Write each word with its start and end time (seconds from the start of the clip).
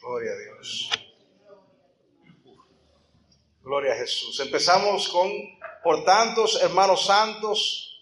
Gloria 0.00 0.32
a 0.32 0.36
Dios. 0.36 0.90
Gloria 3.62 3.92
a 3.92 3.96
Jesús. 3.96 4.38
Empezamos 4.40 5.08
con, 5.08 5.30
por 5.82 6.04
tantos 6.04 6.62
hermanos 6.62 7.04
santos, 7.04 8.00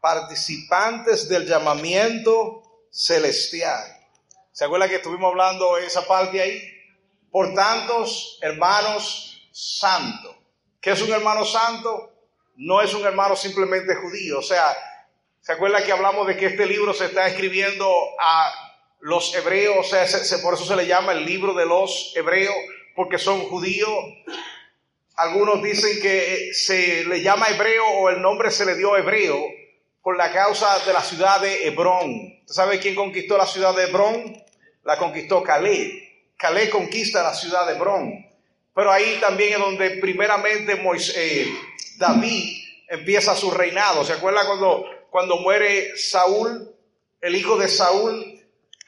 participantes 0.00 1.28
del 1.28 1.46
llamamiento 1.46 2.86
celestial. 2.90 3.84
¿Se 4.52 4.64
acuerda 4.64 4.88
que 4.88 4.96
estuvimos 4.96 5.30
hablando 5.30 5.78
esa 5.78 6.06
parte 6.06 6.40
ahí? 6.40 6.62
Por 7.30 7.54
tantos 7.54 8.38
hermanos 8.42 9.48
santos. 9.52 10.36
¿Qué 10.80 10.90
es 10.90 11.02
un 11.02 11.12
hermano 11.12 11.44
santo? 11.44 12.12
No 12.56 12.80
es 12.80 12.92
un 12.94 13.04
hermano 13.04 13.34
simplemente 13.34 13.94
judío. 13.96 14.38
O 14.38 14.42
sea, 14.42 14.76
¿se 15.40 15.52
acuerda 15.52 15.84
que 15.84 15.92
hablamos 15.92 16.26
de 16.26 16.36
que 16.36 16.46
este 16.46 16.66
libro 16.66 16.92
se 16.92 17.06
está 17.06 17.26
escribiendo 17.26 17.90
a 18.20 18.67
los 19.00 19.34
hebreos? 19.34 19.76
O 19.78 19.82
sea, 19.84 20.06
se- 20.06 20.38
por 20.38 20.54
eso 20.54 20.64
se 20.64 20.76
le 20.76 20.86
llama 20.86 21.12
el 21.12 21.24
libro 21.24 21.54
de 21.54 21.66
los 21.66 22.12
hebreos, 22.16 22.54
porque 22.94 23.18
son 23.18 23.40
judíos. 23.44 23.90
Algunos 25.16 25.62
dicen 25.62 26.00
que 26.00 26.50
se 26.52 27.04
le 27.04 27.22
llama 27.22 27.48
hebreo 27.48 27.84
o 27.86 28.08
el 28.08 28.22
nombre 28.22 28.50
se 28.50 28.64
le 28.64 28.76
dio 28.76 28.96
hebreo 28.96 29.36
por 30.02 30.16
la 30.16 30.32
causa 30.32 30.78
de 30.86 30.92
la 30.92 31.02
ciudad 31.02 31.40
de 31.40 31.66
Hebrón. 31.66 32.38
¿Usted 32.40 32.54
sabe 32.54 32.78
quién 32.78 32.94
conquistó 32.94 33.36
la 33.36 33.46
ciudad 33.46 33.74
de 33.74 33.84
Hebrón? 33.84 34.42
La 34.84 34.96
conquistó 34.96 35.42
Caleb. 35.42 35.90
Caleb 36.36 36.70
conquista 36.70 37.22
la 37.22 37.34
ciudad 37.34 37.66
de 37.66 37.74
Hebrón. 37.74 38.26
Pero 38.74 38.92
ahí 38.92 39.18
también 39.20 39.54
es 39.54 39.58
donde 39.58 39.90
primeramente 39.98 40.76
Moisés, 40.76 41.16
eh, 41.16 41.52
David 41.96 42.56
empieza 42.88 43.34
su 43.34 43.50
reinado. 43.50 44.04
¿Se 44.04 44.12
acuerda 44.12 44.46
cuando, 44.46 44.84
cuando 45.10 45.36
muere 45.38 45.96
Saúl, 45.96 46.70
el 47.20 47.34
hijo 47.34 47.56
de 47.58 47.66
Saúl? 47.66 48.37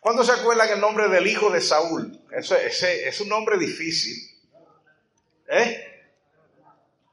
¿Cuándo 0.01 0.25
se 0.25 0.33
acuerdan 0.33 0.69
el 0.71 0.81
nombre 0.81 1.09
del 1.09 1.27
hijo 1.27 1.51
de 1.51 1.61
Saúl? 1.61 2.19
Ese, 2.37 3.07
es 3.09 3.21
un 3.21 3.29
nombre 3.29 3.59
difícil. 3.59 4.17
¿Eh? 5.49 5.87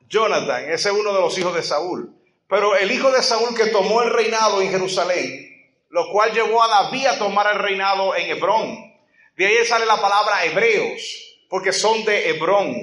Jonathan, 0.07 0.69
ese 0.71 0.89
es 0.89 0.95
uno 0.95 1.13
de 1.13 1.19
los 1.19 1.37
hijos 1.37 1.53
de 1.53 1.63
Saúl. 1.63 2.13
Pero 2.47 2.75
el 2.77 2.89
hijo 2.91 3.11
de 3.11 3.21
Saúl 3.21 3.55
que 3.55 3.65
tomó 3.67 4.01
el 4.03 4.09
reinado 4.11 4.61
en 4.61 4.69
Jerusalén, 4.71 5.69
lo 5.89 6.09
cual 6.11 6.31
llevó 6.31 6.63
a 6.63 6.83
David 6.83 7.07
a 7.07 7.17
tomar 7.17 7.53
el 7.53 7.59
reinado 7.59 8.15
en 8.15 8.29
Hebrón. 8.29 8.93
De 9.35 9.45
ahí 9.45 9.65
sale 9.65 9.85
la 9.85 9.99
palabra 9.99 10.45
hebreos, 10.45 11.01
porque 11.49 11.73
son 11.73 12.05
de 12.05 12.29
Hebrón. 12.29 12.73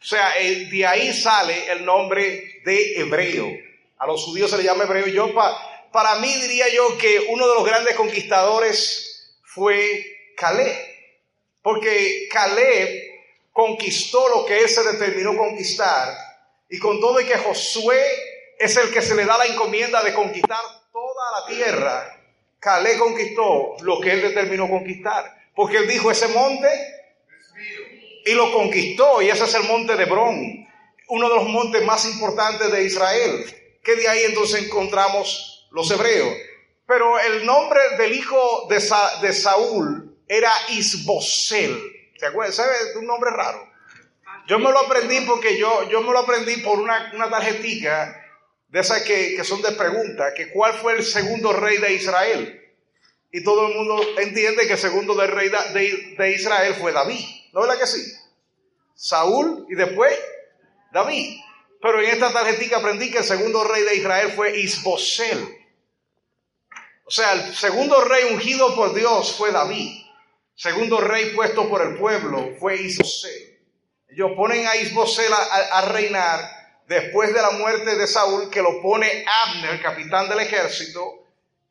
O 0.00 0.04
sea, 0.04 0.38
eh, 0.40 0.66
de 0.70 0.86
ahí 0.86 1.12
sale 1.12 1.70
el 1.70 1.84
nombre 1.84 2.62
de 2.64 2.94
hebreo. 3.00 3.46
A 3.98 4.06
los 4.06 4.24
judíos 4.24 4.50
se 4.50 4.56
le 4.56 4.64
llama 4.64 4.82
hebreo. 4.84 5.06
Yo, 5.06 5.32
pa- 5.32 5.88
para 5.92 6.16
mí 6.16 6.32
diría 6.40 6.68
yo 6.74 6.98
que 6.98 7.26
uno 7.28 7.46
de 7.46 7.54
los 7.54 7.64
grandes 7.64 7.94
conquistadores 7.94 9.11
fue 9.54 10.04
Caleb. 10.36 10.76
Porque 11.62 12.28
Caleb 12.30 12.88
conquistó 13.52 14.28
lo 14.28 14.44
que 14.44 14.58
él 14.58 14.68
se 14.68 14.82
determinó 14.82 15.36
conquistar. 15.36 16.16
Y 16.68 16.78
con 16.78 17.00
todo 17.00 17.20
y 17.20 17.26
que 17.26 17.36
Josué 17.36 18.02
es 18.58 18.76
el 18.76 18.90
que 18.92 19.02
se 19.02 19.14
le 19.14 19.24
da 19.24 19.36
la 19.38 19.46
encomienda 19.46 20.02
de 20.02 20.14
conquistar 20.14 20.60
toda 20.92 21.40
la 21.40 21.46
tierra, 21.46 22.18
Caleb 22.58 22.98
conquistó 22.98 23.76
lo 23.80 24.00
que 24.00 24.12
él 24.12 24.22
determinó 24.22 24.68
conquistar. 24.68 25.36
Porque 25.54 25.78
él 25.78 25.88
dijo, 25.88 26.10
ese 26.10 26.28
monte, 26.28 26.68
y 28.24 28.32
lo 28.32 28.52
conquistó, 28.52 29.20
y 29.20 29.28
ese 29.28 29.44
es 29.44 29.54
el 29.54 29.64
monte 29.64 29.96
de 29.96 30.04
Hebrón, 30.04 30.68
uno 31.08 31.28
de 31.28 31.34
los 31.34 31.48
montes 31.48 31.84
más 31.84 32.06
importantes 32.06 32.70
de 32.72 32.84
Israel, 32.84 33.44
que 33.82 33.96
de 33.96 34.08
ahí 34.08 34.22
entonces 34.24 34.64
encontramos 34.64 35.68
los 35.72 35.90
hebreos. 35.90 36.32
Pero 36.86 37.18
el 37.20 37.46
nombre 37.46 37.80
del 37.98 38.12
hijo 38.14 38.66
de, 38.68 38.80
Sa- 38.80 39.20
de 39.20 39.32
Saúl 39.32 40.16
era 40.28 40.52
Isbosel. 40.68 41.80
¿Se 42.18 42.26
acuerdan? 42.26 42.52
Es 42.52 42.96
un 42.96 43.06
nombre 43.06 43.30
raro. 43.30 43.70
Yo 44.48 44.58
me 44.58 44.70
lo 44.70 44.78
aprendí 44.80 45.20
porque 45.26 45.56
yo, 45.56 45.88
yo 45.88 46.00
me 46.02 46.12
lo 46.12 46.18
aprendí 46.20 46.56
por 46.58 46.78
una, 46.78 47.12
una 47.14 47.30
tarjetica 47.30 48.18
de 48.68 48.80
esas 48.80 49.02
que, 49.02 49.36
que 49.36 49.44
son 49.44 49.62
de 49.62 49.72
pregunta, 49.72 50.32
que 50.34 50.50
cuál 50.50 50.74
fue 50.74 50.94
el 50.94 51.04
segundo 51.04 51.52
rey 51.52 51.78
de 51.78 51.92
Israel. 51.92 52.58
Y 53.30 53.42
todo 53.44 53.68
el 53.68 53.74
mundo 53.74 54.02
entiende 54.18 54.66
que 54.66 54.74
el 54.74 54.78
segundo 54.78 55.14
del 55.14 55.30
rey 55.30 55.48
de, 55.48 56.14
de 56.18 56.30
Israel 56.32 56.74
fue 56.74 56.92
David. 56.92 57.24
¿No 57.52 57.60
es 57.62 57.68
verdad 57.68 57.80
que 57.80 57.86
sí? 57.86 58.02
Saúl 58.94 59.66
y 59.70 59.74
después 59.74 60.12
David. 60.92 61.38
Pero 61.80 62.00
en 62.00 62.10
esta 62.10 62.32
tarjetita 62.32 62.78
aprendí 62.78 63.10
que 63.10 63.18
el 63.18 63.24
segundo 63.24 63.64
rey 63.64 63.82
de 63.84 63.96
Israel 63.96 64.32
fue 64.36 64.58
Isbosel. 64.58 65.58
O 67.04 67.10
sea, 67.10 67.32
el 67.32 67.54
segundo 67.54 68.00
rey 68.02 68.32
ungido 68.32 68.74
por 68.74 68.94
Dios 68.94 69.32
fue 69.36 69.50
David. 69.50 70.02
Segundo 70.54 71.00
rey 71.00 71.30
puesto 71.34 71.68
por 71.68 71.82
el 71.82 71.96
pueblo 71.96 72.54
fue 72.60 72.76
Isbosel. 72.76 73.60
Ellos 74.08 74.32
ponen 74.36 74.66
a 74.66 74.76
Isbosel 74.76 75.32
a, 75.32 75.80
reinar 75.92 76.38
después 76.86 77.32
de 77.32 77.40
la 77.40 77.50
muerte 77.52 77.96
de 77.96 78.06
Saúl, 78.06 78.50
que 78.50 78.60
lo 78.60 78.82
pone 78.82 79.24
Abner, 79.44 79.80
capitán 79.80 80.28
del 80.28 80.40
ejército, 80.40 81.00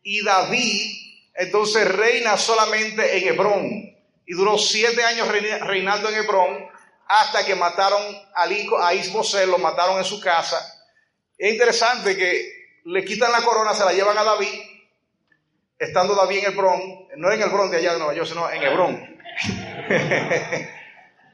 y 0.02 0.24
David 0.24 0.98
entonces 1.36 1.88
reina 1.88 2.38
solamente 2.38 3.18
en 3.18 3.28
Hebrón. 3.28 3.98
Y 4.26 4.34
duró 4.34 4.58
siete 4.58 5.04
años 5.04 5.28
reina- 5.28 5.60
reinando 5.60 6.10
en 6.10 6.16
Hebrón 6.16 6.68
hasta 7.08 7.46
que 7.46 7.56
mataron 7.56 8.02
a 8.34 8.94
Isbosel, 8.94 9.50
lo 9.50 9.58
mataron 9.58 9.98
en 9.98 10.06
su 10.06 10.20
casa. 10.20 10.86
Es 11.38 11.52
interesante 11.52 12.18
que 12.18 12.80
le 12.86 13.06
quitan 13.06 13.32
la 13.32 13.44
corona, 13.44 13.74
se 13.74 13.86
la 13.86 13.94
llevan 13.94 14.18
a 14.18 14.24
David, 14.24 14.54
estando 15.82 16.16
David 16.16 16.40
en 16.40 16.54
Hebrón, 16.54 17.08
no 17.18 17.32
en 17.32 17.42
el 17.42 17.50
Hebrón 17.50 17.72
de 17.72 17.78
allá 17.78 17.94
de 17.94 17.98
Nueva 18.00 18.14
York, 18.14 18.28
sino 18.30 18.50
en 18.50 18.62
Hebrón. 18.62 19.18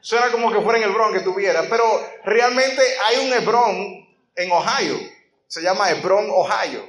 Suena 0.00 0.30
como 0.30 0.50
que 0.50 0.60
fuera 0.60 0.78
en 0.78 0.84
Hebrón 0.84 1.12
que 1.12 1.20
tuviera, 1.20 1.64
pero 1.68 1.84
realmente 2.24 2.82
hay 3.04 3.26
un 3.26 3.32
Hebrón 3.32 4.08
en 4.34 4.50
Ohio, 4.50 4.98
se 5.46 5.60
llama 5.60 5.90
Hebrón, 5.90 6.28
Ohio. 6.30 6.88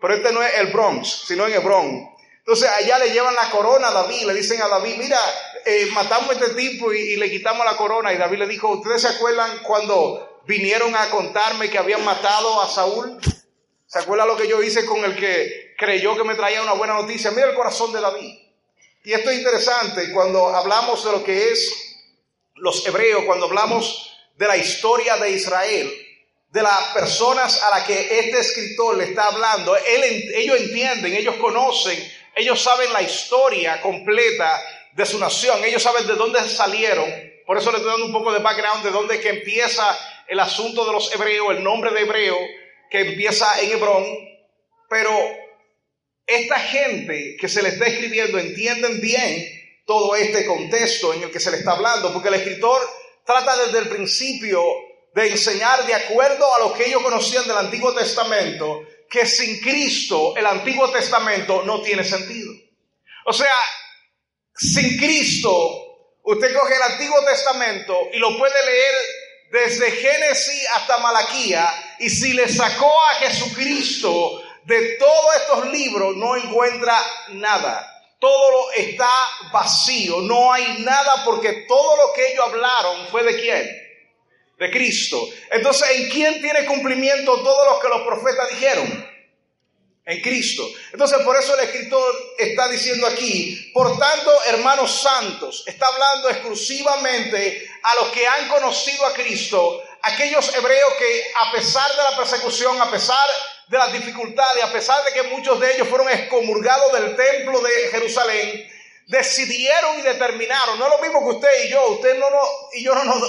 Pero 0.00 0.14
este 0.14 0.32
no 0.32 0.42
es 0.42 0.52
el 0.58 0.66
Bronx, 0.68 1.24
sino 1.26 1.46
en 1.46 1.54
Hebrón. 1.54 2.10
Entonces 2.38 2.68
allá 2.68 2.98
le 2.98 3.10
llevan 3.10 3.34
la 3.34 3.50
corona 3.50 3.88
a 3.88 3.92
David, 3.92 4.26
le 4.26 4.34
dicen 4.34 4.60
a 4.60 4.68
David, 4.68 4.96
mira, 4.98 5.18
eh, 5.64 5.86
matamos 5.92 6.30
a 6.30 6.32
este 6.32 6.50
tipo 6.54 6.92
y, 6.92 6.98
y 6.98 7.16
le 7.16 7.30
quitamos 7.30 7.64
la 7.64 7.76
corona. 7.76 8.12
Y 8.12 8.18
David 8.18 8.38
le 8.38 8.46
dijo, 8.46 8.68
¿ustedes 8.68 9.02
se 9.02 9.08
acuerdan 9.08 9.58
cuando 9.62 10.42
vinieron 10.46 10.94
a 10.94 11.08
contarme 11.10 11.70
que 11.70 11.78
habían 11.78 12.04
matado 12.04 12.60
a 12.60 12.68
Saúl? 12.68 13.18
¿Se 13.88 14.00
acuerdan 14.00 14.26
lo 14.26 14.36
que 14.36 14.48
yo 14.48 14.60
hice 14.62 14.84
con 14.84 15.04
el 15.04 15.16
que 15.16 15.74
creyó 15.78 16.16
que 16.16 16.24
me 16.24 16.34
traía 16.34 16.62
una 16.62 16.72
buena 16.72 16.94
noticia? 16.94 17.30
Mira 17.30 17.50
el 17.50 17.54
corazón 17.54 17.92
de 17.92 18.00
David. 18.00 18.36
Y 19.04 19.12
esto 19.12 19.30
es 19.30 19.38
interesante 19.38 20.12
cuando 20.12 20.48
hablamos 20.48 21.04
de 21.04 21.12
lo 21.12 21.22
que 21.22 21.50
es 21.50 21.70
los 22.56 22.84
hebreos, 22.84 23.22
cuando 23.26 23.46
hablamos 23.46 24.12
de 24.36 24.48
la 24.48 24.56
historia 24.56 25.16
de 25.18 25.30
Israel, 25.30 25.92
de 26.50 26.62
las 26.62 26.88
personas 26.94 27.62
a 27.62 27.70
las 27.70 27.84
que 27.84 28.18
este 28.18 28.40
escritor 28.40 28.96
le 28.96 29.04
está 29.04 29.28
hablando, 29.28 29.76
ellos 29.76 30.60
entienden, 30.60 31.14
ellos 31.14 31.36
conocen, 31.36 31.96
ellos 32.34 32.60
saben 32.60 32.92
la 32.92 33.02
historia 33.02 33.80
completa 33.80 34.60
de 34.94 35.06
su 35.06 35.18
nación, 35.18 35.62
ellos 35.64 35.82
saben 35.82 36.06
de 36.06 36.14
dónde 36.14 36.40
salieron, 36.48 37.08
por 37.46 37.58
eso 37.58 37.70
les 37.70 37.80
estoy 37.80 37.92
dando 37.92 38.06
un 38.06 38.12
poco 38.12 38.32
de 38.32 38.40
background 38.40 38.84
de 38.84 38.90
dónde 38.90 39.20
que 39.20 39.28
empieza 39.28 39.96
el 40.26 40.40
asunto 40.40 40.84
de 40.84 40.92
los 40.92 41.14
hebreos, 41.14 41.50
el 41.50 41.62
nombre 41.62 41.92
de 41.92 42.00
hebreo 42.00 42.36
que 42.90 43.00
empieza 43.00 43.60
en 43.60 43.72
Hebrón, 43.72 44.04
pero 44.88 45.10
esta 46.26 46.58
gente 46.58 47.36
que 47.40 47.48
se 47.48 47.62
le 47.62 47.70
está 47.70 47.86
escribiendo 47.86 48.38
entienden 48.38 49.00
bien 49.00 49.46
todo 49.86 50.16
este 50.16 50.44
contexto 50.44 51.14
en 51.14 51.22
el 51.22 51.30
que 51.30 51.40
se 51.40 51.50
le 51.50 51.58
está 51.58 51.72
hablando, 51.72 52.12
porque 52.12 52.28
el 52.28 52.34
escritor 52.34 52.80
trata 53.24 53.56
desde 53.64 53.78
el 53.78 53.88
principio 53.88 54.62
de 55.14 55.30
enseñar 55.30 55.86
de 55.86 55.94
acuerdo 55.94 56.52
a 56.54 56.58
lo 56.58 56.74
que 56.74 56.86
ellos 56.86 57.02
conocían 57.02 57.46
del 57.46 57.56
Antiguo 57.56 57.94
Testamento, 57.94 58.82
que 59.08 59.24
sin 59.24 59.60
Cristo 59.60 60.36
el 60.36 60.46
Antiguo 60.46 60.90
Testamento 60.90 61.62
no 61.64 61.80
tiene 61.80 62.04
sentido. 62.04 62.52
O 63.24 63.32
sea, 63.32 63.54
sin 64.54 64.98
Cristo, 64.98 66.18
usted 66.24 66.52
coge 66.54 66.74
el 66.74 66.82
Antiguo 66.82 67.24
Testamento 67.24 67.96
y 68.12 68.18
lo 68.18 68.36
puede 68.36 68.66
leer 68.66 68.94
desde 69.50 69.90
Génesis 69.90 70.66
hasta 70.74 70.98
Malaquía, 70.98 71.96
y 71.98 72.10
si 72.10 72.32
le 72.32 72.48
sacó 72.48 72.92
a 73.10 73.14
Jesucristo 73.16 74.42
de 74.64 74.96
todos 74.96 75.36
estos 75.36 75.72
libros, 75.72 76.16
no 76.16 76.36
encuentra 76.36 76.98
nada. 77.28 77.92
todo 78.18 78.72
está 78.72 79.08
vacío, 79.52 80.20
no 80.22 80.52
hay 80.52 80.78
nada 80.78 81.22
porque 81.24 81.64
todo 81.68 81.96
lo 81.96 82.12
que 82.14 82.32
ellos 82.32 82.44
hablaron 82.46 83.08
fue 83.08 83.22
de 83.22 83.40
quién? 83.40 83.82
De 84.58 84.70
Cristo. 84.70 85.28
Entonces, 85.50 85.86
¿en 85.90 86.08
quién 86.08 86.40
tiene 86.40 86.64
cumplimiento 86.64 87.42
todo 87.42 87.74
lo 87.74 87.78
que 87.78 87.88
los 87.88 88.02
profetas 88.02 88.48
dijeron? 88.50 89.16
En 90.06 90.22
Cristo. 90.22 90.66
Entonces, 90.92 91.18
por 91.24 91.36
eso 91.36 91.54
el 91.58 91.64
escritor 91.64 92.14
está 92.38 92.68
diciendo 92.68 93.06
aquí, 93.06 93.70
por 93.74 93.98
tanto, 93.98 94.32
hermanos 94.46 95.02
santos, 95.02 95.64
está 95.66 95.86
hablando 95.86 96.30
exclusivamente 96.30 97.68
a 97.86 97.94
los 97.94 98.08
que 98.08 98.26
han 98.26 98.48
conocido 98.48 99.06
a 99.06 99.14
Cristo, 99.14 99.80
aquellos 100.02 100.52
hebreos 100.52 100.92
que 100.98 101.32
a 101.36 101.52
pesar 101.52 101.88
de 101.88 102.02
la 102.02 102.16
persecución, 102.16 102.82
a 102.82 102.90
pesar 102.90 103.28
de 103.68 103.78
las 103.78 103.92
dificultades, 103.92 104.64
a 104.64 104.72
pesar 104.72 105.04
de 105.04 105.12
que 105.12 105.22
muchos 105.28 105.60
de 105.60 105.72
ellos 105.72 105.88
fueron 105.88 106.08
excomulgados 106.10 106.92
del 106.92 107.14
templo 107.14 107.60
de 107.60 107.88
Jerusalén, 107.92 108.68
decidieron 109.06 110.00
y 110.00 110.02
determinaron, 110.02 110.80
no 110.80 110.86
es 110.86 110.90
lo 110.90 110.98
mismo 110.98 111.20
que 111.20 111.36
usted 111.36 111.64
y 111.64 111.68
yo, 111.68 111.86
usted 111.90 112.18
no, 112.18 112.28
no 112.28 112.40
y 112.72 112.82
yo 112.82 112.92
no, 112.92 113.04
no, 113.04 113.26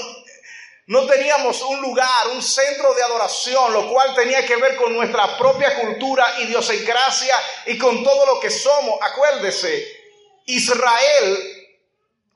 no 0.88 1.06
teníamos 1.06 1.62
un 1.62 1.80
lugar, 1.80 2.30
un 2.30 2.42
centro 2.42 2.96
de 2.96 3.04
adoración, 3.04 3.74
lo 3.74 3.92
cual 3.92 4.16
tenía 4.16 4.44
que 4.44 4.56
ver 4.56 4.76
con 4.76 4.92
nuestra 4.92 5.38
propia 5.38 5.76
cultura, 5.76 6.40
idiosincrasia 6.40 7.36
y 7.68 7.78
con 7.78 8.04
todo 8.04 8.26
lo 8.26 8.40
que 8.40 8.50
somos. 8.50 8.98
Acuérdese, 9.04 9.86
Israel 10.48 11.54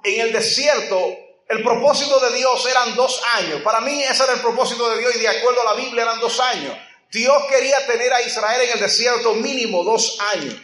en 0.04 0.22
el 0.22 0.34
desierto, 0.34 1.18
el 1.52 1.64
propósito 1.64 2.18
de 2.20 2.38
Dios 2.38 2.66
eran 2.66 2.96
dos 2.96 3.22
años. 3.36 3.62
Para 3.62 3.82
mí 3.82 4.02
ese 4.04 4.24
era 4.24 4.34
el 4.34 4.40
propósito 4.40 4.90
de 4.90 5.00
Dios 5.00 5.16
y 5.16 5.20
de 5.20 5.28
acuerdo 5.28 5.62
a 5.62 5.74
la 5.74 5.74
Biblia 5.74 6.04
eran 6.04 6.20
dos 6.22 6.40
años. 6.40 6.78
Dios 7.12 7.44
quería 7.50 7.86
tener 7.86 8.14
a 8.14 8.22
Israel 8.22 8.62
en 8.62 8.72
el 8.72 8.80
desierto 8.80 9.34
mínimo 9.34 9.84
dos 9.84 10.18
años. 10.34 10.56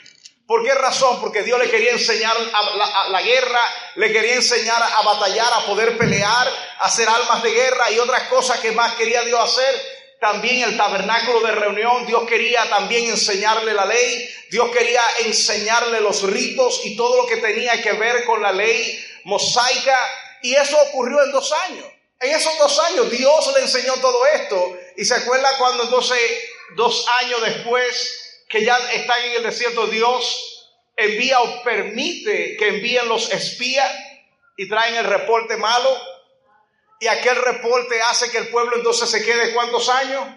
¿Por 0.48 0.64
qué 0.64 0.74
razón? 0.74 1.20
Porque 1.20 1.44
Dios 1.44 1.60
le 1.60 1.70
quería 1.70 1.92
enseñar 1.92 2.34
a 2.54 3.10
la, 3.10 3.22
guerra, 3.22 3.60
le 3.96 4.14
quería 4.14 4.36
enseñar 4.36 4.82
a 4.82 5.02
batallar, 5.02 5.52
a 5.54 5.66
poder 5.66 5.98
pelear, 5.98 6.48
a 6.80 6.86
hacer 6.86 7.10
almas 7.10 7.44
de 7.44 7.52
guerra 7.52 7.92
y 7.92 8.00
otras 8.00 8.24
cosas 8.30 8.62
que 8.62 8.72
más 8.72 8.94
quería 8.94 9.24
Dios 9.24 9.42
hacer. 9.42 9.76
También 10.22 10.70
el 10.70 10.78
tabernáculo 10.78 11.42
de 11.42 11.52
reunión, 11.52 12.06
Dios 12.06 12.24
quería 12.30 12.68
también 12.70 13.10
enseñarle 13.10 13.74
la 13.74 13.86
ley, 13.86 14.30
Dios 14.50 14.72
quería 14.72 15.02
enseñarle 15.26 16.00
los 16.00 16.24
ritos 16.24 16.80
y 16.86 16.96
todo 16.96 17.24
lo 17.24 17.28
que 17.28 17.38
tenía 17.38 17.82
que 17.82 17.92
ver 17.92 18.24
con 18.24 18.42
la 18.42 18.54
ley 18.54 19.06
mosaica. 19.26 19.98
Y 20.42 20.56
eso 20.56 20.78
ocurrió 20.90 21.24
en 21.24 21.32
dos 21.32 21.52
años. 21.70 21.86
En 22.20 22.36
esos 22.36 22.58
dos 22.58 22.80
años 22.80 23.12
Dios 23.12 23.54
le 23.56 23.62
enseñó 23.62 23.94
todo 23.96 24.26
esto. 24.28 24.78
Y 24.96 25.06
se 25.06 25.16
acuerda 25.16 25.58
cuando 25.58 25.84
entonces, 25.84 26.20
dos 26.76 27.06
años 27.20 27.42
después, 27.42 28.44
que 28.50 28.64
ya 28.64 28.78
están 28.92 29.22
en 29.24 29.34
el 29.34 29.44
desierto, 29.44 29.88
Dios 29.88 30.58
envía 30.96 31.40
o 31.42 31.64
permite 31.64 32.58
que 32.58 32.68
envíen 32.70 33.08
los 33.08 33.32
espías 33.32 33.92
y 34.58 34.68
traen 34.68 34.96
el 34.96 35.06
reporte 35.06 35.58
malo. 35.58 35.90
Y 37.00 37.08
aquel 37.08 37.36
reporte 37.36 38.02
hace 38.02 38.32
que 38.32 38.40
el 38.40 38.48
pueblo 38.50 38.76
entonces 38.76 39.10
se 39.10 39.24
quede 39.24 39.54
cuántos 39.54 39.88
años? 39.90 40.28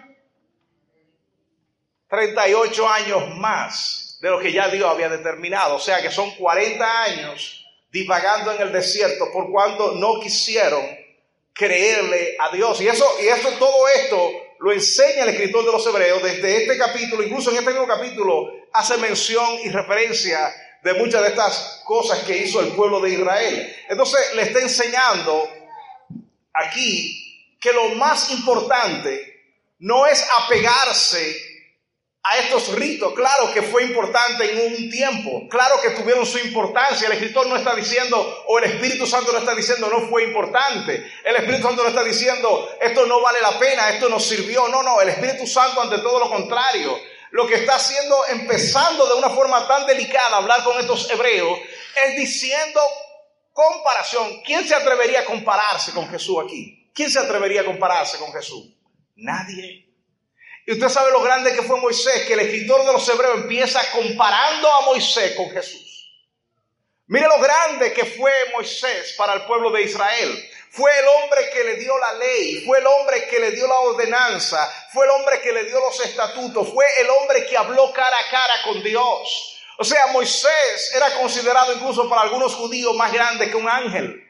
38 2.09 2.89
años 2.89 3.35
más 3.37 4.19
de 4.21 4.29
lo 4.29 4.39
que 4.39 4.51
ya 4.51 4.67
Dios 4.67 4.89
había 4.89 5.09
determinado. 5.09 5.75
O 5.75 5.79
sea 5.79 6.01
que 6.01 6.11
son 6.11 6.29
40 6.35 7.03
años 7.03 7.65
divagando 7.91 8.53
en 8.53 8.61
el 8.61 8.71
desierto 8.71 9.31
por 9.31 9.51
cuando 9.51 9.93
no 9.93 10.19
quisieron 10.19 10.81
creerle 11.53 12.35
a 12.39 12.55
Dios. 12.55 12.79
Y 12.81 12.87
eso, 12.87 13.05
y 13.21 13.27
eso, 13.27 13.49
todo 13.59 13.87
esto 13.89 14.31
lo 14.59 14.71
enseña 14.71 15.23
el 15.23 15.29
escritor 15.29 15.65
de 15.65 15.71
los 15.71 15.85
Hebreos 15.85 16.23
desde 16.23 16.63
este 16.63 16.77
capítulo, 16.77 17.23
incluso 17.23 17.51
en 17.51 17.57
este 17.57 17.71
mismo 17.71 17.87
capítulo 17.87 18.51
hace 18.73 18.97
mención 18.97 19.59
y 19.63 19.69
referencia 19.69 20.53
de 20.83 20.93
muchas 20.93 21.21
de 21.21 21.29
estas 21.29 21.81
cosas 21.85 22.19
que 22.19 22.37
hizo 22.37 22.59
el 22.61 22.69
pueblo 22.69 22.99
de 22.99 23.11
Israel. 23.11 23.75
Entonces 23.89 24.19
le 24.35 24.43
está 24.43 24.59
enseñando 24.59 25.49
aquí 26.53 27.55
que 27.59 27.73
lo 27.73 27.89
más 27.95 28.31
importante 28.31 29.27
no 29.79 30.07
es 30.07 30.25
apegarse 30.43 31.50
a 32.23 32.37
estos 32.37 32.73
ritos. 32.75 33.13
Claro 33.13 33.51
que 33.53 33.61
fue 33.61 33.83
importante 33.83 34.51
en 34.51 34.73
un 34.73 34.89
tiempo, 34.89 35.47
claro 35.49 35.81
que 35.81 35.91
tuvieron 35.91 36.25
su 36.25 36.37
importancia. 36.39 37.07
El 37.07 37.13
escritor 37.13 37.47
no 37.47 37.55
está 37.55 37.75
diciendo, 37.75 38.43
o 38.47 38.59
el 38.59 38.65
Espíritu 38.65 39.07
Santo 39.07 39.31
no 39.31 39.39
está 39.39 39.55
diciendo, 39.55 39.89
no 39.89 40.07
fue 40.07 40.23
importante. 40.23 41.11
El 41.23 41.35
Espíritu 41.35 41.63
Santo 41.63 41.83
no 41.83 41.89
está 41.89 42.03
diciendo, 42.03 42.69
esto 42.79 43.05
no 43.05 43.21
vale 43.21 43.41
la 43.41 43.57
pena, 43.57 43.89
esto 43.89 44.09
nos 44.09 44.25
sirvió. 44.25 44.67
No, 44.67 44.83
no, 44.83 45.01
el 45.01 45.09
Espíritu 45.09 45.47
Santo 45.47 45.81
ante 45.81 45.97
todo 45.99 46.19
lo 46.19 46.29
contrario. 46.29 46.97
Lo 47.31 47.47
que 47.47 47.55
está 47.55 47.75
haciendo, 47.75 48.27
empezando 48.27 49.07
de 49.07 49.13
una 49.15 49.29
forma 49.29 49.65
tan 49.67 49.87
delicada 49.87 50.35
a 50.35 50.37
hablar 50.39 50.63
con 50.63 50.77
estos 50.79 51.09
hebreos, 51.09 51.59
es 52.05 52.15
diciendo 52.17 52.81
comparación. 53.53 54.41
¿Quién 54.45 54.67
se 54.67 54.75
atrevería 54.75 55.21
a 55.21 55.25
compararse 55.25 55.91
con 55.91 56.09
Jesús 56.09 56.37
aquí? 56.43 56.91
¿Quién 56.93 57.09
se 57.09 57.19
atrevería 57.19 57.61
a 57.61 57.65
compararse 57.65 58.17
con 58.17 58.33
Jesús? 58.33 58.65
Nadie. 59.15 59.90
Y 60.71 60.75
usted 60.75 60.87
sabe 60.87 61.11
lo 61.11 61.21
grande 61.21 61.53
que 61.53 61.63
fue 61.63 61.81
Moisés, 61.81 62.25
que 62.25 62.31
el 62.31 62.39
escritor 62.39 62.85
de 62.85 62.93
los 62.93 63.09
Hebreos 63.09 63.41
empieza 63.41 63.81
comparando 63.91 64.71
a 64.71 64.81
Moisés 64.83 65.35
con 65.35 65.51
Jesús. 65.51 66.09
Mire 67.07 67.27
lo 67.27 67.39
grande 67.39 67.91
que 67.91 68.05
fue 68.05 68.31
Moisés 68.53 69.15
para 69.17 69.33
el 69.33 69.41
pueblo 69.41 69.69
de 69.71 69.81
Israel. 69.81 70.49
Fue 70.69 70.89
el 70.97 71.05
hombre 71.09 71.49
que 71.49 71.65
le 71.65 71.75
dio 71.75 71.97
la 71.97 72.13
ley, 72.13 72.63
fue 72.65 72.79
el 72.79 72.87
hombre 72.87 73.27
que 73.27 73.37
le 73.41 73.51
dio 73.51 73.67
la 73.67 73.79
ordenanza, 73.79 74.65
fue 74.93 75.03
el 75.03 75.11
hombre 75.11 75.41
que 75.41 75.51
le 75.51 75.65
dio 75.65 75.77
los 75.77 75.99
estatutos, 76.05 76.71
fue 76.71 76.85
el 77.01 77.09
hombre 77.09 77.45
que 77.47 77.57
habló 77.57 77.91
cara 77.91 78.17
a 78.17 78.29
cara 78.31 78.53
con 78.63 78.81
Dios. 78.81 79.61
O 79.77 79.83
sea, 79.83 80.07
Moisés 80.13 80.93
era 80.95 81.13
considerado 81.15 81.73
incluso 81.73 82.07
para 82.07 82.21
algunos 82.21 82.55
judíos 82.55 82.95
más 82.95 83.11
grande 83.11 83.51
que 83.51 83.57
un 83.57 83.67
ángel. 83.67 84.25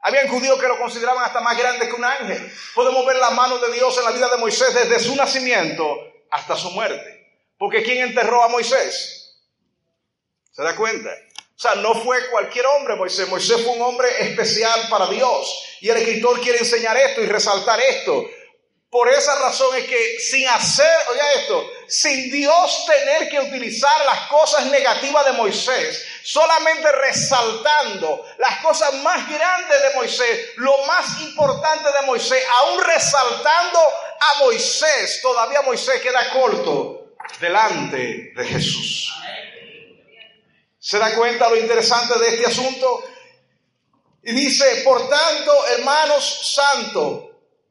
Habían 0.00 0.28
judíos 0.28 0.60
que 0.60 0.68
lo 0.68 0.78
consideraban 0.78 1.24
hasta 1.24 1.40
más 1.40 1.58
grande 1.58 1.88
que 1.88 1.94
un 1.94 2.04
ángel. 2.04 2.52
Podemos 2.74 3.04
ver 3.04 3.16
la 3.16 3.30
mano 3.30 3.58
de 3.58 3.72
Dios 3.72 3.96
en 3.98 4.04
la 4.04 4.12
vida 4.12 4.28
de 4.28 4.36
Moisés 4.36 4.72
desde 4.72 5.00
su 5.00 5.16
nacimiento 5.16 5.84
hasta 6.30 6.56
su 6.56 6.70
muerte. 6.70 7.18
Porque 7.58 7.82
¿quién 7.82 7.98
enterró 7.98 8.42
a 8.42 8.48
Moisés? 8.48 9.36
¿Se 10.52 10.62
da 10.62 10.76
cuenta? 10.76 11.10
O 11.10 11.60
sea, 11.60 11.74
no 11.74 11.92
fue 11.94 12.30
cualquier 12.30 12.64
hombre 12.66 12.94
Moisés. 12.94 13.28
Moisés 13.28 13.60
fue 13.64 13.72
un 13.72 13.82
hombre 13.82 14.08
especial 14.20 14.88
para 14.88 15.08
Dios. 15.08 15.64
Y 15.80 15.88
el 15.88 15.96
escritor 15.96 16.40
quiere 16.40 16.58
enseñar 16.58 16.96
esto 16.96 17.20
y 17.20 17.26
resaltar 17.26 17.80
esto. 17.80 18.24
Por 18.90 19.06
esa 19.10 19.38
razón 19.40 19.76
es 19.76 19.84
que 19.84 20.18
sin 20.18 20.48
hacer, 20.48 20.90
oiga 21.10 21.32
esto, 21.34 21.70
sin 21.88 22.30
Dios 22.30 22.86
tener 22.86 23.28
que 23.28 23.38
utilizar 23.38 24.04
las 24.06 24.28
cosas 24.28 24.64
negativas 24.66 25.26
de 25.26 25.32
Moisés, 25.32 26.06
solamente 26.24 26.90
resaltando 26.92 28.24
las 28.38 28.60
cosas 28.60 28.94
más 28.94 29.28
grandes 29.28 29.82
de 29.82 29.94
Moisés, 29.94 30.52
lo 30.56 30.86
más 30.86 31.20
importante 31.20 31.86
de 32.00 32.06
Moisés, 32.06 32.42
aún 32.60 32.82
resaltando 32.82 33.78
a 34.20 34.38
Moisés, 34.38 35.20
todavía 35.20 35.60
Moisés 35.60 36.00
queda 36.00 36.30
corto 36.30 37.12
delante 37.40 38.32
de 38.34 38.44
Jesús. 38.46 39.12
¿Se 40.78 40.98
da 40.98 41.14
cuenta 41.14 41.50
lo 41.50 41.56
interesante 41.56 42.18
de 42.18 42.28
este 42.28 42.46
asunto? 42.46 43.04
Y 44.22 44.32
dice, 44.32 44.82
por 44.82 45.06
tanto, 45.10 45.66
hermanos 45.76 46.54
santos, 46.54 47.27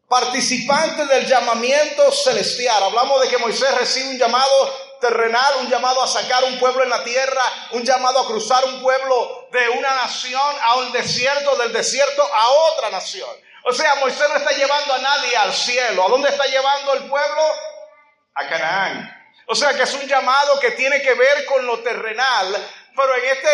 participantes 0.07 1.07
del 1.09 1.25
llamamiento 1.25 2.11
celestial. 2.11 2.83
Hablamos 2.83 3.21
de 3.21 3.29
que 3.29 3.37
Moisés 3.37 3.73
recibe 3.75 4.09
un 4.09 4.17
llamado 4.17 4.97
terrenal, 5.01 5.55
un 5.59 5.69
llamado 5.69 6.01
a 6.01 6.07
sacar 6.07 6.43
un 6.45 6.57
pueblo 6.59 6.83
en 6.83 6.89
la 6.89 7.03
tierra, 7.03 7.41
un 7.71 7.83
llamado 7.83 8.19
a 8.19 8.27
cruzar 8.27 8.63
un 8.65 8.81
pueblo 8.81 9.47
de 9.51 9.69
una 9.69 9.95
nación 9.95 10.55
a 10.61 10.75
un 10.75 10.91
desierto, 10.91 11.55
del 11.57 11.73
desierto 11.73 12.23
a 12.23 12.49
otra 12.49 12.89
nación. 12.89 13.29
O 13.63 13.73
sea, 13.73 13.95
Moisés 13.95 14.27
no 14.29 14.37
está 14.37 14.51
llevando 14.51 14.93
a 14.93 14.97
nadie 14.99 15.35
al 15.35 15.53
cielo. 15.53 16.05
¿A 16.05 16.09
dónde 16.09 16.29
está 16.29 16.45
llevando 16.45 16.93
el 16.93 17.03
pueblo? 17.09 17.41
A 18.35 18.47
Canaán. 18.47 19.13
O 19.47 19.55
sea 19.55 19.73
que 19.73 19.83
es 19.83 19.93
un 19.93 20.07
llamado 20.07 20.59
que 20.59 20.71
tiene 20.71 21.01
que 21.01 21.13
ver 21.13 21.45
con 21.45 21.65
lo 21.65 21.79
terrenal, 21.79 22.69
pero 22.95 23.15
en 23.15 23.25
este, 23.25 23.49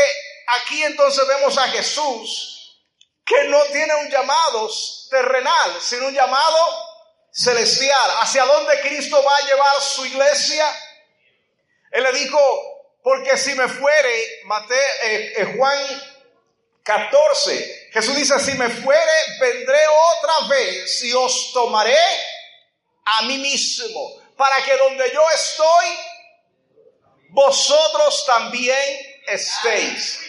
aquí 0.60 0.84
entonces 0.84 1.28
vemos 1.28 1.58
a 1.58 1.68
Jesús 1.70 2.54
que 3.26 3.44
no 3.46 3.62
tiene 3.66 3.96
un 3.96 4.10
llamado 4.10 4.70
terrenal, 5.10 5.78
sino 5.82 6.08
un 6.08 6.14
llamado 6.14 6.58
celestial. 7.32 8.12
¿Hacia 8.22 8.46
dónde 8.46 8.82
Cristo 8.82 9.22
va 9.24 9.36
a 9.36 9.46
llevar 9.46 9.82
su 9.82 10.06
iglesia? 10.06 10.66
Él 11.92 12.04
le 12.04 12.12
dijo, 12.14 12.40
porque 13.04 13.38
si 13.38 13.54
me 13.56 13.68
fuere, 13.68 14.42
Mate, 14.46 14.76
eh, 15.04 15.34
eh, 15.38 15.56
Juan 15.58 15.80
14, 16.84 17.90
Jesús 17.94 18.16
dice, 18.16 18.40
si 18.40 18.54
me 18.54 18.70
fuere, 18.70 19.12
vendré 19.40 19.80
otra 20.18 20.48
vez 20.48 21.04
y 21.04 21.14
os 21.14 21.54
tomaré 21.54 21.98
a 23.06 23.22
mí 23.24 23.38
mismo, 23.38 24.22
para 24.36 24.64
que 24.64 24.76
donde 24.78 25.12
yo 25.14 25.22
estoy, 25.32 25.86
vosotros 27.30 28.26
también 28.26 29.22
estéis. 29.28 30.20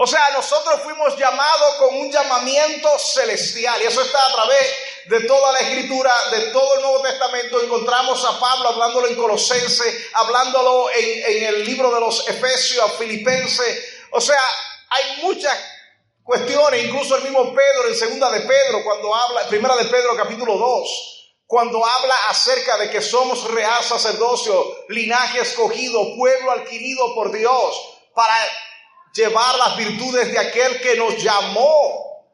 O 0.00 0.06
sea, 0.06 0.30
nosotros 0.32 0.80
fuimos 0.84 1.16
llamados 1.16 1.74
con 1.74 1.96
un 1.96 2.08
llamamiento 2.08 2.88
celestial 3.00 3.82
y 3.82 3.86
eso 3.86 4.00
está 4.00 4.26
a 4.26 4.32
través 4.32 4.74
de 5.06 5.24
toda 5.24 5.50
la 5.50 5.58
escritura, 5.58 6.12
de 6.30 6.52
todo 6.52 6.76
el 6.76 6.82
Nuevo 6.82 7.02
Testamento. 7.02 7.60
Encontramos 7.60 8.24
a 8.24 8.38
Pablo 8.38 8.68
hablándolo 8.68 9.08
en 9.08 9.16
Colosense, 9.16 10.06
hablándolo 10.12 10.88
en, 10.90 11.42
el 11.46 11.64
libro 11.64 11.92
de 11.92 11.98
los 11.98 12.28
Efesios, 12.28 12.92
Filipenses, 12.96 13.98
o 14.12 14.20
sea, 14.20 14.40
hay 14.90 15.22
muchas 15.22 15.58
cuestiones, 16.22 16.84
incluso 16.84 17.16
el 17.16 17.24
mismo 17.24 17.52
Pedro 17.52 17.88
en 17.88 17.96
segunda 17.96 18.30
de 18.30 18.42
Pedro, 18.42 18.84
cuando 18.84 19.12
habla, 19.12 19.48
primera 19.48 19.74
de 19.74 19.86
Pedro 19.86 20.16
capítulo 20.16 20.58
2, 20.58 21.32
cuando 21.44 21.84
habla 21.84 22.14
acerca 22.28 22.78
de 22.78 22.88
que 22.88 23.02
somos 23.02 23.50
real 23.50 23.82
sacerdocio, 23.82 24.64
linaje 24.90 25.40
escogido, 25.40 26.14
pueblo 26.16 26.52
adquirido 26.52 27.16
por 27.16 27.32
Dios, 27.32 27.98
para 28.14 28.36
llevar 29.12 29.56
las 29.56 29.76
virtudes 29.76 30.30
de 30.32 30.38
aquel 30.38 30.80
que 30.80 30.96
nos 30.96 31.22
llamó 31.22 32.24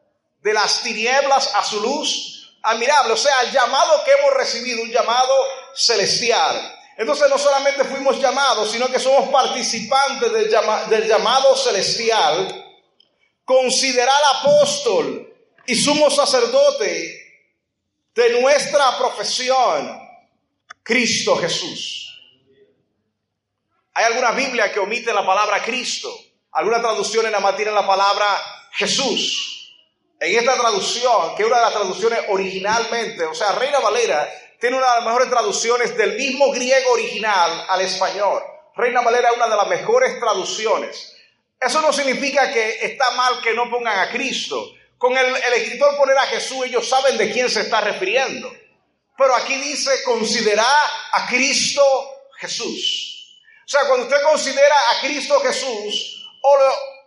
de 0.41 0.53
las 0.53 0.81
tinieblas 0.81 1.53
a 1.55 1.63
su 1.63 1.79
luz 1.81 2.55
admirable. 2.61 3.13
O 3.13 3.17
sea, 3.17 3.41
el 3.41 3.51
llamado 3.51 4.03
que 4.03 4.11
hemos 4.11 4.33
recibido, 4.35 4.81
un 4.81 4.91
llamado 4.91 5.33
celestial. 5.75 6.73
Entonces 6.97 7.29
no 7.29 7.37
solamente 7.37 7.83
fuimos 7.83 8.19
llamados, 8.19 8.71
sino 8.71 8.87
que 8.87 8.99
somos 8.99 9.29
participantes 9.29 10.31
del, 10.31 10.49
del 10.89 11.07
llamado 11.07 11.55
celestial. 11.55 12.63
Considerar 13.43 14.21
apóstol 14.39 15.33
y 15.67 15.75
sumo 15.75 16.09
sacerdote 16.09 17.25
de 18.15 18.41
nuestra 18.41 18.97
profesión, 18.97 20.01
Cristo 20.81 21.35
Jesús. 21.35 22.05
Hay 23.93 24.05
alguna 24.05 24.31
Biblia 24.31 24.71
que 24.71 24.79
omite 24.79 25.13
la 25.13 25.25
palabra 25.25 25.63
Cristo. 25.63 26.13
Alguna 26.55 26.79
traducción 26.79 27.25
en 27.25 27.33
la 27.33 27.55
tiene 27.57 27.71
la 27.71 27.85
palabra 27.85 28.25
Jesús. 28.71 29.73
En 30.17 30.39
esta 30.39 30.53
traducción, 30.55 31.35
que 31.35 31.43
es 31.43 31.47
una 31.47 31.57
de 31.57 31.63
las 31.63 31.73
traducciones 31.73 32.19
originalmente, 32.29 33.25
o 33.25 33.33
sea, 33.33 33.51
Reina 33.51 33.79
Valera 33.79 34.25
tiene 34.57 34.77
una 34.77 34.89
de 34.89 34.95
las 34.95 35.05
mejores 35.05 35.29
traducciones 35.29 35.97
del 35.97 36.15
mismo 36.15 36.51
griego 36.53 36.93
original 36.93 37.65
al 37.67 37.81
español. 37.81 38.41
Reina 38.73 39.01
Valera 39.01 39.31
es 39.31 39.35
una 39.35 39.49
de 39.49 39.55
las 39.57 39.67
mejores 39.67 40.17
traducciones. 40.17 41.13
Eso 41.59 41.81
no 41.81 41.91
significa 41.91 42.53
que 42.53 42.85
está 42.85 43.11
mal 43.11 43.41
que 43.41 43.53
no 43.53 43.69
pongan 43.69 43.99
a 43.99 44.09
Cristo. 44.09 44.75
Con 44.97 45.11
el, 45.17 45.25
el 45.25 45.53
escritor 45.55 45.97
poner 45.97 46.17
a 46.17 46.27
Jesús, 46.27 46.67
ellos 46.67 46.87
saben 46.87 47.17
de 47.17 47.33
quién 47.33 47.49
se 47.49 47.61
está 47.61 47.81
refiriendo. 47.81 48.49
Pero 49.17 49.35
aquí 49.35 49.55
dice, 49.57 49.91
considera 50.05 50.65
a 51.11 51.27
Cristo 51.27 51.83
Jesús. 52.39 53.41
O 53.65 53.67
sea, 53.67 53.81
cuando 53.89 54.05
usted 54.05 54.21
considera 54.23 54.75
a 54.91 55.01
Cristo 55.01 55.37
Jesús, 55.41 56.14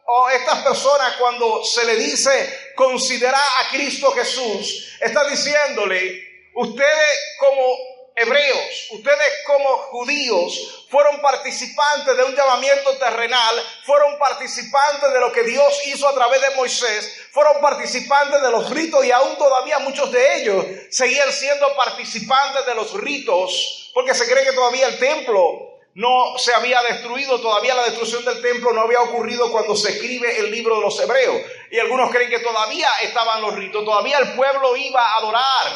o, 0.07 0.31
estas 0.31 0.63
personas 0.63 1.17
cuando 1.17 1.63
se 1.65 1.85
le 1.85 1.97
dice 1.97 2.73
considera 2.75 3.39
a 3.39 3.69
Cristo 3.69 4.11
Jesús, 4.13 4.97
está 5.01 5.29
diciéndole, 5.29 6.51
ustedes 6.55 7.37
como 7.39 7.77
hebreos, 8.17 8.89
ustedes 8.91 9.33
como 9.47 9.69
judíos, 9.79 10.87
fueron 10.91 11.21
participantes 11.21 12.17
de 12.17 12.25
un 12.25 12.35
llamamiento 12.35 12.97
terrenal, 12.97 13.55
fueron 13.85 14.19
participantes 14.19 15.13
de 15.13 15.21
lo 15.21 15.31
que 15.31 15.43
Dios 15.43 15.87
hizo 15.87 16.09
a 16.09 16.15
través 16.15 16.41
de 16.41 16.51
Moisés, 16.57 17.29
fueron 17.33 17.61
participantes 17.61 18.41
de 18.41 18.51
los 18.51 18.71
ritos 18.71 19.05
y 19.05 19.11
aún 19.11 19.37
todavía 19.37 19.79
muchos 19.81 20.11
de 20.11 20.37
ellos 20.37 20.65
seguían 20.91 21.31
siendo 21.33 21.77
participantes 21.77 22.65
de 22.67 22.75
los 22.75 22.95
ritos, 22.95 23.91
porque 23.93 24.15
se 24.15 24.27
cree 24.29 24.45
que 24.45 24.53
todavía 24.53 24.87
el 24.87 24.99
templo 24.99 25.68
no 25.95 26.39
se 26.39 26.55
había 26.55 26.81
destruido, 26.83 27.41
todavía 27.41 27.75
la 27.75 27.85
destrucción 27.85 28.25
del 28.25 28.41
templo 28.41 28.73
no 28.73 28.83
había 28.83 29.01
ocurrido 29.01 29.51
cuando 29.51 29.75
se 29.75 29.91
escribe 29.91 30.39
el 30.39 30.51
libro 30.51 30.77
de 30.77 30.83
los 30.83 31.01
hebreos. 31.01 31.43
Y 31.71 31.79
algunos 31.79 32.11
creen 32.11 32.31
que 32.31 32.39
todavía 32.39 32.89
estaban 33.03 33.43
los 33.43 33.55
ritos, 33.55 33.85
todavía 33.85 34.19
el 34.19 34.35
pueblo 34.35 34.77
iba 34.77 35.03
a 35.03 35.17
adorar 35.19 35.73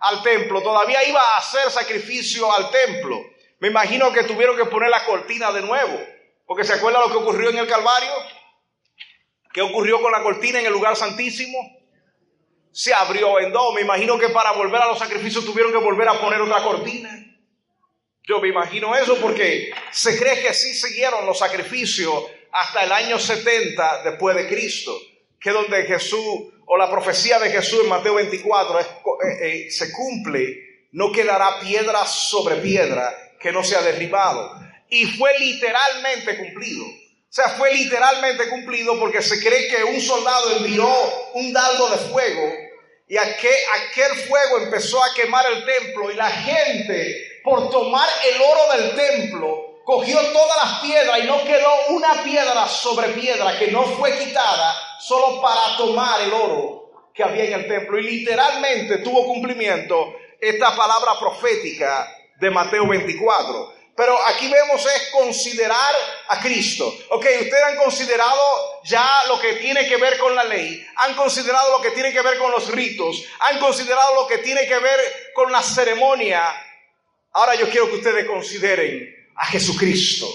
al 0.00 0.22
templo, 0.22 0.62
todavía 0.62 1.06
iba 1.06 1.20
a 1.20 1.38
hacer 1.38 1.70
sacrificio 1.70 2.50
al 2.52 2.70
templo. 2.70 3.20
Me 3.58 3.68
imagino 3.68 4.10
que 4.12 4.24
tuvieron 4.24 4.56
que 4.56 4.64
poner 4.64 4.88
la 4.88 5.04
cortina 5.04 5.52
de 5.52 5.60
nuevo, 5.60 6.00
porque 6.46 6.64
se 6.64 6.72
acuerda 6.72 7.00
lo 7.00 7.10
que 7.10 7.18
ocurrió 7.18 7.50
en 7.50 7.58
el 7.58 7.68
Calvario, 7.68 8.12
qué 9.52 9.60
ocurrió 9.60 10.00
con 10.00 10.10
la 10.10 10.22
cortina 10.22 10.60
en 10.60 10.66
el 10.66 10.72
lugar 10.72 10.96
santísimo. 10.96 11.58
Se 12.72 12.94
abrió 12.94 13.38
en 13.40 13.52
dos. 13.52 13.74
Me 13.74 13.82
imagino 13.82 14.18
que 14.18 14.28
para 14.28 14.52
volver 14.52 14.80
a 14.80 14.86
los 14.86 14.98
sacrificios 14.98 15.44
tuvieron 15.44 15.72
que 15.72 15.78
volver 15.78 16.08
a 16.08 16.20
poner 16.20 16.40
otra 16.40 16.62
cortina. 16.62 17.10
Yo 18.24 18.40
me 18.40 18.48
imagino 18.48 18.94
eso 18.94 19.16
porque 19.16 19.70
se 19.90 20.18
cree 20.18 20.40
que 20.40 20.54
sí 20.54 20.74
siguieron 20.74 21.26
los 21.26 21.38
sacrificios 21.38 22.24
hasta 22.52 22.84
el 22.84 22.92
año 22.92 23.18
70 23.18 24.02
después 24.04 24.36
de 24.36 24.48
Cristo, 24.48 24.96
que 25.40 25.50
donde 25.50 25.84
Jesús 25.84 26.52
o 26.66 26.76
la 26.76 26.90
profecía 26.90 27.38
de 27.38 27.50
Jesús 27.50 27.80
en 27.82 27.88
Mateo 27.88 28.14
24 28.14 28.80
eh, 28.80 28.84
eh, 29.42 29.70
se 29.70 29.90
cumple, 29.92 30.86
no 30.92 31.10
quedará 31.10 31.60
piedra 31.60 32.04
sobre 32.06 32.56
piedra 32.56 33.12
que 33.40 33.52
no 33.52 33.64
sea 33.64 33.82
derribado. 33.82 34.60
Y 34.88 35.06
fue 35.06 35.36
literalmente 35.38 36.36
cumplido. 36.36 36.84
O 36.84 37.32
sea, 37.32 37.48
fue 37.50 37.72
literalmente 37.72 38.48
cumplido 38.48 38.98
porque 38.98 39.22
se 39.22 39.40
cree 39.40 39.68
que 39.68 39.84
un 39.84 40.00
soldado 40.00 40.56
envió 40.56 40.88
un 41.34 41.52
dardo 41.52 41.88
de 41.90 41.96
fuego 41.96 42.52
y 43.08 43.16
aquel 43.16 44.16
fuego 44.28 44.58
empezó 44.58 45.02
a 45.02 45.14
quemar 45.14 45.44
el 45.52 45.64
templo 45.64 46.10
y 46.10 46.14
la 46.14 46.30
gente 46.30 47.29
por 47.42 47.70
tomar 47.70 48.08
el 48.24 48.42
oro 48.42 48.72
del 48.72 48.96
templo, 48.96 49.80
cogió 49.84 50.20
todas 50.32 50.56
las 50.64 50.80
piedras 50.80 51.18
y 51.20 51.26
no 51.26 51.44
quedó 51.44 51.70
una 51.88 52.22
piedra 52.22 52.68
sobre 52.68 53.08
piedra 53.08 53.58
que 53.58 53.68
no 53.68 53.82
fue 53.82 54.18
quitada 54.18 54.74
solo 55.00 55.40
para 55.40 55.76
tomar 55.76 56.20
el 56.22 56.32
oro 56.32 57.10
que 57.14 57.24
había 57.24 57.44
en 57.44 57.52
el 57.54 57.68
templo. 57.68 57.98
Y 57.98 58.02
literalmente 58.02 58.98
tuvo 58.98 59.26
cumplimiento 59.26 60.14
esta 60.40 60.76
palabra 60.76 61.18
profética 61.18 62.08
de 62.38 62.50
Mateo 62.50 62.86
24. 62.86 63.80
Pero 63.96 64.16
aquí 64.26 64.48
vemos 64.48 64.86
es 64.86 65.10
considerar 65.10 65.94
a 66.28 66.40
Cristo. 66.40 66.86
Ok, 67.10 67.26
ustedes 67.40 67.64
han 67.64 67.76
considerado 67.76 68.40
ya 68.84 69.06
lo 69.28 69.38
que 69.38 69.54
tiene 69.54 69.86
que 69.86 69.96
ver 69.96 70.16
con 70.18 70.34
la 70.34 70.44
ley, 70.44 70.86
han 70.96 71.14
considerado 71.14 71.76
lo 71.76 71.82
que 71.82 71.90
tiene 71.90 72.12
que 72.12 72.22
ver 72.22 72.38
con 72.38 72.50
los 72.50 72.70
ritos, 72.70 73.24
han 73.40 73.58
considerado 73.58 74.14
lo 74.14 74.26
que 74.26 74.38
tiene 74.38 74.66
que 74.66 74.78
ver 74.78 75.32
con 75.34 75.52
la 75.52 75.62
ceremonia 75.62 76.42
Ahora 77.32 77.54
yo 77.54 77.68
quiero 77.70 77.88
que 77.88 77.96
ustedes 77.96 78.26
consideren 78.26 79.30
a 79.36 79.46
Jesucristo. 79.46 80.26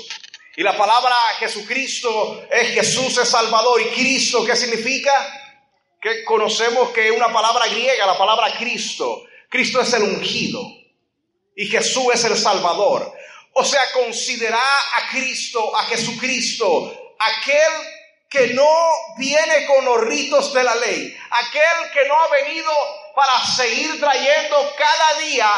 Y 0.55 0.63
la 0.63 0.77
palabra 0.77 1.13
Jesucristo 1.37 2.47
es 2.49 2.73
Jesús 2.73 3.17
es 3.17 3.27
Salvador. 3.27 3.81
¿Y 3.81 3.89
Cristo 3.89 4.45
qué 4.45 4.55
significa? 4.55 5.11
Que 6.01 6.23
conocemos 6.23 6.91
que 6.91 7.07
es 7.07 7.11
una 7.11 7.33
palabra 7.33 7.67
griega, 7.67 8.05
la 8.05 8.17
palabra 8.17 8.53
Cristo. 8.57 9.25
Cristo 9.49 9.81
es 9.81 9.91
el 9.93 10.03
ungido. 10.03 10.61
Y 11.57 11.67
Jesús 11.67 12.05
es 12.13 12.23
el 12.23 12.37
Salvador. 12.37 13.13
O 13.53 13.65
sea, 13.65 13.91
considera 13.91 14.57
a 14.57 15.09
Cristo, 15.09 15.75
a 15.75 15.83
Jesucristo, 15.83 17.15
aquel 17.19 17.73
que 18.29 18.53
no 18.53 18.69
viene 19.17 19.65
con 19.65 19.85
los 19.85 20.01
ritos 20.01 20.53
de 20.53 20.63
la 20.63 20.75
ley, 20.75 21.17
aquel 21.31 21.91
que 21.93 22.07
no 22.07 22.19
ha 22.19 22.27
venido 22.29 22.71
para 23.15 23.45
seguir 23.45 23.99
trayendo 23.99 24.73
cada 24.77 25.19
día 25.19 25.49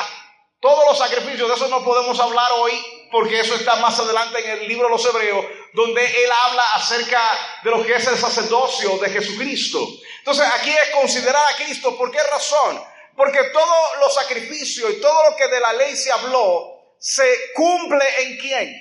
todos 0.60 0.86
los 0.86 0.98
sacrificios, 0.98 1.48
de 1.48 1.56
eso 1.56 1.68
no 1.68 1.84
podemos 1.84 2.20
hablar 2.20 2.52
hoy, 2.54 2.74
porque 3.12 3.40
eso 3.40 3.56
está 3.56 3.76
más 3.78 4.00
adelante 4.00 4.40
en 4.40 4.62
el 4.62 4.68
libro 4.68 4.86
de 4.86 4.92
los 4.92 5.06
Hebreos, 5.06 5.46
donde 5.74 6.04
él 6.06 6.30
habla 6.44 6.64
acerca 6.74 7.22
de 7.64 7.72
lo 7.72 7.86
que 7.86 7.96
es 7.96 8.08
el 8.08 8.18
sacerdocio 8.18 8.98
de 8.98 9.10
Jesucristo. 9.10 9.88
Entonces 10.20 10.46
aquí 10.56 10.72
es 10.72 10.90
considerar 10.90 11.54
a 11.54 11.56
Cristo. 11.56 11.98
¿Por 11.98 12.12
qué 12.12 12.20
razón? 12.24 12.84
Porque 13.16 13.44
todos 13.46 13.88
los 14.02 14.14
sacrificios 14.14 14.92
y 14.92 15.02
todo 15.02 15.30
lo 15.30 15.36
que 15.36 15.48
de 15.48 15.60
la 15.60 15.74
ley 15.74 15.96
se 15.96 16.12
habló, 16.12 16.96
se 17.00 17.54
cumple 17.54 18.06
en 18.24 18.38
quién? 18.38 18.76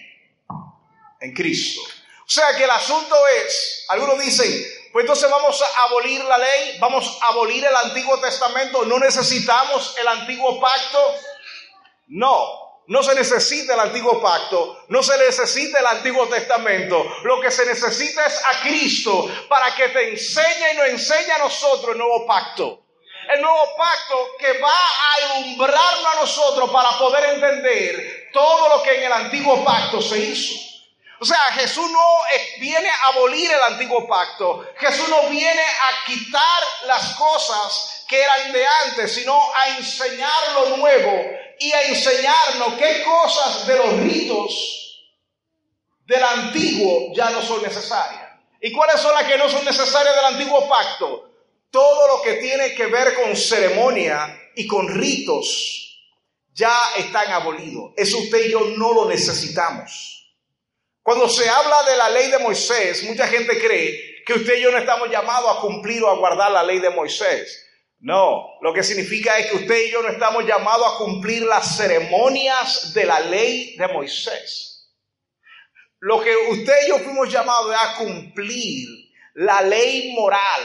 En 1.20 1.32
Cristo. 1.34 1.82
O 2.26 2.28
sea 2.28 2.56
que 2.56 2.64
el 2.64 2.70
asunto 2.70 3.16
es, 3.44 3.84
algunos 3.88 4.18
dicen, 4.18 4.50
pues 4.92 5.04
entonces 5.04 5.30
vamos 5.30 5.62
a 5.62 5.82
abolir 5.84 6.24
la 6.24 6.38
ley, 6.38 6.78
vamos 6.80 7.18
a 7.22 7.28
abolir 7.28 7.64
el 7.64 7.76
Antiguo 7.76 8.18
Testamento, 8.18 8.84
no 8.84 8.98
necesitamos 8.98 9.94
el 9.98 10.08
antiguo 10.08 10.58
pacto. 10.58 11.14
No, 12.08 12.66
no 12.88 13.02
se 13.02 13.14
necesita 13.16 13.74
el 13.74 13.80
antiguo 13.80 14.22
pacto, 14.22 14.84
no 14.88 15.02
se 15.02 15.18
necesita 15.18 15.80
el 15.80 15.86
antiguo 15.86 16.28
testamento. 16.28 17.04
Lo 17.24 17.40
que 17.40 17.50
se 17.50 17.66
necesita 17.66 18.24
es 18.24 18.40
a 18.44 18.60
Cristo 18.60 19.28
para 19.48 19.74
que 19.74 19.88
te 19.88 20.10
enseñe 20.10 20.72
y 20.72 20.76
nos 20.76 20.86
enseñe 20.86 21.32
a 21.32 21.38
nosotros 21.38 21.92
el 21.92 21.98
nuevo 21.98 22.24
pacto. 22.26 22.82
El 23.34 23.42
nuevo 23.42 23.76
pacto 23.76 24.36
que 24.38 24.58
va 24.58 24.72
a 24.72 25.14
alumbrarnos 25.14 26.16
a 26.16 26.20
nosotros 26.20 26.70
para 26.70 26.96
poder 26.96 27.34
entender 27.34 28.30
todo 28.32 28.68
lo 28.68 28.82
que 28.84 28.98
en 28.98 29.02
el 29.02 29.12
antiguo 29.12 29.64
pacto 29.64 30.00
se 30.00 30.18
hizo. 30.18 30.54
O 31.18 31.24
sea, 31.24 31.40
Jesús 31.54 31.90
no 31.90 32.20
viene 32.60 32.88
a 32.88 33.08
abolir 33.08 33.50
el 33.50 33.62
antiguo 33.64 34.06
pacto. 34.06 34.64
Jesús 34.78 35.08
no 35.08 35.28
viene 35.28 35.62
a 35.62 36.04
quitar 36.04 36.62
las 36.84 37.14
cosas 37.16 38.04
que 38.06 38.22
eran 38.22 38.52
de 38.52 38.64
antes, 38.84 39.14
sino 39.14 39.36
a 39.54 39.70
enseñar 39.70 40.52
lo 40.52 40.76
nuevo 40.76 41.45
y 41.58 41.72
a 41.72 41.82
enseñarnos 41.88 42.74
qué 42.78 43.02
cosas 43.04 43.66
de 43.66 43.76
los 43.76 44.00
ritos 44.00 44.86
del 46.06 46.22
antiguo 46.22 47.12
ya 47.14 47.30
no 47.30 47.42
son 47.42 47.62
necesarias. 47.62 48.32
¿Y 48.60 48.72
cuáles 48.72 49.00
son 49.00 49.14
las 49.14 49.24
que 49.24 49.38
no 49.38 49.48
son 49.48 49.64
necesarias 49.64 50.16
del 50.16 50.24
antiguo 50.24 50.68
pacto? 50.68 51.30
Todo 51.70 52.16
lo 52.16 52.22
que 52.22 52.34
tiene 52.34 52.74
que 52.74 52.86
ver 52.86 53.14
con 53.14 53.36
ceremonia 53.36 54.50
y 54.54 54.66
con 54.66 54.88
ritos 54.88 55.86
ya 56.52 56.74
están 56.96 57.30
abolidos. 57.32 57.92
Eso 57.96 58.18
usted 58.18 58.46
y 58.46 58.50
yo 58.52 58.60
no 58.76 58.94
lo 58.94 59.06
necesitamos. 59.06 60.16
Cuando 61.02 61.28
se 61.28 61.48
habla 61.48 61.82
de 61.84 61.96
la 61.96 62.08
ley 62.08 62.30
de 62.30 62.38
Moisés, 62.38 63.04
mucha 63.04 63.28
gente 63.28 63.60
cree 63.60 64.24
que 64.24 64.34
usted 64.34 64.58
y 64.58 64.62
yo 64.62 64.72
no 64.72 64.78
estamos 64.78 65.08
llamados 65.08 65.56
a 65.56 65.60
cumplir 65.60 66.02
o 66.02 66.10
a 66.10 66.16
guardar 66.16 66.50
la 66.50 66.64
ley 66.64 66.80
de 66.80 66.90
Moisés. 66.90 67.65
No, 67.98 68.58
lo 68.60 68.72
que 68.72 68.82
significa 68.82 69.38
es 69.38 69.50
que 69.50 69.56
usted 69.56 69.86
y 69.86 69.90
yo 69.90 70.02
no 70.02 70.08
estamos 70.08 70.44
llamados 70.44 70.86
a 70.86 70.98
cumplir 70.98 71.42
las 71.42 71.76
ceremonias 71.76 72.92
de 72.92 73.06
la 73.06 73.20
ley 73.20 73.74
de 73.76 73.88
Moisés. 73.88 74.94
Lo 76.00 76.22
que 76.22 76.36
usted 76.36 76.74
y 76.84 76.88
yo 76.88 76.98
fuimos 76.98 77.32
llamados 77.32 77.74
es 77.74 77.80
a 77.80 77.96
cumplir 77.96 78.86
la 79.34 79.62
ley 79.62 80.12
moral 80.12 80.62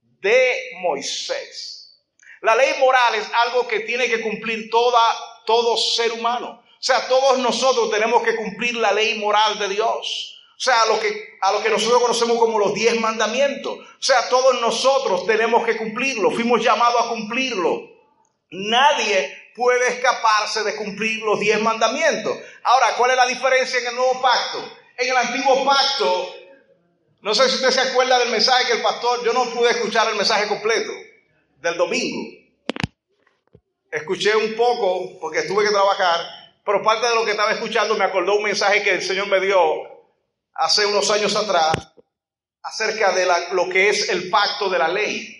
de 0.00 0.70
Moisés. 0.80 2.02
La 2.40 2.56
ley 2.56 2.74
moral 2.80 3.14
es 3.16 3.30
algo 3.32 3.68
que 3.68 3.80
tiene 3.80 4.08
que 4.08 4.20
cumplir 4.20 4.70
todo 4.70 5.76
ser 5.76 6.12
humano. 6.12 6.62
O 6.64 6.82
sea, 6.82 7.08
todos 7.08 7.38
nosotros 7.38 7.90
tenemos 7.90 8.22
que 8.22 8.36
cumplir 8.36 8.76
la 8.76 8.92
ley 8.92 9.18
moral 9.18 9.58
de 9.58 9.68
Dios. 9.68 10.37
O 10.58 10.60
sea, 10.60 10.82
a 10.82 10.86
lo 10.86 10.98
que, 10.98 11.38
a 11.40 11.52
lo 11.52 11.62
que 11.62 11.70
nosotros 11.70 12.02
conocemos 12.02 12.36
como 12.36 12.58
los 12.58 12.74
diez 12.74 12.98
mandamientos. 12.98 13.78
O 13.78 14.02
sea, 14.02 14.28
todos 14.28 14.60
nosotros 14.60 15.24
tenemos 15.24 15.64
que 15.64 15.76
cumplirlo. 15.76 16.32
Fuimos 16.32 16.60
llamados 16.60 17.00
a 17.00 17.08
cumplirlo. 17.10 17.88
Nadie 18.50 19.52
puede 19.54 19.86
escaparse 19.86 20.64
de 20.64 20.74
cumplir 20.74 21.22
los 21.22 21.38
diez 21.38 21.60
mandamientos. 21.60 22.36
Ahora, 22.64 22.88
¿cuál 22.96 23.12
es 23.12 23.16
la 23.16 23.26
diferencia 23.26 23.78
en 23.78 23.86
el 23.86 23.94
nuevo 23.94 24.20
pacto? 24.20 24.58
En 24.96 25.08
el 25.08 25.16
antiguo 25.16 25.64
pacto, 25.64 26.34
no 27.20 27.36
sé 27.36 27.48
si 27.48 27.54
usted 27.54 27.70
se 27.70 27.80
acuerda 27.80 28.18
del 28.18 28.30
mensaje 28.30 28.66
que 28.66 28.72
el 28.72 28.82
pastor, 28.82 29.24
yo 29.24 29.32
no 29.32 29.44
pude 29.50 29.70
escuchar 29.70 30.08
el 30.08 30.16
mensaje 30.16 30.48
completo 30.48 30.90
del 31.60 31.76
domingo. 31.76 32.36
Escuché 33.92 34.34
un 34.34 34.56
poco 34.56 35.20
porque 35.20 35.42
tuve 35.42 35.64
que 35.64 35.70
trabajar, 35.70 36.20
pero 36.64 36.82
parte 36.82 37.06
de 37.06 37.14
lo 37.14 37.24
que 37.24 37.30
estaba 37.30 37.52
escuchando 37.52 37.94
me 37.94 38.04
acordó 38.04 38.34
un 38.34 38.42
mensaje 38.42 38.82
que 38.82 38.90
el 38.90 39.02
Señor 39.02 39.28
me 39.28 39.38
dio 39.38 39.97
hace 40.58 40.84
unos 40.84 41.10
años 41.10 41.34
atrás 41.36 41.74
acerca 42.62 43.12
de 43.12 43.26
lo 43.52 43.68
que 43.68 43.88
es 43.88 44.08
el 44.10 44.28
pacto 44.28 44.68
de 44.68 44.78
la 44.78 44.88
ley. 44.88 45.34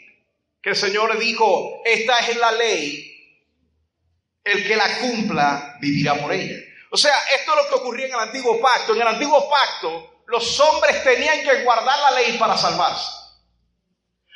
Que 0.63 0.71
el 0.71 0.77
Señor 0.77 1.19
dijo, 1.19 1.83
esta 1.85 2.19
es 2.21 2.37
la 2.37 2.53
ley, 2.53 3.15
el 4.45 4.67
que 4.67 4.77
la 4.77 4.99
cumpla 4.99 5.77
vivirá 5.81 6.15
por 6.15 6.33
ella. 6.33 6.57
O 6.91 6.97
sea, 6.97 7.15
esto 7.37 7.53
es 7.53 7.65
lo 7.65 7.69
que 7.69 7.75
ocurría 7.75 8.07
en 8.07 8.15
el 8.15 8.21
antiguo 8.21 8.61
pacto. 8.61 8.95
En 8.95 9.03
el 9.03 9.09
antiguo 9.09 9.49
pacto, 9.49 10.23
los 10.27 10.59
hombres 10.61 11.03
tenían 11.05 11.43
que 11.43 11.63
guardar 11.63 11.99
la 11.99 12.11
ley 12.13 12.39
para 12.39 12.57
salvarse. 12.57 13.13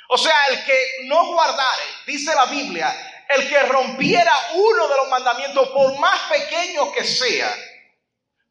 O 0.08 0.18
sea, 0.18 0.34
el 0.50 0.64
que 0.64 0.84
no 1.04 1.26
guardare, 1.32 1.82
dice 2.06 2.34
la 2.34 2.46
Biblia, 2.46 3.24
el 3.30 3.48
que 3.48 3.62
rompiera 3.62 4.32
uno 4.54 4.88
de 4.88 4.96
los 4.96 5.08
mandamientos, 5.08 5.68
por 5.70 5.98
más 5.98 6.20
pequeño 6.30 6.92
que 6.92 7.04
sea, 7.04 7.54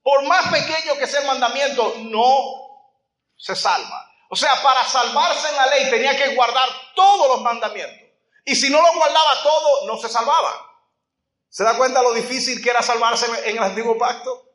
por 0.04 0.24
más 0.24 0.48
pequeño 0.50 0.96
que 0.98 1.08
sea 1.08 1.22
el 1.22 1.28
mandamiento, 1.28 1.96
no 2.00 2.94
se 3.38 3.56
salva. 3.56 4.10
O 4.30 4.36
sea, 4.36 4.62
para 4.64 4.84
salvarse 4.86 5.50
en 5.50 5.56
la 5.56 5.66
ley 5.68 5.90
tenía 5.90 6.16
que 6.16 6.36
guardar 6.36 6.70
todos 6.96 7.28
los 7.28 7.42
mandamientos. 7.42 8.10
Y 8.46 8.56
si 8.56 8.70
no 8.70 8.82
lo 8.82 8.94
guardaba 8.94 9.44
todo, 9.44 9.88
no 9.88 9.98
se 9.98 10.10
salvaba. 10.10 10.68
¿Se 11.50 11.64
da 11.64 11.76
cuenta 11.76 12.02
lo 12.02 12.14
difícil 12.14 12.64
que 12.64 12.70
era 12.70 12.82
salvarse 12.82 13.26
en 13.46 13.58
el 13.58 13.64
antiguo 13.64 13.98
pacto? 13.98 14.52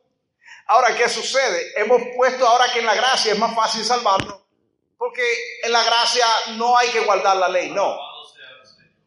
Ahora, 0.65 0.95
¿qué 0.95 1.07
sucede? 1.07 1.79
Hemos 1.79 2.01
puesto 2.15 2.45
ahora 2.45 2.71
que 2.73 2.79
en 2.79 2.85
la 2.85 2.95
gracia 2.95 3.33
es 3.33 3.39
más 3.39 3.55
fácil 3.55 3.85
salvarlo. 3.85 4.45
Porque 4.97 5.23
en 5.63 5.71
la 5.71 5.83
gracia 5.83 6.25
no 6.55 6.75
hay 6.75 6.89
que 6.89 7.01
guardar 7.01 7.37
la 7.37 7.47
ley, 7.47 7.69
no. 7.69 7.97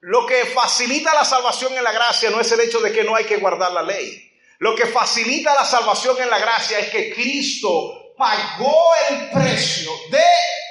Lo 0.02 0.24
que 0.24 0.46
facilita 0.46 1.12
la 1.14 1.24
salvación 1.24 1.76
en 1.76 1.84
la 1.84 1.92
gracia 1.92 2.30
no 2.30 2.40
es 2.40 2.50
el 2.52 2.60
hecho 2.60 2.80
de 2.80 2.92
que 2.92 3.04
no 3.04 3.14
hay 3.14 3.24
que 3.24 3.36
guardar 3.36 3.72
la 3.72 3.82
ley. 3.82 4.29
Lo 4.60 4.76
que 4.76 4.86
facilita 4.86 5.54
la 5.54 5.64
salvación 5.64 6.20
en 6.20 6.28
la 6.28 6.38
gracia 6.38 6.78
es 6.78 6.90
que 6.90 7.12
Cristo 7.14 8.12
pagó 8.16 8.92
el 9.08 9.30
precio 9.30 9.90
de 10.10 10.22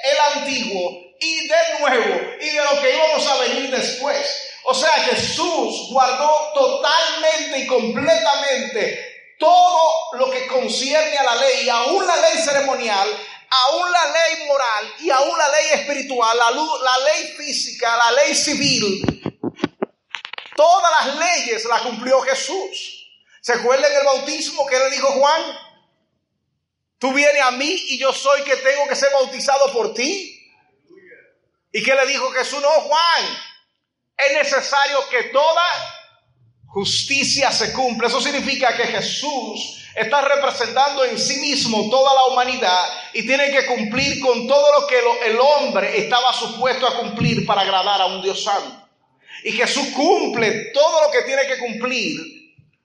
el 0.04 0.36
antiguo 0.36 0.92
y 1.18 1.48
del 1.48 1.80
nuevo 1.80 2.20
y 2.40 2.50
de 2.50 2.64
lo 2.64 2.80
que 2.80 2.94
íbamos 2.94 3.26
a 3.26 3.36
venir 3.38 3.70
después. 3.70 4.48
O 4.62 4.74
sea, 4.74 4.92
Jesús 4.92 5.88
guardó 5.90 6.52
totalmente 6.54 7.58
y 7.58 7.66
completamente 7.66 9.34
todo 9.40 9.92
lo 10.12 10.30
que 10.30 10.46
concierne 10.46 11.16
a 11.16 11.24
la 11.24 11.34
ley, 11.34 11.68
aún 11.68 12.06
la 12.06 12.16
ley 12.16 12.38
ceremonial, 12.40 13.08
aún 13.50 13.90
la 13.90 14.04
ley 14.04 14.46
moral 14.46 14.94
y 15.00 15.10
aún 15.10 15.36
la 15.36 15.48
ley 15.48 15.66
espiritual, 15.72 16.38
la, 16.38 16.50
la 16.52 16.98
ley 16.98 17.34
física, 17.36 17.96
la 17.96 18.12
ley 18.22 18.34
civil, 18.36 19.20
Todas 20.54 20.92
las 21.06 21.16
leyes 21.16 21.64
las 21.64 21.80
cumplió 21.80 22.20
Jesús. 22.20 22.99
¿Se 23.40 23.52
acuerdan 23.54 23.90
el 23.92 24.04
bautismo 24.04 24.66
que 24.66 24.78
le 24.78 24.90
dijo 24.90 25.08
Juan? 25.12 25.42
Tú 26.98 27.12
vienes 27.12 27.42
a 27.42 27.50
mí 27.52 27.70
y 27.88 27.98
yo 27.98 28.12
soy 28.12 28.42
que 28.42 28.56
tengo 28.56 28.86
que 28.86 28.94
ser 28.94 29.10
bautizado 29.12 29.72
por 29.72 29.94
ti. 29.94 30.36
¿Y 31.72 31.82
qué 31.82 31.94
le 31.94 32.06
dijo 32.06 32.30
Jesús? 32.32 32.60
No, 32.60 32.68
Juan, 32.68 33.38
es 34.18 34.34
necesario 34.34 35.08
que 35.08 35.24
toda 35.24 35.62
justicia 36.66 37.50
se 37.52 37.72
cumpla. 37.72 38.08
Eso 38.08 38.20
significa 38.20 38.76
que 38.76 38.84
Jesús 38.84 39.78
está 39.94 40.20
representando 40.20 41.04
en 41.04 41.18
sí 41.18 41.36
mismo 41.36 41.88
toda 41.88 42.14
la 42.14 42.26
humanidad 42.26 42.84
y 43.14 43.26
tiene 43.26 43.50
que 43.50 43.66
cumplir 43.66 44.20
con 44.20 44.46
todo 44.46 44.80
lo 44.80 44.86
que 44.86 44.98
el 45.26 45.38
hombre 45.40 45.98
estaba 45.98 46.32
supuesto 46.34 46.86
a 46.86 46.98
cumplir 46.98 47.46
para 47.46 47.62
agradar 47.62 48.02
a 48.02 48.06
un 48.06 48.20
Dios 48.20 48.44
santo. 48.44 48.88
Y 49.44 49.52
Jesús 49.52 49.88
cumple 49.94 50.70
todo 50.74 51.06
lo 51.06 51.10
que 51.10 51.22
tiene 51.22 51.46
que 51.46 51.58
cumplir. 51.58 52.39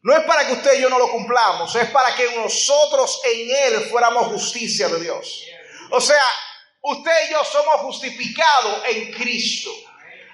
No 0.06 0.15
es 0.15 0.24
para 0.26 0.46
que 0.46 0.54
usted 0.54 0.78
y 0.78 0.82
yo 0.82 0.89
no 0.89 1.00
lo 1.00 1.10
cumplamos, 1.10 1.76
es 1.76 1.89
para 1.89 2.13
que 2.13 2.30
nosotros 2.36 3.22
en 3.24 3.50
Él 3.50 3.89
fuéramos 3.89 4.28
justicia 4.28 4.88
de 4.88 5.00
Dios. 5.00 5.44
O 5.89 6.00
sea, 6.00 6.22
usted 6.82 7.12
y 7.28 7.32
yo 7.32 7.44
somos 7.44 7.78
justificados 7.78 8.84
en 8.86 9.12
Cristo. 9.13 9.72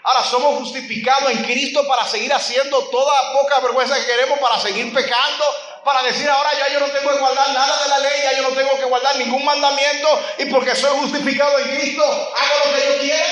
Ahora 0.04 0.26
somos 0.26 0.58
justificados 0.58 1.32
en 1.32 1.46
Cristo 1.46 1.88
para 1.88 2.06
seguir 2.06 2.34
haciendo 2.34 2.84
toda 2.90 3.32
poca 3.32 3.62
vergüenza 3.62 3.96
que 3.96 4.08
queremos, 4.08 4.40
para 4.40 4.60
seguir 4.60 4.94
pecando, 4.94 5.46
para 5.86 6.04
decir 6.04 6.30
ahora 6.30 6.50
ya 6.52 6.74
yo 6.74 6.82
no 6.82 6.88
tengo 6.88 7.10
que 7.10 7.20
guardar 7.20 7.54
nada 7.54 7.82
de 7.84 7.90
la 7.92 8.00
ley, 8.00 8.22
ya 8.24 8.34
yo 8.34 8.50
no 8.50 8.54
tengo 8.54 8.78
que 8.78 8.84
guardar 8.84 9.16
ningún 9.16 9.46
mandamiento 9.46 10.22
y 10.40 10.46
porque 10.48 10.76
soy 10.76 11.00
justificado 11.00 11.58
en 11.60 11.78
Cristo 11.78 12.04
hago 12.04 12.66
lo 12.66 12.76
que 12.76 12.86
yo 12.88 13.00
quiera. 13.00 13.26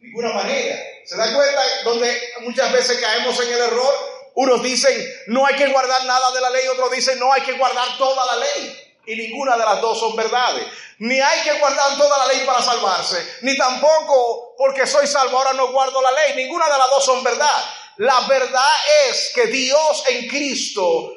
De 0.00 0.06
ninguna 0.06 0.32
manera. 0.32 0.78
¿Se 1.04 1.14
da 1.14 1.30
cuenta 1.30 1.62
donde 1.84 2.32
muchas 2.40 2.72
veces 2.72 2.98
caemos 2.98 3.38
en 3.38 3.52
el 3.52 3.58
error? 3.58 4.13
Unos 4.34 4.62
dicen 4.62 5.14
no 5.28 5.46
hay 5.46 5.54
que 5.54 5.68
guardar 5.68 6.04
nada 6.04 6.30
de 6.32 6.40
la 6.40 6.50
ley, 6.50 6.66
otros 6.68 6.90
dicen 6.90 7.18
no 7.18 7.32
hay 7.32 7.42
que 7.42 7.52
guardar 7.52 7.96
toda 7.96 8.26
la 8.26 8.36
ley. 8.36 8.80
Y 9.06 9.16
ninguna 9.16 9.56
de 9.56 9.64
las 9.64 9.80
dos 9.80 9.98
son 9.98 10.16
verdades. 10.16 10.66
Ni 10.98 11.20
hay 11.20 11.40
que 11.42 11.58
guardar 11.58 11.96
toda 11.96 12.18
la 12.18 12.32
ley 12.32 12.44
para 12.46 12.62
salvarse, 12.62 13.38
ni 13.42 13.56
tampoco 13.56 14.54
porque 14.56 14.86
soy 14.86 15.06
salvo 15.06 15.38
ahora 15.38 15.52
no 15.52 15.70
guardo 15.72 16.00
la 16.00 16.10
ley. 16.12 16.34
Ninguna 16.36 16.66
de 16.66 16.78
las 16.78 16.90
dos 16.90 17.04
son 17.04 17.22
verdad. 17.22 17.64
La 17.98 18.20
verdad 18.22 18.72
es 19.08 19.30
que 19.34 19.46
Dios 19.46 20.04
en 20.08 20.28
Cristo 20.28 21.12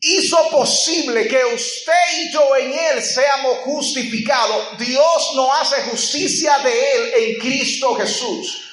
hizo 0.00 0.50
posible 0.50 1.26
que 1.26 1.42
usted 1.46 1.92
y 2.18 2.32
yo 2.32 2.56
en 2.56 2.72
Él 2.72 3.02
seamos 3.02 3.58
justificados. 3.60 4.76
Dios 4.78 5.30
no 5.34 5.54
hace 5.54 5.82
justicia 5.84 6.58
de 6.58 6.92
Él 6.92 7.12
en 7.16 7.40
Cristo 7.40 7.94
Jesús 7.94 8.63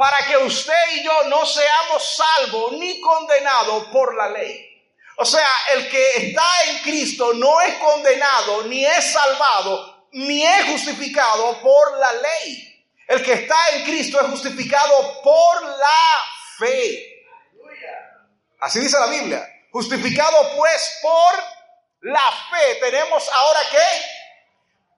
para 0.00 0.24
que 0.24 0.34
usted 0.38 0.92
y 0.94 1.04
yo 1.04 1.24
no 1.24 1.44
seamos 1.44 2.16
salvos 2.16 2.72
ni 2.72 3.02
condenados 3.02 3.84
por 3.88 4.16
la 4.16 4.30
ley. 4.30 4.82
O 5.18 5.26
sea, 5.26 5.46
el 5.74 5.90
que 5.90 6.16
está 6.16 6.62
en 6.68 6.78
Cristo 6.78 7.34
no 7.34 7.60
es 7.60 7.74
condenado, 7.74 8.62
ni 8.62 8.82
es 8.82 9.12
salvado, 9.12 10.06
ni 10.12 10.42
es 10.42 10.64
justificado 10.70 11.60
por 11.60 11.98
la 11.98 12.12
ley. 12.14 12.82
El 13.08 13.22
que 13.22 13.34
está 13.34 13.56
en 13.74 13.84
Cristo 13.84 14.18
es 14.22 14.30
justificado 14.30 15.20
por 15.20 15.64
la 15.64 16.24
fe. 16.58 17.26
Así 18.58 18.80
dice 18.80 18.98
la 18.98 19.08
Biblia. 19.08 19.46
Justificado 19.70 20.56
pues 20.56 20.98
por 21.02 22.10
la 22.10 22.32
fe. 22.50 22.76
Tenemos 22.76 23.28
ahora 23.34 23.60
qué? 23.70 24.02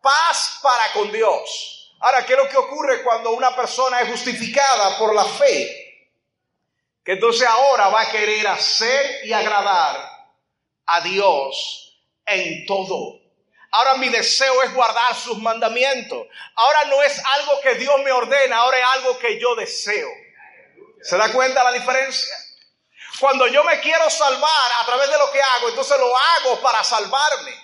Paz 0.00 0.60
para 0.62 0.92
con 0.92 1.10
Dios. 1.10 1.81
Ahora, 2.02 2.26
¿qué 2.26 2.32
es 2.32 2.38
lo 2.38 2.48
que 2.48 2.56
ocurre 2.56 3.02
cuando 3.04 3.30
una 3.30 3.54
persona 3.54 4.00
es 4.00 4.08
justificada 4.08 4.98
por 4.98 5.14
la 5.14 5.24
fe? 5.24 6.10
Que 7.04 7.12
entonces 7.12 7.46
ahora 7.46 7.90
va 7.90 8.00
a 8.00 8.10
querer 8.10 8.44
hacer 8.48 9.24
y 9.24 9.32
agradar 9.32 10.10
a 10.84 11.00
Dios 11.02 11.96
en 12.26 12.66
todo. 12.66 13.20
Ahora 13.70 13.94
mi 13.94 14.08
deseo 14.08 14.64
es 14.64 14.74
guardar 14.74 15.14
sus 15.14 15.38
mandamientos. 15.38 16.26
Ahora 16.56 16.84
no 16.86 17.00
es 17.04 17.22
algo 17.24 17.60
que 17.60 17.76
Dios 17.76 17.94
me 18.02 18.10
ordena, 18.10 18.56
ahora 18.56 18.78
es 18.78 18.84
algo 18.96 19.18
que 19.20 19.38
yo 19.40 19.54
deseo. 19.54 20.08
¿Se 21.02 21.16
da 21.16 21.32
cuenta 21.32 21.62
la 21.62 21.70
diferencia? 21.70 22.36
Cuando 23.20 23.46
yo 23.46 23.62
me 23.62 23.78
quiero 23.78 24.10
salvar 24.10 24.72
a 24.80 24.86
través 24.86 25.08
de 25.08 25.18
lo 25.18 25.30
que 25.30 25.40
hago, 25.40 25.68
entonces 25.68 25.96
lo 26.00 26.12
hago 26.16 26.60
para 26.60 26.82
salvarme. 26.82 27.61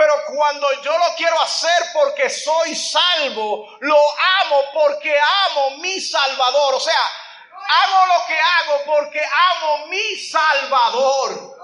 Pero 0.00 0.14
cuando 0.34 0.66
yo 0.80 0.96
lo 0.96 1.14
quiero 1.14 1.38
hacer 1.42 1.90
porque 1.92 2.30
soy 2.30 2.74
salvo, 2.74 3.68
lo 3.80 3.98
amo 4.40 4.62
porque 4.72 5.14
amo 5.44 5.76
mi 5.76 6.00
Salvador. 6.00 6.76
O 6.76 6.80
sea, 6.80 6.98
hago 7.68 8.06
lo 8.06 8.26
que 8.26 8.40
hago 8.40 8.82
porque 8.86 9.20
amo 9.22 9.88
mi 9.88 10.16
Salvador. 10.16 11.58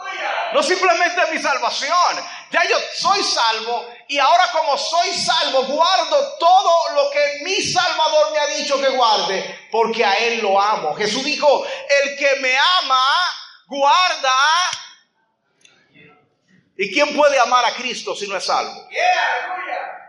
No 0.53 0.63
simplemente 0.63 1.33
mi 1.33 1.41
salvación, 1.41 2.29
ya 2.51 2.63
yo 2.69 2.77
soy 2.95 3.25
salvo 3.25 3.87
y 4.07 4.19
ahora 4.19 4.51
como 4.53 4.77
soy 4.77 5.15
salvo, 5.15 5.63
guardo 5.65 6.37
todo 6.39 6.91
lo 6.95 7.11
que 7.11 7.39
mi 7.43 7.63
Salvador 7.63 8.33
me 8.33 8.39
ha 8.39 8.47
dicho 8.49 8.79
que 8.79 8.89
guarde, 8.89 9.69
porque 9.73 10.05
a 10.05 10.13
Él 10.13 10.43
lo 10.43 10.61
amo. 10.61 10.95
Jesús 10.95 11.25
dijo, 11.25 11.65
el 12.03 12.19
que 12.19 12.37
me 12.41 12.55
ama, 12.83 13.03
guarda. 13.67 14.37
¿Y 16.77 16.93
quién 16.93 17.17
puede 17.17 17.39
amar 17.39 17.65
a 17.65 17.75
Cristo 17.75 18.15
si 18.15 18.29
no 18.29 18.37
es 18.37 18.45
salvo? 18.45 18.89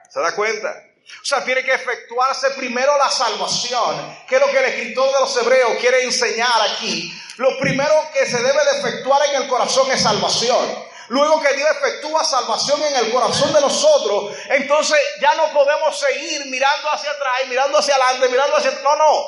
¿Se 0.09 0.19
da 0.19 0.35
cuenta? 0.35 0.83
O 1.21 1.25
sea, 1.25 1.43
tiene 1.43 1.63
que 1.63 1.73
efectuarse 1.73 2.49
primero 2.51 2.97
la 2.97 3.09
salvación, 3.09 4.17
que 4.27 4.35
es 4.35 4.41
lo 4.41 4.47
que 4.47 4.59
el 4.59 4.65
escritor 4.65 5.13
de 5.13 5.19
los 5.21 5.37
Hebreos 5.37 5.71
quiere 5.79 6.03
enseñar 6.03 6.61
aquí. 6.69 7.13
Lo 7.37 7.57
primero 7.59 7.93
que 8.13 8.25
se 8.25 8.37
debe 8.37 8.65
de 8.65 8.79
efectuar 8.79 9.21
en 9.29 9.43
el 9.43 9.47
corazón 9.47 9.89
es 9.91 10.01
salvación. 10.01 10.85
Luego 11.09 11.41
que 11.41 11.53
Dios 11.53 11.69
efectúa 11.71 12.23
salvación 12.23 12.83
en 12.83 12.95
el 12.97 13.11
corazón 13.11 13.53
de 13.53 13.61
nosotros, 13.61 14.35
entonces 14.49 14.99
ya 15.21 15.33
no 15.35 15.53
podemos 15.53 15.97
seguir 15.97 16.45
mirando 16.47 16.91
hacia 16.91 17.11
atrás, 17.11 17.47
mirando 17.47 17.77
hacia 17.77 17.95
adelante, 17.95 18.27
mirando 18.27 18.57
hacia... 18.57 18.71
No, 18.83 18.95
no. 18.97 19.23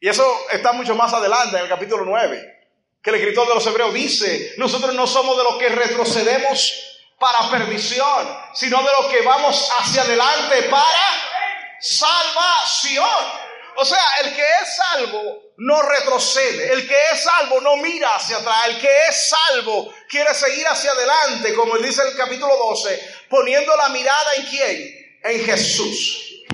Y 0.00 0.08
eso 0.08 0.46
está 0.50 0.72
mucho 0.72 0.94
más 0.94 1.12
adelante 1.12 1.56
en 1.56 1.64
el 1.64 1.68
capítulo 1.68 2.04
9, 2.06 2.61
que 3.02 3.10
el 3.10 3.16
escritor 3.16 3.48
de 3.48 3.54
los 3.54 3.66
Hebreos 3.66 3.92
dice, 3.92 4.54
nosotros 4.58 4.94
no 4.94 5.06
somos 5.06 5.36
de 5.36 5.42
los 5.42 5.56
que 5.56 5.68
retrocedemos 5.68 7.00
para 7.18 7.50
perdición, 7.50 8.38
sino 8.54 8.78
de 8.78 8.90
los 9.00 9.06
que 9.06 9.22
vamos 9.22 9.70
hacia 9.78 10.02
adelante 10.02 10.62
para 10.64 11.78
salvación. 11.80 13.42
O 13.74 13.84
sea, 13.84 14.04
el 14.22 14.34
que 14.34 14.42
es 14.42 14.76
salvo 14.76 15.42
no 15.56 15.82
retrocede, 15.82 16.72
el 16.72 16.86
que 16.86 16.94
es 17.12 17.24
salvo 17.24 17.60
no 17.60 17.76
mira 17.76 18.14
hacia 18.14 18.36
atrás, 18.36 18.66
el 18.68 18.80
que 18.80 18.96
es 19.08 19.28
salvo 19.28 19.92
quiere 20.08 20.32
seguir 20.34 20.66
hacia 20.68 20.92
adelante, 20.92 21.54
como 21.54 21.76
dice 21.78 22.02
el 22.06 22.16
capítulo 22.16 22.54
12, 22.56 23.26
poniendo 23.28 23.74
la 23.76 23.88
mirada 23.88 24.34
en 24.36 24.46
quién? 24.46 25.18
En 25.24 25.44
Jesús. 25.44 26.44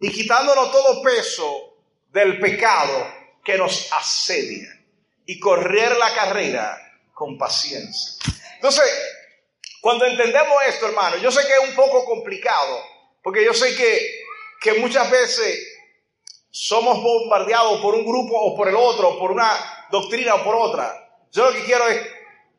Y 0.00 0.10
quitándonos 0.10 0.72
todo 0.72 1.00
peso 1.02 1.76
del 2.08 2.40
pecado 2.40 3.06
que 3.44 3.56
nos 3.56 3.92
asedia 3.92 4.81
y 5.32 5.40
correr 5.40 5.96
la 5.96 6.12
carrera 6.12 6.78
con 7.14 7.38
paciencia. 7.38 8.22
Entonces, 8.56 8.84
cuando 9.80 10.04
entendemos 10.04 10.62
esto, 10.68 10.88
hermano, 10.88 11.16
yo 11.16 11.32
sé 11.32 11.46
que 11.46 11.54
es 11.54 11.70
un 11.70 11.74
poco 11.74 12.04
complicado, 12.04 12.84
porque 13.22 13.42
yo 13.42 13.54
sé 13.54 13.74
que, 13.74 14.24
que 14.60 14.74
muchas 14.74 15.10
veces 15.10 15.58
somos 16.50 17.02
bombardeados 17.02 17.80
por 17.80 17.94
un 17.94 18.04
grupo 18.04 18.38
o 18.38 18.54
por 18.54 18.68
el 18.68 18.76
otro, 18.76 19.18
por 19.18 19.32
una 19.32 19.88
doctrina 19.90 20.34
o 20.34 20.44
por 20.44 20.54
otra. 20.54 20.94
Yo 21.30 21.50
lo 21.50 21.56
que 21.56 21.64
quiero 21.64 21.88
es 21.88 22.06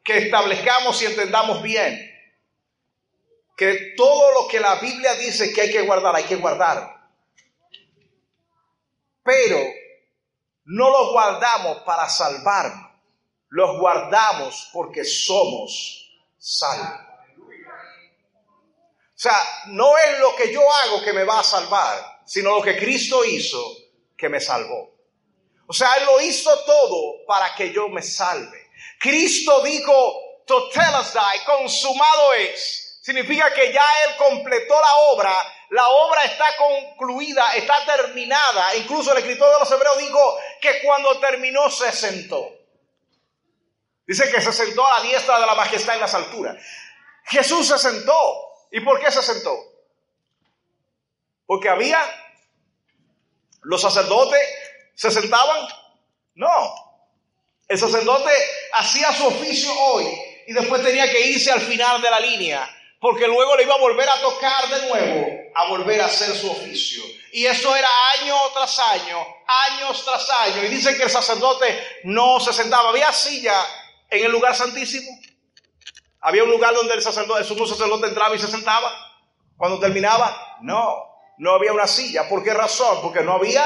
que 0.04 0.18
establezcamos 0.18 1.00
y 1.04 1.06
entendamos 1.06 1.62
bien 1.62 2.10
que 3.56 3.94
todo 3.96 4.32
lo 4.32 4.48
que 4.48 4.60
la 4.60 4.76
Biblia 4.76 5.14
dice 5.14 5.54
que 5.54 5.62
hay 5.62 5.72
que 5.72 5.84
guardar, 5.84 6.16
hay 6.16 6.24
que 6.24 6.38
guardar. 6.38 6.92
Pero 9.24 9.60
no 10.66 10.90
los 10.90 11.12
guardamos 11.12 11.80
para 11.80 12.08
salvarnos, 12.10 12.92
los 13.50 13.80
guardamos 13.80 14.70
porque 14.74 15.04
somos 15.04 16.10
salvos. 16.38 17.00
O 19.16 19.20
sea, 19.24 19.38
no 19.68 19.98
es 19.98 20.20
lo 20.20 20.36
que 20.36 20.52
yo 20.52 20.62
hago 20.62 21.02
que 21.04 21.14
me 21.14 21.24
va 21.24 21.40
a 21.40 21.44
salvar, 21.44 22.22
sino 22.26 22.58
lo 22.58 22.62
que 22.62 22.78
Cristo 22.78 23.24
hizo 23.24 23.78
que 24.18 24.28
me 24.28 24.40
salvó. 24.40 24.92
O 25.68 25.74
sea, 25.74 25.96
Él 25.96 26.06
lo 26.06 26.20
hizo 26.22 26.52
todo 26.66 27.26
para 27.26 27.56
que 27.56 27.72
yo 27.72 27.88
me 27.88 28.02
salve. 28.02 28.70
Cristo 29.00 29.62
dijo, 29.64 30.44
Totelestai, 30.46 31.44
consumado 31.46 32.34
es. 32.34 33.00
Significa 33.02 33.54
que 33.54 33.72
ya 33.72 33.86
Él 34.06 34.16
completó 34.18 34.80
la 34.80 34.96
obra, 35.12 35.54
la 35.70 35.88
obra 35.88 36.24
está 36.26 36.46
concluida, 36.58 37.56
está 37.56 37.86
terminada. 37.86 38.76
Incluso 38.76 39.12
el 39.12 39.18
escritor 39.18 39.52
de 39.54 39.60
los 39.60 39.72
Hebreos 39.72 39.98
dijo 39.98 40.40
que 40.64 40.82
cuando 40.82 41.20
terminó 41.20 41.70
se 41.70 41.92
sentó. 41.92 42.50
Dice 44.08 44.32
que 44.32 44.42
se 44.42 44.54
sentó 44.54 44.86
a 44.88 45.00
la 45.00 45.04
diestra 45.04 45.40
de 45.40 45.46
la 45.46 45.56
majestad 45.56 45.96
en 45.96 46.02
las 46.02 46.14
alturas. 46.14 46.58
Jesús 47.26 47.68
se 47.68 47.78
sentó. 47.78 48.14
¿Y 48.72 48.80
por 48.80 49.00
qué 49.00 49.12
se 49.12 49.22
sentó? 49.22 49.54
Porque 51.46 51.70
había 51.70 52.02
¿Los 53.64 53.82
sacerdotes 53.82 54.42
se 54.96 55.12
sentaban? 55.12 55.68
No. 56.36 56.74
El 57.68 57.78
sacerdote 57.78 58.32
hacía 58.74 59.12
su 59.14 59.28
oficio 59.28 59.72
hoy 59.74 60.06
y 60.48 60.54
después 60.54 60.84
tenía 60.84 61.10
que 61.10 61.28
irse 61.28 61.52
al 61.52 61.62
final 61.62 62.02
de 62.02 62.12
la 62.12 62.20
línea 62.20 62.70
porque 63.04 63.28
luego 63.28 63.58
le 63.58 63.64
iba 63.64 63.76
a 63.76 63.80
volver 63.80 64.08
a 64.08 64.22
tocar 64.22 64.70
de 64.70 64.88
nuevo 64.88 65.28
a 65.56 65.68
volver 65.68 66.00
a 66.00 66.06
hacer 66.06 66.34
su 66.38 66.50
oficio. 66.50 67.04
Y 67.34 67.46
eso 67.46 67.76
era 67.76 67.90
año 68.18 68.34
tras 68.54 68.80
año, 68.80 69.18
años 69.46 70.06
tras 70.06 70.30
año. 70.30 70.64
Y 70.64 70.70
dice 70.70 70.96
que 70.96 71.04
el 71.04 71.10
sacerdote 71.10 71.66
no 72.06 72.40
se 72.40 72.54
sentaba. 72.54 72.92
Había 72.92 73.12
silla 73.12 73.56
en 74.10 74.24
el 74.24 74.32
lugar 74.32 74.56
santísimo. 74.56 75.20
Había 76.22 76.46
un 76.46 76.52
lugar 76.52 76.74
donde 76.74 76.94
el 76.94 77.02
sacerdote, 77.02 77.42
el 77.42 77.46
sumo 77.46 77.68
sacerdote 77.68 78.08
entraba 78.08 78.34
y 78.38 78.40
se 78.40 78.48
sentaba. 78.48 78.90
Cuando 79.58 79.82
terminaba, 79.82 80.60
no 80.62 81.10
no 81.40 81.52
había 81.52 81.74
una 81.74 81.88
silla. 81.88 82.30
¿Por 82.30 82.42
qué 82.42 82.54
razón? 82.54 83.00
Porque 83.02 83.22
no 83.22 83.34
había 83.34 83.66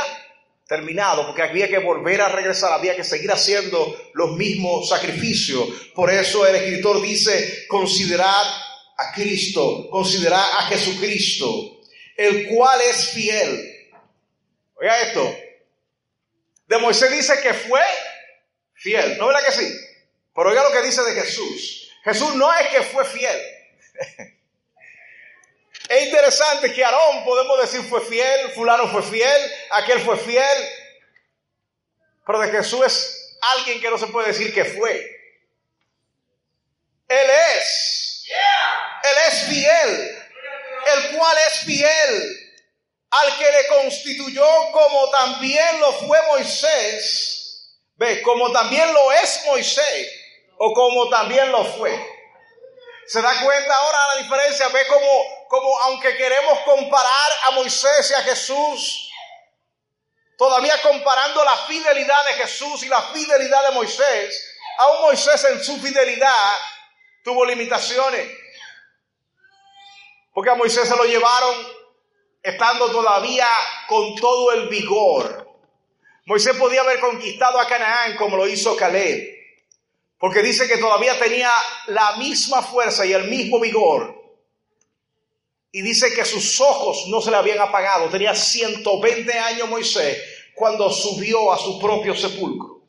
terminado, 0.65 1.27
porque 1.27 1.43
había 1.43 1.67
que 1.67 1.77
volver 1.77 2.21
a 2.21 2.29
regresar, 2.29 2.73
había 2.73 2.95
que 2.95 3.03
seguir 3.03 3.31
haciendo 3.31 3.95
los 4.15 4.31
mismos 4.31 4.89
sacrificios. 4.89 5.69
Por 5.93 6.09
eso 6.09 6.47
el 6.47 6.55
escritor 6.55 6.99
dice, 7.03 7.67
considerad 7.67 8.66
a 8.97 9.11
Cristo, 9.13 9.89
considerad 9.89 10.43
a 10.59 10.63
Jesucristo, 10.63 11.81
el 12.15 12.47
cual 12.47 12.81
es 12.81 13.09
fiel. 13.11 13.91
Oiga 14.75 15.01
esto, 15.01 15.37
de 16.67 16.77
Moisés 16.79 17.11
dice 17.11 17.39
que 17.41 17.53
fue 17.53 17.81
fiel, 18.73 19.17
¿no 19.17 19.27
verdad 19.27 19.45
que 19.45 19.51
sí? 19.51 19.73
Pero 20.35 20.49
oiga 20.49 20.63
lo 20.63 20.71
que 20.71 20.85
dice 20.85 21.01
de 21.03 21.13
Jesús. 21.13 21.91
Jesús 22.03 22.35
no 22.35 22.53
es 22.53 22.67
que 22.67 22.81
fue 22.83 23.05
fiel. 23.05 23.41
Es 25.89 26.05
interesante 26.05 26.73
que 26.73 26.83
Aarón, 26.83 27.23
podemos 27.23 27.61
decir, 27.61 27.81
fue 27.87 28.01
fiel, 28.01 28.51
fulano 28.51 28.89
fue 28.89 29.01
fiel, 29.03 29.51
aquel 29.71 30.01
fue 30.01 30.17
fiel, 30.17 30.69
pero 32.25 32.39
de 32.39 32.51
Jesús 32.51 32.85
es 32.85 33.37
alguien 33.55 33.79
que 33.79 33.89
no 33.89 33.97
se 33.97 34.07
puede 34.07 34.27
decir 34.27 34.53
que 34.53 34.65
fue. 34.65 34.95
Él 37.07 37.29
es, 37.55 38.06
Él 38.29 39.17
es 39.27 39.43
fiel, 39.43 40.29
el 40.93 41.17
cual 41.17 41.37
es 41.47 41.59
fiel 41.59 42.47
al 43.09 43.37
que 43.37 43.51
le 43.51 43.67
constituyó 43.67 44.71
como 44.71 45.09
también 45.09 45.79
lo 45.79 45.93
fue 45.93 46.21
Moisés, 46.23 47.77
ve, 47.95 48.21
como 48.21 48.51
también 48.51 48.93
lo 48.93 49.11
es 49.13 49.43
Moisés, 49.45 50.11
o 50.57 50.73
como 50.73 51.09
también 51.09 51.51
lo 51.51 51.63
fue. 51.63 52.17
¿Se 53.07 53.21
da 53.21 53.41
cuenta 53.41 53.75
ahora 53.75 54.15
la 54.15 54.21
diferencia? 54.21 54.67
Ve 54.67 54.85
como, 54.87 55.47
como 55.47 55.79
aunque 55.83 56.17
queremos 56.17 56.59
comparar 56.61 57.31
a 57.45 57.51
Moisés 57.51 58.11
y 58.11 58.13
a 58.13 58.23
Jesús, 58.23 59.09
todavía 60.37 60.81
comparando 60.81 61.43
la 61.45 61.57
fidelidad 61.59 62.25
de 62.25 62.33
Jesús 62.33 62.83
y 62.83 62.89
la 62.89 63.01
fidelidad 63.13 63.69
de 63.69 63.71
Moisés, 63.71 64.55
aún 64.79 65.01
Moisés 65.03 65.43
en 65.45 65.63
su 65.63 65.77
fidelidad 65.77 66.59
tuvo 67.27 67.45
limitaciones. 67.45 68.25
Porque 70.33 70.49
a 70.49 70.55
Moisés 70.55 70.87
se 70.87 70.95
lo 70.95 71.03
llevaron 71.03 71.55
estando 72.41 72.89
todavía 72.89 73.49
con 73.89 74.15
todo 74.15 74.53
el 74.53 74.69
vigor. 74.69 75.45
Moisés 76.25 76.55
podía 76.55 76.81
haber 76.81 77.01
conquistado 77.01 77.59
a 77.59 77.67
Canaán 77.67 78.15
como 78.15 78.37
lo 78.37 78.47
hizo 78.47 78.77
Caleb. 78.77 79.35
Porque 80.17 80.41
dice 80.41 80.69
que 80.69 80.77
todavía 80.77 81.19
tenía 81.19 81.51
la 81.87 82.15
misma 82.15 82.61
fuerza 82.61 83.05
y 83.05 83.11
el 83.11 83.25
mismo 83.25 83.59
vigor. 83.59 84.15
Y 85.73 85.81
dice 85.81 86.13
que 86.15 86.23
sus 86.23 86.61
ojos 86.61 87.07
no 87.09 87.19
se 87.19 87.29
le 87.29 87.35
habían 87.35 87.59
apagado. 87.59 88.07
Tenía 88.07 88.33
120 88.33 89.37
años 89.37 89.67
Moisés 89.67 90.17
cuando 90.55 90.89
subió 90.89 91.51
a 91.51 91.57
su 91.57 91.77
propio 91.77 92.15
sepulcro. 92.15 92.83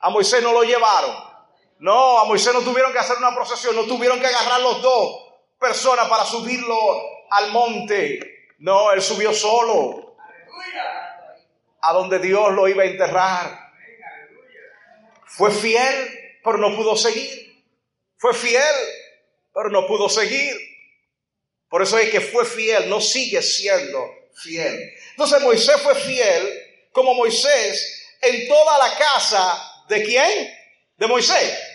A 0.00 0.08
Moisés 0.08 0.42
no 0.42 0.54
lo 0.54 0.62
llevaron. 0.62 1.27
No, 1.78 2.18
a 2.18 2.24
Moisés 2.24 2.52
no 2.52 2.60
tuvieron 2.60 2.92
que 2.92 2.98
hacer 2.98 3.16
una 3.18 3.34
procesión, 3.34 3.76
no 3.76 3.84
tuvieron 3.84 4.18
que 4.18 4.26
agarrar 4.26 4.60
los 4.60 4.82
dos 4.82 5.28
personas 5.58 6.08
para 6.08 6.24
subirlo 6.24 6.76
al 7.30 7.50
monte. 7.50 8.54
No, 8.58 8.92
él 8.92 9.00
subió 9.00 9.32
solo. 9.32 10.16
A 11.80 11.92
donde 11.92 12.18
Dios 12.18 12.52
lo 12.52 12.66
iba 12.66 12.82
a 12.82 12.86
enterrar. 12.86 13.72
Fue 15.26 15.52
fiel, 15.52 16.38
pero 16.42 16.58
no 16.58 16.74
pudo 16.74 16.96
seguir. 16.96 17.62
Fue 18.16 18.34
fiel, 18.34 18.74
pero 19.54 19.70
no 19.70 19.86
pudo 19.86 20.08
seguir. 20.08 20.56
Por 21.68 21.82
eso 21.82 21.98
es 21.98 22.10
que 22.10 22.20
fue 22.20 22.44
fiel, 22.44 22.88
no 22.88 23.00
sigue 23.00 23.40
siendo 23.42 24.08
fiel. 24.34 24.92
Entonces 25.10 25.40
Moisés 25.42 25.80
fue 25.80 25.94
fiel 25.94 26.88
como 26.92 27.14
Moisés 27.14 28.16
en 28.20 28.48
toda 28.48 28.78
la 28.78 28.96
casa 28.96 29.84
de 29.88 30.02
quién? 30.02 30.58
De 30.96 31.06
Moisés. 31.06 31.67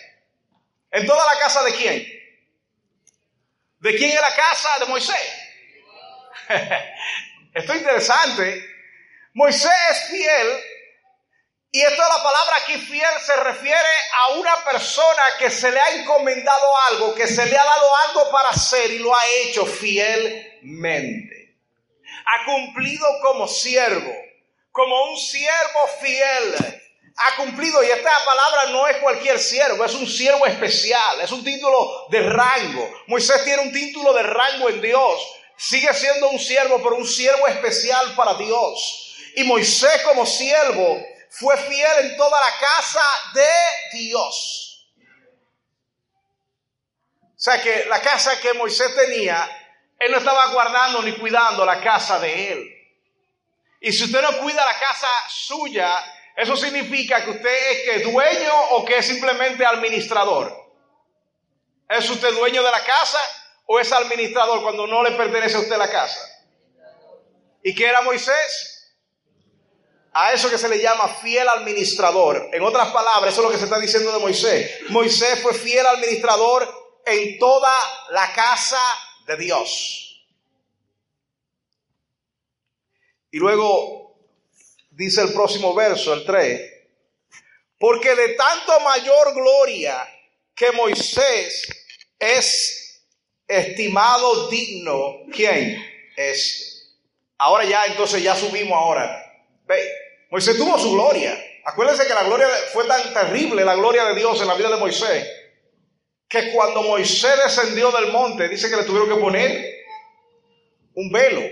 ¿En 0.94 1.06
toda 1.06 1.26
la 1.26 1.40
casa 1.40 1.64
de 1.64 1.74
quién? 1.74 2.06
¿De 3.80 3.96
quién 3.96 4.10
es 4.10 4.20
la 4.20 4.34
casa 4.34 4.78
de 4.78 4.86
Moisés? 4.86 5.16
Esto 7.54 7.72
es 7.72 7.78
interesante. 7.80 8.64
Moisés 9.32 9.72
es 9.90 10.04
fiel 10.10 10.62
y 11.72 11.80
esto 11.82 11.96
la 11.96 12.22
palabra 12.22 12.56
aquí 12.62 12.74
fiel 12.74 13.10
se 13.26 13.34
refiere 13.34 13.88
a 14.16 14.28
una 14.34 14.64
persona 14.64 15.22
que 15.40 15.50
se 15.50 15.72
le 15.72 15.80
ha 15.80 15.90
encomendado 15.96 16.78
algo, 16.90 17.16
que 17.16 17.26
se 17.26 17.44
le 17.44 17.58
ha 17.58 17.64
dado 17.64 17.96
algo 18.06 18.30
para 18.30 18.50
hacer 18.50 18.92
y 18.92 19.00
lo 19.00 19.12
ha 19.12 19.26
hecho 19.42 19.66
fielmente. 19.66 21.56
Ha 22.26 22.44
cumplido 22.44 23.04
como 23.22 23.48
siervo, 23.48 24.14
como 24.70 25.10
un 25.10 25.16
siervo 25.16 25.88
fiel. 26.00 26.83
Ha 27.16 27.36
cumplido, 27.36 27.82
y 27.84 27.86
esta 27.86 28.10
palabra 28.24 28.66
no 28.70 28.88
es 28.88 28.96
cualquier 28.96 29.38
siervo, 29.38 29.84
es 29.84 29.94
un 29.94 30.06
siervo 30.06 30.46
especial, 30.46 31.20
es 31.20 31.30
un 31.30 31.44
título 31.44 32.06
de 32.10 32.28
rango. 32.28 32.90
Moisés 33.06 33.44
tiene 33.44 33.62
un 33.62 33.72
título 33.72 34.12
de 34.12 34.22
rango 34.24 34.68
en 34.68 34.80
Dios. 34.80 35.20
Sigue 35.56 35.94
siendo 35.94 36.30
un 36.30 36.40
siervo, 36.40 36.82
pero 36.82 36.96
un 36.96 37.06
siervo 37.06 37.46
especial 37.46 38.14
para 38.16 38.34
Dios. 38.34 39.16
Y 39.36 39.44
Moisés 39.44 40.02
como 40.02 40.26
siervo 40.26 41.00
fue 41.30 41.56
fiel 41.56 41.92
en 42.00 42.16
toda 42.16 42.40
la 42.40 42.58
casa 42.58 43.04
de 43.34 43.98
Dios. 43.98 44.90
O 47.36 47.40
sea 47.44 47.62
que 47.62 47.84
la 47.86 48.00
casa 48.00 48.40
que 48.40 48.54
Moisés 48.54 48.94
tenía, 48.96 49.48
él 49.98 50.10
no 50.10 50.18
estaba 50.18 50.46
guardando 50.52 51.02
ni 51.02 51.12
cuidando 51.12 51.64
la 51.64 51.80
casa 51.80 52.18
de 52.18 52.52
él. 52.52 52.70
Y 53.80 53.92
si 53.92 54.04
usted 54.04 54.22
no 54.22 54.38
cuida 54.38 54.64
la 54.64 54.78
casa 54.78 55.08
suya, 55.28 56.02
eso 56.36 56.56
significa 56.56 57.24
que 57.24 57.30
usted 57.30 57.70
es 57.70 57.82
que 57.82 58.10
dueño 58.10 58.52
o 58.70 58.84
que 58.84 58.98
es 58.98 59.06
simplemente 59.06 59.64
administrador. 59.64 60.52
¿Es 61.88 62.08
usted 62.10 62.32
dueño 62.34 62.62
de 62.62 62.70
la 62.70 62.84
casa 62.84 63.20
o 63.66 63.78
es 63.78 63.92
administrador 63.92 64.62
cuando 64.62 64.86
no 64.86 65.02
le 65.02 65.12
pertenece 65.12 65.56
a 65.56 65.60
usted 65.60 65.76
la 65.76 65.90
casa? 65.90 66.20
¿Y 67.62 67.74
qué 67.74 67.86
era 67.86 68.02
Moisés? 68.02 68.74
a 70.14 70.32
eso 70.32 70.48
que 70.48 70.58
se 70.58 70.68
le 70.68 70.80
llama 70.80 71.08
fiel 71.08 71.48
administrador. 71.48 72.48
En 72.52 72.62
otras 72.62 72.92
palabras, 72.92 73.32
eso 73.32 73.42
es 73.42 73.46
lo 73.46 73.50
que 73.50 73.58
se 73.58 73.64
está 73.64 73.80
diciendo 73.80 74.12
de 74.12 74.20
Moisés. 74.20 74.82
Moisés 74.90 75.42
fue 75.42 75.52
fiel 75.52 75.84
administrador 75.84 76.72
en 77.04 77.36
toda 77.38 77.72
la 78.10 78.32
casa 78.32 78.80
de 79.26 79.36
Dios. 79.36 80.24
Y 83.32 83.38
luego 83.38 84.03
dice 84.94 85.22
el 85.22 85.32
próximo 85.32 85.74
verso, 85.74 86.14
el 86.14 86.24
3, 86.24 86.72
porque 87.78 88.14
de 88.14 88.28
tanto 88.30 88.80
mayor 88.80 89.34
gloria 89.34 90.08
que 90.54 90.70
Moisés 90.72 91.66
es 92.18 93.04
estimado 93.46 94.48
digno, 94.48 95.24
¿quién? 95.32 95.84
Es. 96.16 96.96
Ahora 97.36 97.64
ya, 97.64 97.84
entonces 97.86 98.22
ya 98.22 98.36
subimos 98.36 98.76
ahora. 98.76 99.20
Ve, 99.66 99.90
Moisés 100.30 100.56
tuvo 100.56 100.78
su 100.78 100.92
gloria. 100.92 101.38
Acuérdense 101.64 102.06
que 102.06 102.14
la 102.14 102.24
gloria 102.24 102.46
fue 102.72 102.86
tan 102.86 103.12
terrible, 103.12 103.64
la 103.64 103.74
gloria 103.74 104.04
de 104.04 104.14
Dios 104.14 104.40
en 104.40 104.46
la 104.46 104.54
vida 104.54 104.70
de 104.70 104.76
Moisés, 104.76 105.28
que 106.28 106.52
cuando 106.52 106.82
Moisés 106.82 107.32
descendió 107.42 107.90
del 107.90 108.12
monte, 108.12 108.48
dice 108.48 108.70
que 108.70 108.76
le 108.76 108.84
tuvieron 108.84 109.08
que 109.08 109.20
poner 109.20 109.74
un 110.94 111.10
velo. 111.10 111.42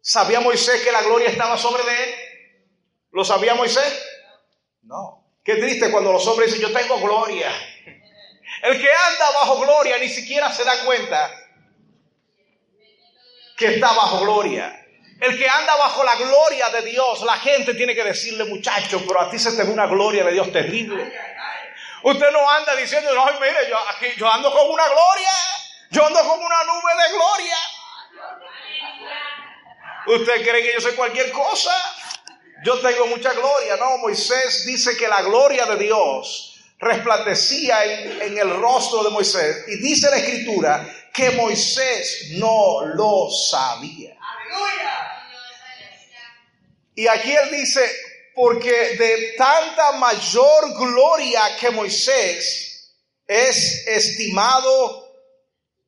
¿Sabía 0.00 0.40
Moisés 0.40 0.82
que 0.82 0.92
la 0.92 1.02
gloria 1.02 1.28
estaba 1.28 1.56
sobre 1.56 1.82
de 1.84 2.04
él? 2.04 2.25
¿Lo 3.16 3.24
sabía 3.24 3.54
Moisés? 3.54 4.06
No. 4.82 5.24
Qué 5.42 5.56
triste 5.56 5.90
cuando 5.90 6.12
los 6.12 6.26
hombres 6.26 6.52
dicen, 6.52 6.68
yo 6.68 6.78
tengo 6.78 7.00
gloria. 7.00 7.50
El 8.62 8.78
que 8.78 8.90
anda 8.92 9.30
bajo 9.32 9.58
gloria 9.60 9.96
ni 9.96 10.10
siquiera 10.10 10.52
se 10.52 10.64
da 10.64 10.84
cuenta 10.84 11.30
que 13.56 13.68
está 13.68 13.90
bajo 13.94 14.20
gloria. 14.20 14.86
El 15.18 15.38
que 15.38 15.48
anda 15.48 15.76
bajo 15.76 16.04
la 16.04 16.14
gloria 16.16 16.68
de 16.68 16.82
Dios, 16.82 17.22
la 17.22 17.38
gente 17.38 17.72
tiene 17.72 17.94
que 17.94 18.04
decirle, 18.04 18.44
muchacho, 18.44 19.02
pero 19.08 19.22
a 19.22 19.30
ti 19.30 19.38
se 19.38 19.52
te 19.52 19.62
ve 19.62 19.70
una 19.70 19.86
gloria 19.86 20.22
de 20.22 20.32
Dios 20.32 20.52
terrible. 20.52 21.10
Usted 22.02 22.30
no 22.32 22.50
anda 22.50 22.76
diciendo, 22.76 23.14
no, 23.14 23.24
mire, 23.40 23.66
yo, 23.70 23.78
aquí, 23.78 24.08
yo 24.18 24.30
ando 24.30 24.52
con 24.52 24.70
una 24.70 24.86
gloria, 24.88 25.32
yo 25.90 26.04
ando 26.04 26.20
con 26.20 26.38
una 26.38 26.64
nube 26.64 26.92
de 27.02 27.14
gloria. 27.14 27.56
¿Usted 30.06 30.46
cree 30.46 30.62
que 30.62 30.74
yo 30.74 30.80
soy 30.82 30.92
cualquier 30.92 31.32
cosa? 31.32 31.72
Yo 32.64 32.80
tengo 32.80 33.06
mucha 33.06 33.32
gloria. 33.32 33.76
No, 33.76 33.98
Moisés 33.98 34.64
dice 34.66 34.96
que 34.96 35.08
la 35.08 35.22
gloria 35.22 35.66
de 35.66 35.76
Dios 35.76 36.54
resplandecía 36.78 37.84
en, 37.84 38.22
en, 38.22 38.38
el 38.38 38.50
rostro 38.50 39.04
de 39.04 39.10
Moisés. 39.10 39.64
Y 39.68 39.76
dice 39.76 40.10
la 40.10 40.16
escritura 40.16 41.08
que 41.12 41.30
Moisés 41.30 42.28
no 42.32 42.84
lo 42.94 43.30
sabía. 43.30 44.16
Y 46.94 47.06
aquí 47.08 47.30
él 47.30 47.50
dice, 47.50 47.90
porque 48.34 48.70
de 48.70 49.34
tanta 49.36 49.92
mayor 49.92 50.74
gloria 50.78 51.56
que 51.58 51.70
Moisés 51.70 52.94
es 53.26 53.86
estimado 53.86 55.14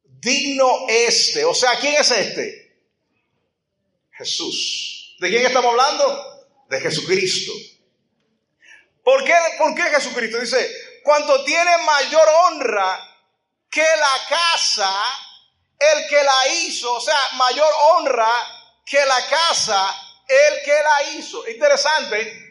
digno 0.05 0.87
este. 0.89 1.45
O 1.45 1.55
sea, 1.55 1.79
¿quién 1.79 1.95
es 1.95 2.11
este? 2.11 2.77
Jesús. 4.13 5.17
¿De 5.21 5.31
quién 5.31 5.47
estamos 5.47 5.71
hablando? 5.71 6.28
De 6.69 6.81
Jesucristo. 6.81 7.53
¿Por 9.03 9.25
qué, 9.25 9.35
¿Por 9.57 9.75
qué 9.75 9.83
Jesucristo? 9.85 10.39
Dice, 10.39 11.01
cuanto 11.03 11.43
tiene 11.45 11.79
mayor 11.79 12.29
honra 12.45 13.09
que 13.71 13.81
la 13.81 14.29
casa, 14.29 14.91
el 15.79 16.09
que 16.09 16.23
la 16.23 16.49
hizo, 16.49 16.93
o 16.95 17.01
sea, 17.01 17.19
mayor 17.35 17.73
honra 17.91 18.31
que 18.85 19.03
la 19.05 19.27
casa, 19.27 19.95
el 20.29 20.63
que 20.63 20.73
la 20.83 21.03
hizo. 21.15 21.49
Interesante. 21.49 22.49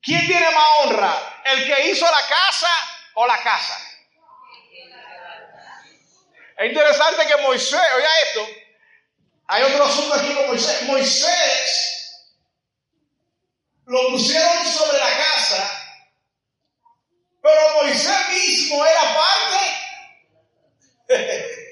¿Quién 0.00 0.26
tiene 0.26 0.50
más 0.50 0.66
honra? 0.80 1.42
¿El 1.44 1.66
que 1.66 1.90
hizo 1.90 2.04
la 2.04 2.26
casa 2.26 2.70
o 3.14 3.26
la 3.26 3.42
casa? 3.42 3.78
Es 6.56 6.68
interesante 6.68 7.26
que 7.26 7.36
Moisés, 7.42 7.80
oiga 7.94 8.20
esto, 8.22 8.46
hay 9.48 9.62
otro 9.64 9.84
asunto 9.84 10.14
aquí 10.14 10.34
con 10.34 10.46
Moisés. 10.46 10.82
Moisés 10.84 11.91
lo 13.86 14.08
pusieron 14.10 14.66
sobre 14.66 14.98
la 14.98 15.16
casa, 15.16 15.70
pero 17.42 17.82
Moisés 17.82 18.28
mismo 18.28 18.84
era 18.86 19.14
parte 19.14 19.82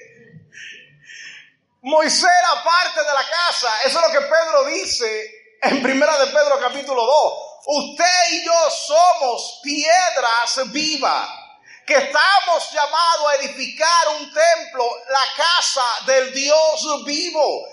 Moisés 1.82 2.24
era 2.24 2.62
parte 2.62 3.00
de 3.00 3.14
la 3.14 3.26
casa. 3.28 3.74
Eso 3.84 4.00
es 4.00 4.06
lo 4.06 4.12
que 4.12 4.26
Pedro 4.26 4.64
dice 4.66 5.30
en 5.62 5.82
primera 5.82 6.18
de 6.18 6.26
Pedro 6.26 6.60
capítulo 6.60 7.04
2. 7.04 7.32
Usted 7.66 8.32
y 8.32 8.44
yo 8.44 8.70
somos 8.70 9.60
piedras 9.62 10.72
vivas 10.72 11.28
que 11.86 11.94
estamos 11.96 12.72
llamados 12.72 13.30
a 13.30 13.34
edificar 13.36 14.08
un 14.20 14.32
templo, 14.32 14.84
la 15.08 15.24
casa 15.36 15.84
del 16.06 16.32
Dios 16.32 17.04
vivo. 17.04 17.66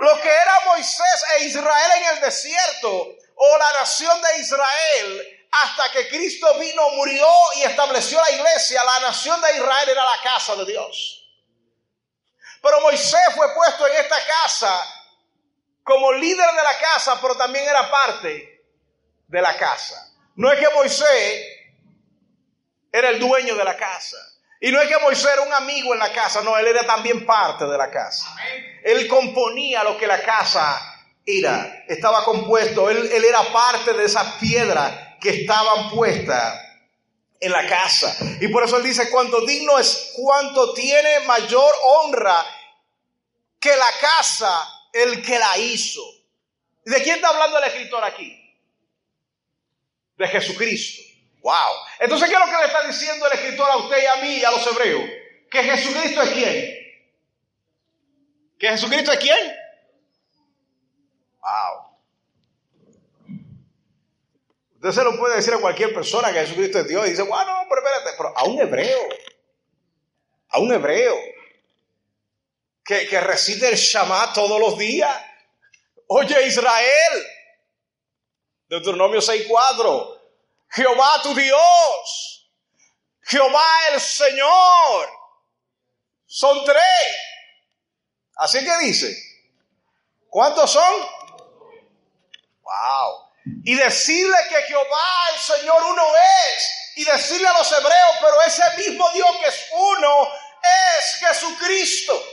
Lo 0.00 0.20
que 0.20 0.28
era 0.28 0.60
Moisés 0.66 1.24
e 1.38 1.44
Israel 1.44 1.90
en 1.96 2.14
el 2.14 2.20
desierto 2.20 3.15
o 3.36 3.58
la 3.58 3.72
nación 3.80 4.20
de 4.20 4.40
Israel 4.40 5.36
hasta 5.52 5.90
que 5.92 6.08
Cristo 6.08 6.46
vino, 6.58 6.90
murió 6.90 7.28
y 7.56 7.62
estableció 7.62 8.20
la 8.20 8.30
iglesia, 8.30 8.82
la 8.84 9.00
nación 9.00 9.40
de 9.40 9.56
Israel 9.56 9.88
era 9.88 10.04
la 10.04 10.22
casa 10.22 10.56
de 10.56 10.64
Dios. 10.66 11.22
Pero 12.62 12.80
Moisés 12.80 13.20
fue 13.34 13.54
puesto 13.54 13.86
en 13.86 13.96
esta 13.96 14.16
casa 14.26 14.84
como 15.84 16.12
líder 16.12 16.50
de 16.50 16.62
la 16.62 16.78
casa, 16.78 17.18
pero 17.20 17.36
también 17.36 17.64
era 17.66 17.90
parte 17.90 18.64
de 19.28 19.42
la 19.42 19.56
casa. 19.56 20.12
No 20.34 20.52
es 20.52 20.58
que 20.58 20.74
Moisés 20.74 21.46
era 22.92 23.10
el 23.10 23.20
dueño 23.20 23.54
de 23.54 23.64
la 23.64 23.76
casa. 23.76 24.16
Y 24.60 24.72
no 24.72 24.80
es 24.80 24.88
que 24.88 24.98
Moisés 24.98 25.30
era 25.32 25.42
un 25.42 25.52
amigo 25.52 25.92
en 25.92 26.00
la 26.00 26.12
casa, 26.12 26.40
no, 26.42 26.56
él 26.56 26.66
era 26.66 26.84
también 26.84 27.24
parte 27.24 27.66
de 27.66 27.78
la 27.78 27.90
casa. 27.90 28.26
Él 28.82 29.06
componía 29.06 29.84
lo 29.84 29.96
que 29.96 30.06
la 30.06 30.20
casa 30.22 30.95
era, 31.26 31.84
estaba 31.88 32.24
compuesto, 32.24 32.88
él, 32.88 33.10
él 33.12 33.24
era 33.24 33.42
parte 33.52 33.92
de 33.92 34.04
esas 34.04 34.34
piedras 34.34 35.18
que 35.20 35.30
estaban 35.40 35.90
puestas 35.90 36.62
en 37.40 37.52
la 37.52 37.66
casa. 37.66 38.16
Y 38.40 38.48
por 38.48 38.64
eso 38.64 38.76
él 38.76 38.84
dice, 38.84 39.10
cuánto 39.10 39.44
digno 39.44 39.78
es, 39.78 40.12
cuánto 40.14 40.72
tiene 40.72 41.20
mayor 41.26 41.72
honra 41.82 42.44
que 43.58 43.70
la 43.70 43.90
casa 44.00 44.68
el 44.92 45.22
que 45.24 45.38
la 45.38 45.58
hizo. 45.58 46.02
¿De 46.84 47.02
quién 47.02 47.16
está 47.16 47.28
hablando 47.28 47.58
el 47.58 47.64
escritor 47.64 48.04
aquí? 48.04 48.40
De 50.16 50.28
Jesucristo. 50.28 51.02
Wow. 51.42 51.74
Entonces, 52.00 52.28
¿qué 52.28 52.34
es 52.34 52.40
lo 52.40 52.46
que 52.46 52.58
le 52.58 52.66
está 52.66 52.86
diciendo 52.86 53.26
el 53.26 53.32
escritor 53.32 53.70
a 53.70 53.76
usted 53.76 54.02
y 54.02 54.06
a 54.06 54.16
mí 54.16 54.36
y 54.36 54.44
a 54.44 54.50
los 54.50 54.66
hebreos? 54.66 55.10
Que 55.50 55.62
Jesucristo 55.62 56.22
es 56.22 56.30
quién. 56.30 56.76
¿Que 58.58 58.68
Jesucristo 58.68 59.12
es 59.12 59.18
quién? 59.18 59.55
Wow. 61.46 61.96
Usted 64.74 64.90
se 64.90 65.04
lo 65.04 65.16
puede 65.16 65.36
decir 65.36 65.54
a 65.54 65.60
cualquier 65.60 65.94
persona 65.94 66.32
que 66.32 66.40
Jesucristo 66.40 66.80
es 66.80 66.88
Dios 66.88 67.06
y 67.06 67.10
dice, 67.10 67.22
bueno, 67.22 67.64
pero 67.68 67.86
espérate, 67.86 68.16
pero 68.16 68.36
a 68.36 68.44
un 68.44 68.60
hebreo, 68.60 69.08
a 70.48 70.58
un 70.58 70.72
hebreo 70.72 71.16
que, 72.84 73.06
que 73.06 73.20
recite 73.20 73.68
el 73.68 73.76
Shama 73.76 74.32
todos 74.32 74.60
los 74.60 74.76
días. 74.76 75.16
Oye 76.08 76.46
Israel, 76.46 77.26
Deuteronomio 78.68 79.20
6.4, 79.20 80.20
Jehová 80.70 81.22
tu 81.22 81.34
Dios, 81.34 82.50
Jehová 83.22 83.64
el 83.92 84.00
Señor, 84.00 85.08
son 86.26 86.64
tres. 86.64 86.82
Así 88.36 88.64
que 88.64 88.78
dice, 88.78 89.16
¿cuántos 90.28 90.72
son? 90.72 91.15
Wow. 92.66 93.30
Y 93.64 93.76
decirle 93.76 94.36
que 94.48 94.62
Jehová 94.62 95.28
el 95.34 95.40
Señor 95.40 95.82
uno 95.84 96.02
es. 96.54 96.92
Y 96.96 97.04
decirle 97.04 97.46
a 97.46 97.58
los 97.58 97.70
hebreos, 97.70 98.16
pero 98.20 98.42
ese 98.42 98.70
mismo 98.78 99.08
Dios 99.10 99.36
que 99.38 99.46
es 99.46 99.66
uno 99.70 100.32
es 100.98 101.14
Jesucristo. 101.20 102.26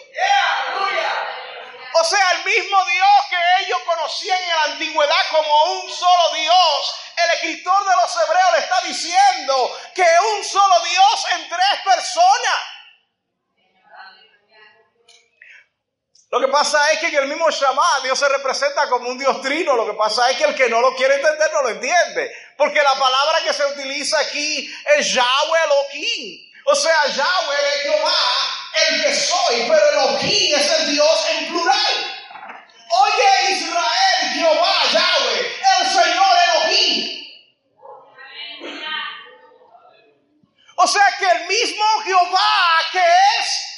O 1.95 2.03
sea, 2.03 2.31
el 2.31 2.45
mismo 2.45 2.85
Dios 2.85 3.09
que 3.29 3.63
ellos 3.63 3.79
conocían 3.85 4.41
en 4.41 4.49
la 4.49 4.63
antigüedad 4.63 5.29
como 5.29 5.63
un 5.73 5.91
solo 5.91 6.33
Dios. 6.33 6.95
El 7.15 7.29
escritor 7.35 7.87
de 7.87 7.95
los 7.95 8.15
hebreos 8.15 8.51
le 8.53 8.59
está 8.59 8.81
diciendo 8.81 9.79
que 9.93 10.05
un 10.35 10.43
solo 10.43 10.79
Dios 10.79 11.25
en 11.33 11.49
tres 11.49 11.81
personas. 11.83 12.72
Lo 16.33 16.39
que 16.39 16.47
pasa 16.47 16.91
es 16.91 16.97
que 16.97 17.09
en 17.09 17.15
el 17.17 17.27
mismo 17.27 17.47
Shama 17.51 17.87
Dios 18.01 18.17
se 18.17 18.27
representa 18.27 18.89
como 18.89 19.07
un 19.07 19.19
Dios 19.19 19.39
trino. 19.39 19.75
Lo 19.75 19.85
que 19.85 19.93
pasa 19.93 20.31
es 20.31 20.37
que 20.37 20.45
el 20.45 20.55
que 20.55 20.67
no 20.67 20.81
lo 20.81 20.95
quiere 20.95 21.13
entender 21.13 21.51
no 21.53 21.61
lo 21.61 21.69
entiende. 21.69 22.35
Porque 22.57 22.81
la 22.81 22.97
palabra 22.97 23.43
que 23.43 23.53
se 23.53 23.63
utiliza 23.67 24.17
aquí 24.17 24.67
es 24.97 25.13
Yahweh 25.13 25.59
Elohim. 25.65 26.51
O 26.65 26.73
sea, 26.73 27.05
Yahweh 27.05 27.55
es 27.75 27.81
Jehová, 27.83 28.15
el 28.89 29.03
que 29.03 29.13
soy, 29.13 29.65
pero 29.69 29.89
Elohim 29.91 30.55
es 30.55 30.71
el 30.71 30.91
Dios 30.91 31.25
en 31.33 31.49
plural. 31.49 32.25
Oye 32.89 33.51
Israel, 33.51 34.33
Jehová, 34.33 34.75
Yahweh, 34.91 35.61
el 35.81 35.87
Señor 35.87 36.37
Elohim. 36.47 37.23
O 40.77 40.87
sea 40.87 41.15
que 41.19 41.25
el 41.29 41.45
mismo 41.45 41.85
Jehová 42.03 42.79
que 42.91 43.05
es 43.39 43.72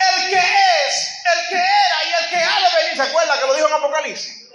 el 0.00 0.30
que 0.30 0.38
es, 0.38 1.22
el 1.34 1.48
que 1.48 1.56
era 1.56 2.04
y 2.04 2.22
el 2.22 2.30
que 2.30 2.36
ha 2.36 2.60
de 2.60 2.76
venir. 2.76 2.96
¿Se 2.96 3.02
acuerda 3.02 3.38
que 3.38 3.46
lo 3.46 3.54
dijo 3.54 3.68
en 3.68 3.74
Apocalipsis? 3.74 4.50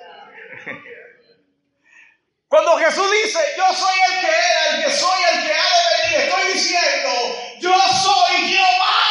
Cuando 2.47 2.77
Jesús 2.77 3.11
dice, 3.23 3.39
yo 3.57 3.73
soy 3.73 3.99
el 4.09 4.21
que 4.21 4.27
era, 4.27 4.67
el 4.69 4.83
que 4.83 4.91
soy, 4.91 5.23
el 5.33 5.43
que 5.45 5.53
ha 5.53 5.63
de 5.63 6.01
venir, 6.01 6.19
estoy 6.29 6.53
diciendo, 6.53 7.11
yo 7.59 7.73
soy 8.03 8.49
Jehová. 8.49 9.05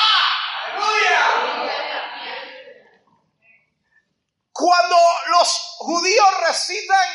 Cuando 4.53 4.97
los 5.27 5.77
judíos 5.79 6.41
recitan 6.47 7.09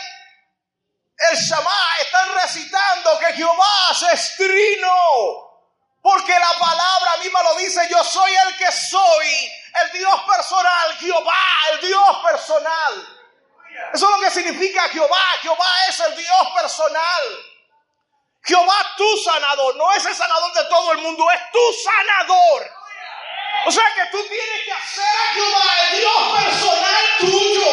el 1.32 1.38
Shama, 1.38 1.86
están 2.02 2.34
recitando 2.36 3.18
que 3.18 3.34
Jehová 3.34 3.94
se 3.98 4.12
estrino 4.14 5.49
porque 6.10 6.34
la 6.34 6.58
palabra 6.58 7.18
misma 7.22 7.44
lo 7.44 7.56
dice, 7.56 7.88
yo 7.88 8.04
soy 8.04 8.32
el 8.48 8.58
que 8.58 8.72
soy, 8.72 9.52
el 9.84 9.92
Dios 9.92 10.22
personal, 10.24 10.98
Jehová, 11.00 11.44
el 11.72 11.82
Dios 11.82 12.18
personal. 12.24 13.20
Eso 13.94 14.06
es 14.10 14.16
lo 14.16 14.20
que 14.20 14.32
significa 14.32 14.90
Jehová. 14.90 15.22
Jehová 15.42 15.72
es 15.88 16.00
el 16.00 16.16
Dios 16.16 16.48
personal. 16.56 17.46
Jehová 18.44 18.96
tu 18.98 19.18
sanador, 19.18 19.76
no 19.76 19.92
es 19.94 20.04
el 20.04 20.16
sanador 20.16 20.52
de 20.54 20.64
todo 20.64 20.94
el 20.94 20.98
mundo, 21.00 21.30
es 21.32 21.40
tu 21.52 21.74
sanador. 21.84 22.72
O 23.68 23.72
sea 23.72 23.86
que 23.94 24.06
tú 24.12 24.24
tienes 24.28 24.64
que 24.66 24.74
hacer 24.74 25.06
a 25.06 25.34
Jehová 25.34 25.64
el 25.84 26.00
Dios 26.00 26.44
personal 26.44 27.06
tuyo. 27.20 27.70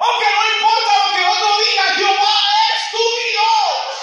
Aunque 0.00 0.26
no 0.26 0.56
importa 0.56 0.92
lo 1.06 1.14
que 1.14 1.24
otro 1.24 1.58
diga, 1.58 1.84
Jehová 1.94 2.36
es 2.74 2.90
tu 2.90 2.98
Dios. 2.98 3.94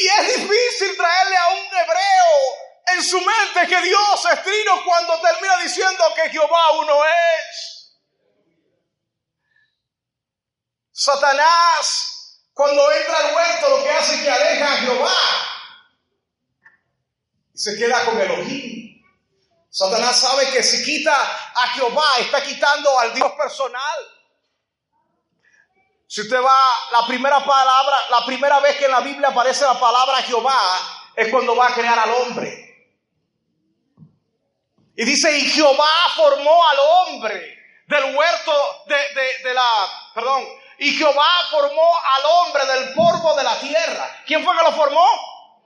Y 0.00 0.06
es 0.06 0.26
difícil 0.36 0.89
traerle 1.00 1.36
a 1.36 1.48
un 1.48 1.66
hebreo 1.66 2.94
en 2.94 3.02
su 3.02 3.20
mente 3.20 3.66
que 3.68 3.82
Dios 3.82 4.24
es 4.32 4.42
trino 4.42 4.84
cuando 4.84 5.20
termina 5.20 5.56
diciendo 5.58 6.04
que 6.14 6.30
Jehová 6.30 6.72
uno 6.72 7.04
es. 7.04 8.00
Satanás, 10.92 12.42
cuando 12.52 12.90
entra 12.92 13.18
al 13.18 13.34
huerto, 13.34 13.70
lo 13.70 13.82
que 13.82 13.90
hace 13.90 14.14
es 14.16 14.22
que 14.22 14.30
aleja 14.30 14.72
a 14.72 14.76
Jehová 14.76 15.16
y 17.54 17.58
se 17.58 17.76
queda 17.78 18.04
con 18.04 18.20
Elohim. 18.20 19.02
Satanás 19.70 20.20
sabe 20.20 20.50
que 20.50 20.62
si 20.62 20.84
quita 20.84 21.14
a 21.54 21.68
Jehová, 21.68 22.18
está 22.18 22.42
quitando 22.42 22.98
al 22.98 23.14
Dios 23.14 23.32
personal. 23.32 24.19
Si 26.10 26.22
usted 26.22 26.42
va, 26.42 26.68
la 26.90 27.06
primera 27.06 27.38
palabra, 27.44 27.96
la 28.10 28.26
primera 28.26 28.58
vez 28.58 28.76
que 28.78 28.86
en 28.86 28.90
la 28.90 28.98
Biblia 28.98 29.28
aparece 29.28 29.64
la 29.64 29.78
palabra 29.78 30.20
Jehová 30.22 30.58
es 31.14 31.28
cuando 31.28 31.54
va 31.54 31.68
a 31.68 31.72
crear 31.72 31.96
al 31.96 32.10
hombre. 32.14 32.50
Y 34.96 35.04
dice, 35.04 35.38
y 35.38 35.42
Jehová 35.42 35.88
formó 36.16 36.66
al 36.66 36.78
hombre 36.80 37.56
del 37.86 38.16
huerto 38.16 38.52
de, 38.86 38.96
de, 39.44 39.54
la, 39.54 39.68
perdón, 40.12 40.48
y 40.78 40.96
Jehová 40.96 41.28
formó 41.48 41.96
al 41.96 42.22
hombre 42.24 42.66
del 42.66 42.94
polvo 42.94 43.36
de 43.36 43.44
la 43.44 43.60
tierra. 43.60 44.22
¿Quién 44.26 44.42
fue 44.42 44.56
que 44.56 44.64
lo 44.64 44.72
formó? 44.72 45.06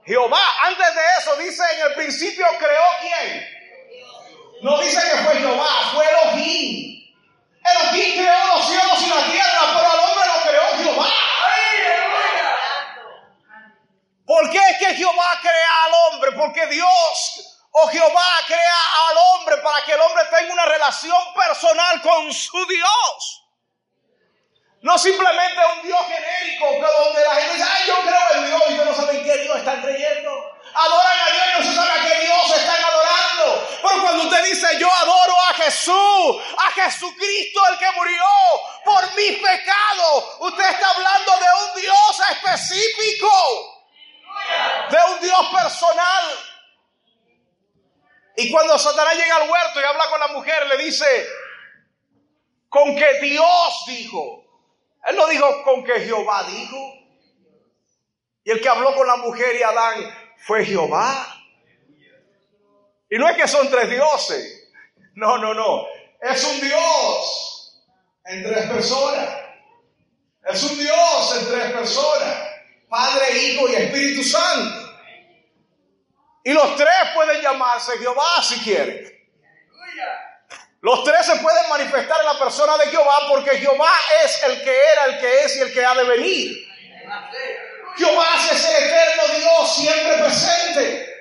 Jehová. 0.05 0.43
Antes 0.65 0.95
de 0.95 1.01
eso 1.21 1.37
dice, 1.37 1.63
en 1.73 1.87
el 1.87 1.95
principio 1.95 2.47
creó 2.59 2.83
quién. 3.01 4.61
No 4.61 4.79
dice 4.79 5.01
que 5.01 5.17
fue 5.25 5.37
Jehová, 5.37 5.91
fue 5.95 6.05
Elohim. 6.07 6.95
Elohim 7.65 8.17
creó 8.19 8.57
los 8.57 8.67
cielos 8.67 9.03
y 9.03 9.09
la 9.09 9.25
tierra, 9.25 9.61
pero 9.75 9.91
al 9.91 9.99
hombre 10.01 10.27
lo 10.27 10.51
creó 10.51 10.85
Jehová. 10.85 11.11
¿Por 14.27 14.51
qué 14.51 14.59
es 14.59 14.79
que 14.79 14.95
Jehová 14.97 15.39
crea 15.41 15.85
al 15.85 15.93
hombre? 16.13 16.33
Porque 16.33 16.67
Dios 16.67 17.59
o 17.71 17.84
Jehová 17.95 18.31
crea 18.47 18.81
al 19.09 19.17
hombre 19.17 19.57
para 19.59 19.85
que 19.85 19.93
el 19.93 20.01
hombre 20.01 20.25
tenga 20.37 20.53
una 20.53 20.67
relación 20.67 21.35
personal 21.35 22.03
con 22.03 22.33
su 22.33 22.67
Dios. 22.67 23.43
No 24.83 24.99
simplemente 24.99 25.61
un 25.77 25.87
Dios 25.87 26.01
genérico, 26.07 26.71
que 26.73 27.05
donde 27.05 27.25
la 27.25 27.35
gente 27.37 27.55
dice, 27.55 27.69
ay, 27.71 27.87
yo 27.87 27.97
creo 28.03 28.35
en 28.35 28.47
Dios 28.47 28.63
y 28.69 28.75
no 28.75 28.95
saben 28.95 29.25
qué 29.25 29.39
Dios 29.39 29.57
están 29.57 29.81
creyendo. 29.81 30.31
Adoran 30.75 31.19
a 31.21 31.31
Dios 31.31 31.47
y 31.47 31.59
no 31.59 31.71
se 31.71 31.77
sabe 31.77 31.91
a 31.93 32.03
qué 32.03 32.21
Dios 32.21 32.57
están 32.59 32.85
adorando. 32.85 33.69
Pero 33.81 34.03
cuando 34.03 34.25
usted 34.25 34.45
dice, 34.45 34.79
yo 34.79 34.93
adoro 34.93 35.41
a 35.49 35.55
Jesús, 35.55 36.43
a 36.59 36.71
Jesucristo 36.73 37.61
el 37.71 37.79
que 37.79 37.93
murió 37.93 38.25
por 38.85 39.15
mis 39.15 39.39
pecados, 39.39 40.25
usted 40.41 40.69
está 40.69 40.91
hablando 40.91 41.33
de 41.39 41.47
un 41.65 41.81
Dios 41.81 42.21
específico, 42.33 43.87
de 44.91 44.99
un 45.13 45.21
Dios 45.21 45.47
personal. 45.47 46.54
Y 48.37 48.51
cuando 48.51 48.79
Satanás 48.79 49.15
llega 49.15 49.37
al 49.37 49.49
huerto 49.49 49.81
y 49.81 49.85
habla 49.85 50.11
con 50.11 50.21
la 50.21 50.29
mujer, 50.29 50.67
le 50.67 50.85
dice, 50.85 51.07
con 52.69 52.97
que 52.97 53.21
Dios 53.21 53.85
dijo, 53.87 54.45
él 55.07 55.17
no 55.17 55.27
dijo 55.29 55.63
con 55.63 55.85
que 55.85 56.01
Jehová 56.01 56.45
dijo. 56.45 56.77
Y 58.43 58.51
el 58.51 58.61
que 58.61 58.69
habló 58.69 58.95
con 58.95 59.07
la 59.07 59.17
mujer 59.17 59.57
y 59.57 59.63
Adán 59.63 60.35
fue 60.39 60.65
Jehová. 60.65 61.27
Y 63.11 63.19
no 63.19 63.29
es 63.29 63.37
que 63.37 63.49
son 63.49 63.71
tres 63.71 63.91
dioses. 63.91 64.71
No, 65.15 65.39
no, 65.39 65.55
no. 65.55 65.87
Es 66.21 66.45
un 66.45 66.61
Dios 66.61 67.85
en 68.25 68.43
tres 68.43 68.71
personas. 68.71 69.29
Es 70.47 70.63
un 70.65 70.79
Dios 70.79 71.39
en 71.39 71.49
tres 71.49 71.73
personas. 71.73 72.49
Padre, 72.89 73.39
Hijo 73.39 73.69
y 73.69 73.75
Espíritu 73.75 74.23
Santo. 74.23 74.84
Y 76.45 76.53
los 76.53 76.77
tres 76.77 76.95
pueden 77.15 77.41
llamarse 77.41 77.99
Jehová 77.99 78.43
si 78.43 78.61
quieren. 78.61 79.11
Los 80.83 81.03
tres 81.03 81.25
se 81.25 81.37
pueden 81.37 81.69
manifestar 81.71 82.21
en 82.21 82.27
la 82.27 82.39
persona 82.39 82.77
de 82.77 82.89
Jehová 82.89 83.27
porque 83.31 83.57
Jehová 83.57 83.91
es 84.23 84.43
el 84.43 84.63
que 84.63 84.77
era, 84.93 85.05
el 85.07 85.19
que 85.19 85.45
es 85.45 85.57
y 85.57 85.61
el 85.61 85.73
que 85.73 85.83
ha 85.83 85.95
de 85.95 86.05
venir. 86.05 86.69
Jehová 87.97 88.27
es 88.53 88.69
el 88.69 88.85
eterno 88.85 89.23
Dios 89.39 89.77
siempre 89.77 90.19
presente. 90.19 91.15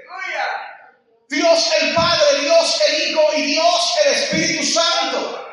Dios 1.29 1.73
el 1.81 1.95
Padre, 1.95 2.39
Dios 2.41 2.81
el 2.87 3.09
Hijo 3.09 3.21
y 3.37 3.41
Dios 3.43 3.97
el 4.05 4.11
Espíritu 4.11 4.63
Santo. 4.65 5.47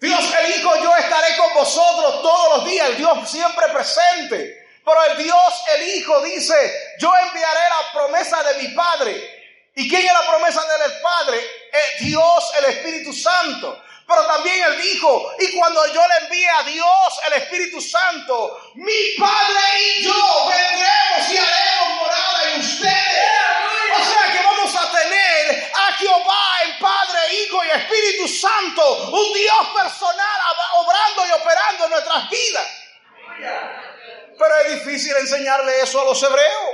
Dios 0.00 0.34
el 0.34 0.58
Hijo, 0.58 0.82
yo 0.82 0.96
estaré 0.96 1.36
con 1.36 1.54
vosotros 1.54 2.22
todos 2.22 2.56
los 2.56 2.70
días, 2.70 2.96
Dios 2.96 3.30
siempre 3.30 3.66
presente. 3.68 4.69
Pero 4.84 5.04
el 5.04 5.18
Dios 5.22 5.62
el 5.74 5.88
Hijo 5.88 6.22
dice, 6.22 6.96
yo 6.98 7.12
enviaré 7.26 7.60
la 7.68 7.92
promesa 7.92 8.42
de 8.42 8.62
mi 8.62 8.68
Padre. 8.74 9.70
¿Y 9.76 9.88
quién 9.88 10.06
es 10.06 10.12
la 10.12 10.26
promesa 10.28 10.62
del 10.78 11.00
Padre? 11.00 11.40
Dios 12.00 12.52
el 12.58 12.64
Espíritu 12.66 13.12
Santo. 13.12 13.82
Pero 14.06 14.26
también 14.26 14.60
él 14.64 14.82
dijo, 14.82 15.32
y 15.38 15.56
cuando 15.56 15.86
yo 15.94 16.02
le 16.08 16.26
envíe 16.26 16.48
a 16.48 16.62
Dios 16.64 17.20
el 17.28 17.32
Espíritu 17.34 17.80
Santo, 17.80 18.72
mi 18.74 19.14
Padre 19.16 19.60
y 19.78 20.02
yo 20.02 20.48
vendremos 20.48 21.30
y 21.30 21.38
haremos 21.38 22.00
morada 22.00 22.52
en 22.52 22.60
ustedes. 22.60 23.28
O 24.00 24.04
sea 24.04 24.32
que 24.32 24.44
vamos 24.44 24.74
a 24.74 24.90
tener 24.90 25.70
a 25.72 25.92
Jehová 25.92 26.58
en 26.64 26.78
Padre, 26.80 27.34
Hijo 27.34 27.64
y 27.64 27.70
Espíritu 27.70 28.26
Santo, 28.26 29.10
un 29.12 29.32
Dios 29.32 29.68
personal 29.76 30.40
obrando 30.74 31.26
y 31.28 31.30
operando 31.40 31.84
en 31.84 31.90
nuestras 31.90 32.30
vidas. 32.30 32.66
Pero 34.40 34.54
es 34.64 34.84
difícil 34.84 35.12
enseñarle 35.20 35.80
eso 35.82 36.00
a 36.00 36.04
los 36.06 36.22
hebreos. 36.22 36.70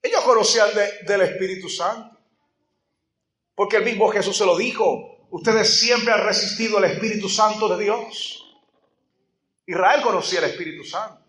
Ellos 0.00 0.22
conocían 0.22 0.70
del 1.06 1.20
Espíritu 1.20 1.68
Santo. 1.68 2.16
Porque 3.54 3.76
el 3.76 3.84
mismo 3.84 4.08
Jesús 4.08 4.38
se 4.38 4.46
lo 4.46 4.56
dijo. 4.56 5.26
Ustedes 5.28 5.80
siempre 5.80 6.14
han 6.14 6.24
resistido 6.24 6.78
el 6.78 6.84
Espíritu 6.84 7.28
Santo 7.28 7.68
de 7.68 7.84
Dios. 7.84 8.58
Israel 9.66 10.00
conocía 10.00 10.38
el 10.38 10.46
Espíritu 10.46 10.82
Santo. 10.82 11.20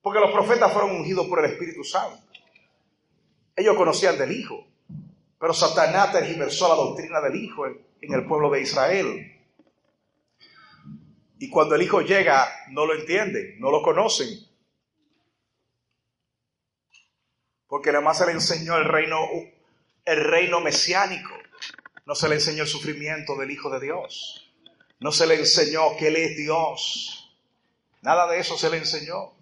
Porque 0.00 0.20
los 0.20 0.30
profetas 0.30 0.72
fueron 0.72 0.92
ungidos 0.92 1.26
por 1.26 1.44
el 1.44 1.50
Espíritu 1.50 1.82
Santo. 1.82 2.22
Ellos 3.56 3.74
conocían 3.74 4.16
del 4.16 4.30
Hijo. 4.30 4.68
Pero 5.40 5.52
Satanás 5.52 6.12
tergiversó 6.12 6.68
la 6.68 6.76
doctrina 6.76 7.20
del 7.20 7.34
Hijo 7.42 7.66
en, 7.66 7.84
en 8.02 8.14
el 8.14 8.24
pueblo 8.24 8.50
de 8.50 8.60
Israel. 8.60 9.35
Y 11.38 11.50
cuando 11.50 11.74
el 11.74 11.82
Hijo 11.82 12.00
llega, 12.00 12.48
no 12.70 12.86
lo 12.86 12.94
entienden, 12.94 13.60
no 13.60 13.70
lo 13.70 13.82
conocen. 13.82 14.28
Porque 17.66 17.92
nada 17.92 18.04
más 18.04 18.18
se 18.18 18.26
le 18.26 18.32
enseñó 18.32 18.76
el 18.76 18.84
reino, 18.84 19.18
el 20.04 20.24
reino 20.24 20.60
mesiánico. 20.60 21.34
No 22.06 22.14
se 22.14 22.28
le 22.28 22.36
enseñó 22.36 22.62
el 22.62 22.68
sufrimiento 22.68 23.36
del 23.36 23.50
Hijo 23.50 23.68
de 23.68 23.80
Dios. 23.80 24.50
No 25.00 25.12
se 25.12 25.26
le 25.26 25.34
enseñó 25.34 25.96
que 25.98 26.08
Él 26.08 26.16
es 26.16 26.36
Dios. 26.36 27.36
Nada 28.00 28.30
de 28.30 28.38
eso 28.38 28.56
se 28.56 28.70
le 28.70 28.78
enseñó. 28.78 29.32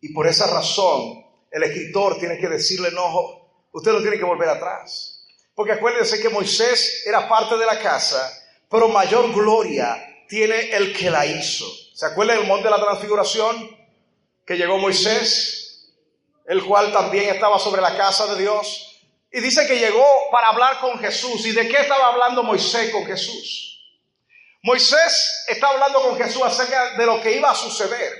Y 0.00 0.12
por 0.12 0.26
esa 0.26 0.46
razón, 0.48 1.24
el 1.50 1.62
escritor 1.62 2.18
tiene 2.18 2.38
que 2.38 2.48
decirle, 2.48 2.90
no, 2.90 3.66
usted 3.70 3.92
no 3.92 4.00
tiene 4.00 4.18
que 4.18 4.24
volver 4.24 4.48
atrás. 4.48 5.28
Porque 5.54 5.72
acuérdense 5.72 6.20
que 6.20 6.28
Moisés 6.28 7.04
era 7.06 7.28
parte 7.28 7.56
de 7.56 7.66
la 7.66 7.78
casa, 7.78 8.32
pero 8.68 8.88
mayor 8.88 9.32
gloria 9.32 10.09
tiene 10.30 10.70
el 10.70 10.96
que 10.96 11.10
la 11.10 11.26
hizo. 11.26 11.66
¿Se 11.92 12.06
acuerdan 12.06 12.38
del 12.38 12.46
monte 12.46 12.64
de 12.64 12.70
la 12.70 12.80
transfiguración? 12.80 13.76
Que 14.46 14.56
llegó 14.56 14.78
Moisés, 14.78 15.92
el 16.46 16.64
cual 16.64 16.92
también 16.92 17.34
estaba 17.34 17.58
sobre 17.58 17.82
la 17.82 17.96
casa 17.96 18.32
de 18.32 18.40
Dios. 18.40 19.02
Y 19.32 19.40
dice 19.40 19.66
que 19.66 19.78
llegó 19.78 20.06
para 20.30 20.48
hablar 20.48 20.78
con 20.78 20.98
Jesús. 21.00 21.44
¿Y 21.46 21.52
de 21.52 21.68
qué 21.68 21.80
estaba 21.80 22.06
hablando 22.06 22.44
Moisés 22.44 22.90
con 22.92 23.04
Jesús? 23.04 23.82
Moisés 24.62 25.44
estaba 25.48 25.74
hablando 25.74 26.00
con 26.00 26.16
Jesús 26.16 26.42
acerca 26.44 26.96
de 26.96 27.06
lo 27.06 27.20
que 27.20 27.36
iba 27.36 27.50
a 27.50 27.54
suceder 27.54 28.12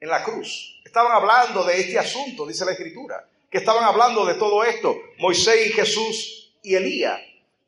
en 0.00 0.08
la 0.10 0.22
cruz. 0.22 0.82
Estaban 0.84 1.12
hablando 1.12 1.64
de 1.64 1.80
este 1.80 1.98
asunto, 1.98 2.46
dice 2.46 2.66
la 2.66 2.72
Escritura, 2.72 3.26
que 3.50 3.58
estaban 3.58 3.84
hablando 3.84 4.26
de 4.26 4.34
todo 4.34 4.62
esto, 4.64 4.94
Moisés 5.18 5.66
y 5.66 5.72
Jesús 5.72 6.52
y 6.62 6.74
Elías. 6.74 7.20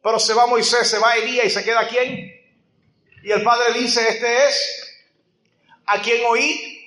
Pero 0.03 0.19
se 0.19 0.35
va 0.35 0.47
Moisés, 0.47 0.87
se 0.89 0.99
va 0.99 1.17
Elías 1.17 1.47
y 1.47 1.51
se 1.51 1.65
queda 1.65 1.89
quién? 1.89 2.36
Y 3.27 3.33
el 3.33 3.43
Padre 3.43 3.81
dice, 3.81 4.09
este 4.09 4.47
es 4.47 4.99
a 5.85 6.01
quien 6.01 6.25
oí, 6.27 6.81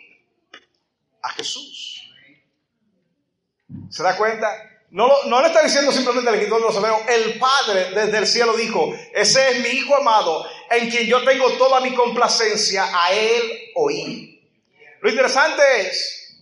a 1.22 1.32
Jesús. 1.32 2.02
¿Se 3.90 4.02
da 4.02 4.16
cuenta? 4.16 4.50
No, 4.90 5.12
no 5.26 5.42
le 5.42 5.48
está 5.48 5.62
diciendo 5.62 5.92
simplemente 5.92 6.30
al 6.30 6.36
escritor 6.36 6.62
de 6.62 6.68
los 6.68 6.78
hebreos, 6.78 7.02
el 7.10 7.38
Padre 7.40 7.92
desde 7.92 8.20
el 8.20 8.26
cielo 8.26 8.56
dijo, 8.56 8.90
ese 9.14 9.50
es 9.50 9.60
mi 9.60 9.68
Hijo 9.68 9.98
amado, 9.98 10.50
en 10.72 10.90
quien 10.90 11.08
yo 11.08 11.26
tengo 11.26 11.52
toda 11.58 11.82
mi 11.82 11.94
complacencia, 11.94 12.88
a 12.90 13.12
Él 13.12 13.72
oí. 13.76 14.42
Lo 15.02 15.10
interesante 15.10 15.62
es 15.82 16.42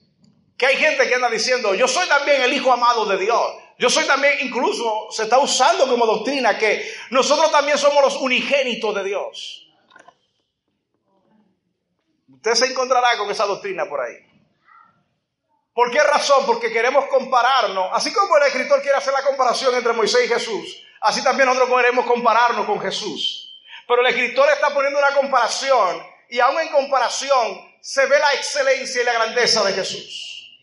que 0.56 0.68
hay 0.68 0.76
gente 0.76 1.08
que 1.08 1.16
anda 1.16 1.32
diciendo, 1.32 1.74
yo 1.74 1.88
soy 1.88 2.08
también 2.08 2.44
el 2.44 2.54
Hijo 2.54 2.72
amado 2.72 3.08
de 3.08 3.18
Dios. 3.18 3.42
Yo 3.80 3.90
soy 3.90 4.06
también, 4.06 4.36
incluso 4.42 5.08
se 5.10 5.24
está 5.24 5.40
usando 5.40 5.88
como 5.88 6.06
doctrina 6.06 6.56
que 6.56 6.88
nosotros 7.10 7.52
también 7.52 7.80
somos 7.80 8.04
los 8.04 8.18
unigénitos 8.18 8.94
de 8.94 9.04
Dios. 9.04 9.64
Usted 12.38 12.54
se 12.54 12.66
encontrará 12.68 13.18
con 13.18 13.30
esa 13.30 13.46
doctrina 13.46 13.86
por 13.90 14.00
ahí. 14.00 14.16
¿Por 15.74 15.92
qué 15.92 16.02
razón? 16.02 16.46
Porque 16.46 16.72
queremos 16.72 17.06
compararnos. 17.06 17.90
Así 17.94 18.14
como 18.14 18.38
el 18.38 18.44
escritor 18.44 18.82
quiere 18.82 18.98
hacer 18.98 19.14
la 19.14 19.24
comparación 19.24 19.76
entre 19.76 19.94
Moisés 19.94 20.26
y 20.26 20.28
Jesús, 20.28 20.84
así 21.02 21.24
también 21.24 21.48
nosotros 21.48 21.76
queremos 21.78 22.06
compararnos 22.06 22.66
con 22.66 22.80
Jesús. 22.80 23.62
Pero 23.88 24.02
el 24.02 24.08
escritor 24.08 24.50
está 24.50 24.74
poniendo 24.74 25.00
una 25.00 25.14
comparación 25.16 26.04
y 26.30 26.40
aún 26.40 26.60
en 26.60 26.70
comparación 26.70 27.78
se 27.82 28.06
ve 28.06 28.20
la 28.20 28.34
excelencia 28.34 29.02
y 29.02 29.06
la 29.06 29.14
grandeza 29.14 29.64
de 29.64 29.74
Jesús. 29.74 30.60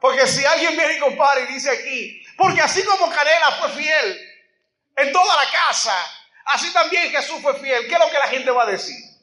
Porque 0.00 0.26
si 0.26 0.44
alguien 0.44 0.76
viene 0.76 0.94
y 0.94 1.00
compara 1.00 1.40
y 1.40 1.46
dice 1.52 1.70
aquí, 1.70 2.22
porque 2.36 2.60
así 2.60 2.84
como 2.84 3.10
Canela 3.10 3.52
fue 3.60 3.68
fiel 3.70 4.18
en 4.96 5.12
toda 5.12 5.36
la 5.36 5.50
casa, 5.50 5.96
así 6.46 6.72
también 6.72 7.10
Jesús 7.10 7.40
fue 7.40 7.54
fiel, 7.60 7.86
¿qué 7.86 7.94
es 7.94 8.00
lo 8.00 8.10
que 8.10 8.18
la 8.18 8.28
gente 8.28 8.50
va 8.50 8.64
a 8.64 8.70
decir? 8.70 9.15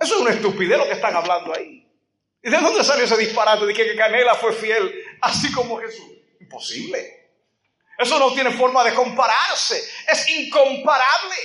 Eso 0.00 0.16
es 0.16 0.20
una 0.20 0.30
estupidez 0.30 0.78
lo 0.78 0.86
que 0.86 0.92
están 0.92 1.16
hablando 1.16 1.54
ahí. 1.54 1.86
¿Y 2.42 2.50
de 2.50 2.58
dónde 2.58 2.84
salió 2.84 3.04
ese 3.04 3.16
disparate 3.16 3.66
de 3.66 3.74
que 3.74 3.96
Canela 3.96 4.34
fue 4.34 4.52
fiel 4.52 5.04
así 5.22 5.50
como 5.52 5.78
Jesús? 5.80 6.06
Imposible. 6.40 7.30
Eso 7.98 8.18
no 8.18 8.32
tiene 8.32 8.50
forma 8.52 8.84
de 8.84 8.94
compararse. 8.94 9.82
Es 10.06 10.28
incomparable. 10.28 11.36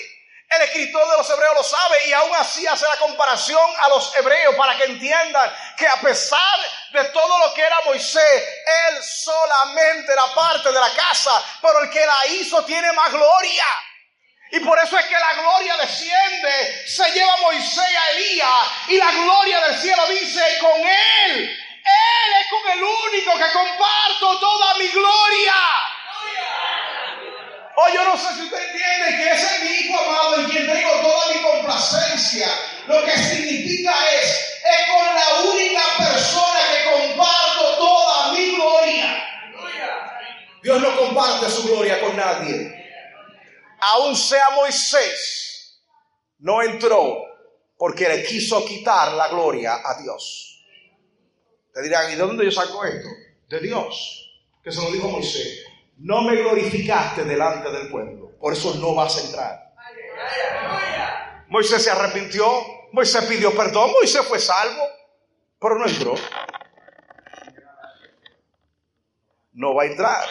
El 0.49 0.63
escritor 0.63 1.09
de 1.09 1.17
los 1.17 1.29
hebreos 1.29 1.55
lo 1.55 1.63
sabe 1.63 1.95
y 2.07 2.11
aún 2.11 2.35
así 2.35 2.67
hace 2.67 2.85
la 2.85 2.97
comparación 2.97 3.71
a 3.79 3.87
los 3.87 4.13
hebreos 4.17 4.53
para 4.55 4.75
que 4.77 4.83
entiendan 4.83 5.49
que 5.77 5.87
a 5.87 5.95
pesar 6.01 6.59
de 6.91 7.05
todo 7.05 7.39
lo 7.47 7.53
que 7.53 7.61
era 7.61 7.77
Moisés, 7.85 8.43
él 8.89 9.01
solamente 9.01 10.11
era 10.11 10.25
parte 10.35 10.69
de 10.73 10.79
la 10.79 10.91
casa, 10.93 11.41
pero 11.61 11.79
el 11.83 11.89
que 11.89 12.05
la 12.05 12.27
hizo 12.33 12.65
tiene 12.65 12.91
más 12.91 13.13
gloria. 13.13 13.65
Y 14.51 14.59
por 14.59 14.77
eso 14.83 14.99
es 14.99 15.05
que 15.05 15.13
la 15.13 15.33
gloria 15.33 15.77
desciende, 15.77 16.83
se 16.85 17.09
lleva 17.11 17.33
a 17.35 17.37
Moisés 17.37 17.77
a 17.77 18.11
Elías 18.11 18.67
y 18.89 18.97
la 18.97 19.11
gloria 19.11 19.61
del 19.61 19.79
cielo 19.79 20.05
dice, 20.09 20.41
con 20.59 20.77
él, 20.77 21.37
él 21.37 22.33
es 22.41 22.47
con 22.49 22.71
el 22.71 22.83
único 22.83 23.31
que 23.37 23.53
comparto 23.53 24.39
toda 24.41 24.77
mi 24.77 24.87
gloria. 24.89 25.53
Oh, 27.77 27.93
yo 27.93 28.03
no 28.03 28.17
sé 28.17 28.35
si 28.35 28.41
usted 28.41 28.61
entiende 28.61 29.23
que 29.23 29.31
ese 29.31 29.55
es 29.55 29.63
mi 29.63 29.69
hijo 29.69 29.99
amado 30.01 30.35
en 30.35 30.49
quien 30.49 30.67
tengo 30.67 30.91
toda 31.01 31.33
mi 31.33 31.41
complacencia. 31.41 32.47
Lo 32.87 33.05
que 33.05 33.17
significa 33.17 33.93
es, 34.11 34.59
es 34.65 34.87
con 34.89 35.15
la 35.15 35.49
única 35.49 35.81
persona 35.97 36.59
que 36.73 36.91
comparto 36.91 37.77
toda 37.77 38.33
mi 38.33 38.55
gloria. 38.57 39.27
Dios 40.61 40.81
no 40.81 40.97
comparte 40.97 41.49
su 41.49 41.69
gloria 41.69 42.01
con 42.01 42.17
nadie 42.17 42.80
aún 43.81 44.15
sea 44.15 44.51
Moisés, 44.51 45.81
no 46.39 46.61
entró 46.61 47.25
porque 47.77 48.07
le 48.07 48.23
quiso 48.23 48.63
quitar 48.65 49.13
la 49.13 49.27
gloria 49.27 49.81
a 49.83 50.01
Dios. 50.01 50.63
Te 51.73 51.81
dirán, 51.81 52.11
¿y 52.11 52.15
de 52.15 52.21
dónde 52.21 52.45
yo 52.45 52.51
saco 52.51 52.85
esto? 52.85 53.09
De 53.49 53.59
Dios, 53.59 54.43
que 54.63 54.71
se 54.71 54.81
lo 54.81 54.91
dijo 54.91 55.09
Moisés. 55.09 55.65
No 55.97 56.21
me 56.21 56.35
glorificaste 56.35 57.23
delante 57.23 57.71
del 57.71 57.89
pueblo, 57.89 58.37
por 58.39 58.53
eso 58.53 58.75
no 58.75 58.93
vas 58.93 59.17
a 59.17 59.21
entrar. 59.25 59.73
Moisés 61.47 61.83
se 61.83 61.91
arrepintió, 61.91 62.45
Moisés 62.91 63.25
pidió 63.25 63.55
perdón, 63.55 63.91
Moisés 63.91 64.25
fue 64.25 64.39
salvo, 64.39 64.83
pero 65.59 65.77
no 65.77 65.85
entró. 65.85 66.15
No 69.53 69.75
va 69.75 69.83
a 69.83 69.85
entrar. 69.87 70.25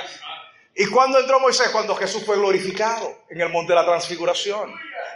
¿Y 0.75 0.87
cuándo 0.87 1.19
entró 1.19 1.41
Moisés? 1.41 1.69
Cuando 1.71 1.95
Jesús 1.97 2.25
fue 2.25 2.37
glorificado 2.37 3.25
en 3.29 3.41
el 3.41 3.49
monte 3.49 3.73
de 3.73 3.77
la 3.77 3.85
transfiguración. 3.85 4.75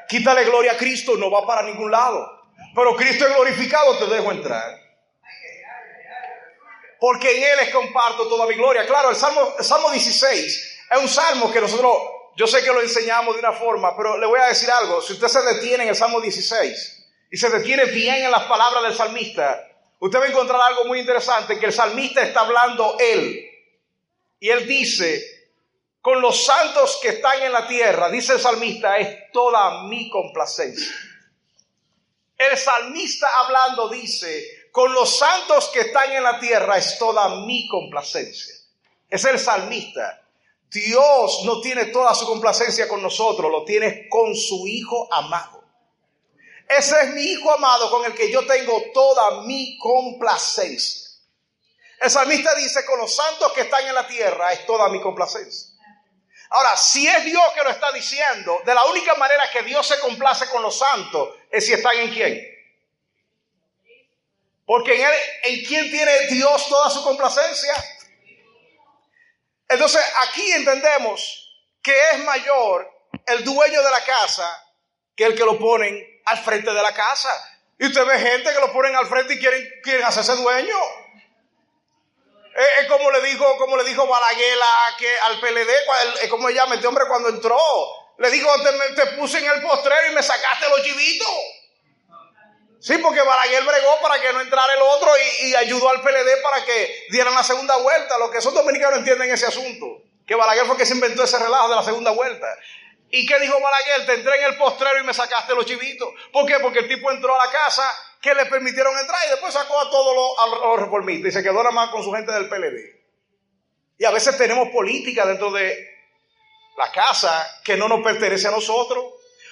Quítale 0.09 0.45
gloria 0.45 0.73
a 0.73 0.77
Cristo, 0.77 1.17
no 1.17 1.31
va 1.31 1.47
para 1.47 1.63
ningún 1.63 1.91
lado. 1.91 2.43
Pero 2.75 2.97
Cristo 2.97 3.27
es 3.27 3.35
glorificado, 3.35 3.97
te 3.99 4.07
dejo 4.07 4.33
entrar. 4.33 4.81
Porque 6.99 7.37
en 7.37 7.43
Él 7.43 7.59
es 7.67 7.71
comparto 7.71 8.29
toda 8.29 8.47
mi 8.47 8.55
gloria. 8.55 8.87
Claro, 8.87 9.11
el 9.11 9.17
Salmo, 9.17 9.55
el 9.59 9.65
Salmo 9.65 9.91
16 9.91 10.75
es 10.91 10.99
un 10.99 11.09
salmo 11.09 11.53
que 11.53 11.61
nosotros, 11.61 11.93
yo 12.37 12.47
sé 12.47 12.63
que 12.63 12.73
lo 12.73 12.81
enseñamos 12.81 13.35
de 13.35 13.41
una 13.41 13.53
forma, 13.53 13.97
pero 13.97 14.19
le 14.19 14.27
voy 14.27 14.41
a 14.41 14.47
decir 14.47 14.71
algo. 14.71 15.01
Si 15.01 15.13
usted 15.13 15.29
se 15.29 15.43
detiene 15.43 15.85
en 15.85 15.91
el 15.91 15.97
Salmo 15.97 16.21
16 16.21 17.07
y 17.31 17.37
se 17.37 17.51
detiene 17.51 17.87
bien 17.87 18.25
en 18.25 18.31
las 18.31 18.45
palabras 18.45 18.83
del 18.85 18.95
salmista, 18.95 19.67
usted 19.99 20.19
va 20.19 20.25
a 20.25 20.29
encontrar 20.29 20.61
algo 20.61 20.85
muy 20.85 21.01
interesante, 21.01 21.59
que 21.59 21.67
el 21.67 21.73
salmista 21.73 22.23
está 22.23 22.41
hablando 22.41 22.97
Él. 23.01 23.51
Y 24.41 24.51
Él 24.51 24.67
dice, 24.67 25.34
con 26.05 26.21
los 26.21 26.45
santos 26.45 26.99
que 27.01 27.09
están 27.09 27.41
en 27.41 27.51
la 27.51 27.67
tierra, 27.67 28.11
dice 28.11 28.35
el 28.35 28.39
salmista, 28.39 28.99
es 28.99 29.33
toda 29.33 29.85
mi 29.85 30.11
complacencia. 30.11 30.93
El 32.37 32.59
salmista 32.59 33.27
hablando 33.39 33.89
dice, 33.89 34.69
con 34.71 34.93
los 34.93 35.17
santos 35.17 35.71
que 35.73 35.81
están 35.81 36.13
en 36.13 36.23
la 36.23 36.39
tierra 36.39 36.77
es 36.77 36.99
toda 36.99 37.47
mi 37.47 37.67
complacencia. 37.69 38.55
Es 39.09 39.25
el 39.25 39.39
salmista. 39.39 40.21
Dios 40.71 41.41
no 41.47 41.63
tiene 41.63 41.87
toda 41.87 42.15
su 42.15 42.27
complacencia 42.27 42.87
con 42.87 43.01
nosotros, 43.01 43.51
lo 43.51 43.65
tiene 43.65 44.07
con 44.11 44.37
su 44.37 44.67
Hijo 44.67 45.09
amado. 45.11 45.65
Ese 46.69 47.01
es 47.01 47.15
mi 47.15 47.23
Hijo 47.23 47.51
amado 47.51 47.91
con 47.91 48.05
el 48.05 48.15
que 48.15 48.31
yo 48.31 48.47
tengo 48.47 48.83
toda 48.93 49.41
mi 49.45 49.79
complacencia. 49.79 51.09
El 51.99 52.11
salmista 52.11 52.55
dice, 52.57 52.85
con 52.85 52.99
los 52.99 53.15
santos 53.15 53.53
que 53.55 53.63
están 53.63 53.87
en 53.87 53.95
la 53.95 54.07
tierra 54.07 54.53
es 54.53 54.67
toda 54.67 54.91
mi 54.91 55.01
complacencia. 55.01 55.74
Ahora, 56.55 56.77
si 56.77 57.05
es 57.05 57.25
Dios 57.25 57.43
que 57.53 57.65
lo 57.65 57.71
está 57.71 57.91
diciendo, 57.91 58.63
de 58.65 58.73
la 58.73 58.85
única 58.85 59.17
manera 59.17 59.51
que 59.51 59.63
Dios 59.63 59.85
se 59.89 59.99
complace 59.99 60.49
con 60.51 60.63
los 60.63 60.79
santos 60.79 61.31
es 61.51 61.67
si 61.67 61.73
están 61.73 61.97
en 61.99 62.15
quién. 62.15 62.41
Porque 64.65 64.95
en, 64.95 65.01
él, 65.01 65.15
en 65.43 65.65
quién 65.65 65.91
tiene 65.91 66.29
Dios 66.29 66.69
toda 66.69 66.91
su 66.91 67.03
complacencia. 67.03 67.75
Entonces, 69.69 70.01
aquí 70.21 70.53
entendemos 70.53 71.61
que 71.83 71.97
es 72.13 72.19
mayor 72.21 72.89
el 73.27 73.43
dueño 73.43 73.83
de 73.83 73.91
la 73.91 74.05
casa 74.05 74.65
que 75.17 75.25
el 75.25 75.35
que 75.35 75.45
lo 75.45 75.59
ponen 75.59 76.23
al 76.27 76.39
frente 76.39 76.73
de 76.73 76.83
la 76.85 76.95
casa. 76.95 77.31
Y 77.81 77.87
usted 77.87 78.07
ve 78.07 78.17
gente 78.21 78.53
que 78.53 78.61
lo 78.61 78.73
ponen 78.73 78.95
al 78.95 79.09
frente 79.09 79.35
y 79.35 79.41
quieren, 79.41 79.69
quieren 79.83 80.05
hacerse 80.05 80.37
dueño. 80.37 80.77
Es, 82.55 82.87
como 82.87 83.11
le 83.11 83.21
dijo, 83.23 83.57
como 83.57 83.77
le 83.77 83.85
dijo 83.85 84.07
Balaguer 84.07 84.59
que 84.97 85.19
al 85.19 85.41
PLD, 85.41 85.71
es 86.23 86.31
como 86.31 86.49
ella 86.49 86.67
este 86.73 86.87
hombre 86.87 87.05
cuando 87.09 87.29
entró. 87.29 87.59
Le 88.19 88.31
dijo, 88.31 88.49
te, 88.63 88.95
te, 88.95 89.07
puse 89.17 89.39
en 89.39 89.51
el 89.51 89.61
postrero 89.61 90.09
y 90.09 90.15
me 90.15 90.23
sacaste 90.23 90.69
los 90.69 90.83
chivitos. 90.83 91.29
Sí, 92.81 92.99
porque 92.99 93.23
Balaguer 93.23 93.65
bregó 93.65 93.99
para 94.01 94.21
que 94.21 94.33
no 94.33 94.41
entrara 94.41 94.73
el 94.73 94.83
otro 94.83 95.11
y, 95.43 95.55
ayudó 95.57 95.89
al 95.89 96.01
PLD 96.03 96.43
para 96.43 96.65
que 96.65 97.07
dieran 97.11 97.35
la 97.35 97.43
segunda 97.43 97.77
vuelta. 97.79 98.19
Lo 98.19 98.31
que 98.31 98.39
esos 98.39 98.55
dominicanos 98.55 98.99
entienden 98.99 99.33
ese 99.33 99.47
asunto. 99.47 100.03
Que 100.25 100.37
Balaguer 100.37 100.67
fue 100.67 100.77
que 100.77 100.87
se 100.87 100.95
inventó 100.95 101.25
ese 101.25 101.39
relajo 101.39 101.71
de 101.71 101.77
la 101.77 101.83
segunda 101.83 102.13
vuelta. 102.13 102.47
¿Y 103.11 103.27
qué 103.27 103.41
dijo 103.41 103.59
Balaguer? 103.59 104.07
Te 104.07 104.15
entré 104.15 104.37
en 104.37 104.45
el 104.45 104.57
postrero 104.59 105.01
y 105.01 105.05
me 105.05 105.15
sacaste 105.15 105.55
los 105.55 105.67
chivitos. 105.67 106.09
¿Por 106.33 106.47
qué? 106.47 106.61
Porque 106.61 106.81
el 106.81 106.89
tipo 106.89 107.11
entró 107.11 107.35
a 107.35 107.47
la 107.47 107.51
casa 107.51 107.91
que 108.25 108.35
le 108.35 108.47
permitieron 108.47 108.99
entrar 108.99 109.21
y 109.27 109.31
después 109.33 109.53
sacó 109.53 109.79
a 109.79 109.91
todos 109.91 110.17
los, 110.17 110.81
reformistas 110.81 111.29
y 111.29 111.33
se 111.33 111.43
quedó 111.43 111.59
nada 111.59 111.73
más 111.73 111.91
con 111.91 112.03
su 112.03 112.11
gente 112.11 112.33
del 112.33 112.49
PLD. 112.49 112.81
Y 113.99 114.05
a 114.07 114.11
veces 114.11 114.39
tenemos 114.39 114.69
política 114.71 115.27
dentro 115.27 115.53
de 115.53 115.77
la 116.79 116.91
casa 116.91 117.61
que 117.63 117.77
no 117.77 117.87
nos 117.87 118.03
pertenece 118.03 118.49
a 118.49 118.51
nosotros. 118.51 119.05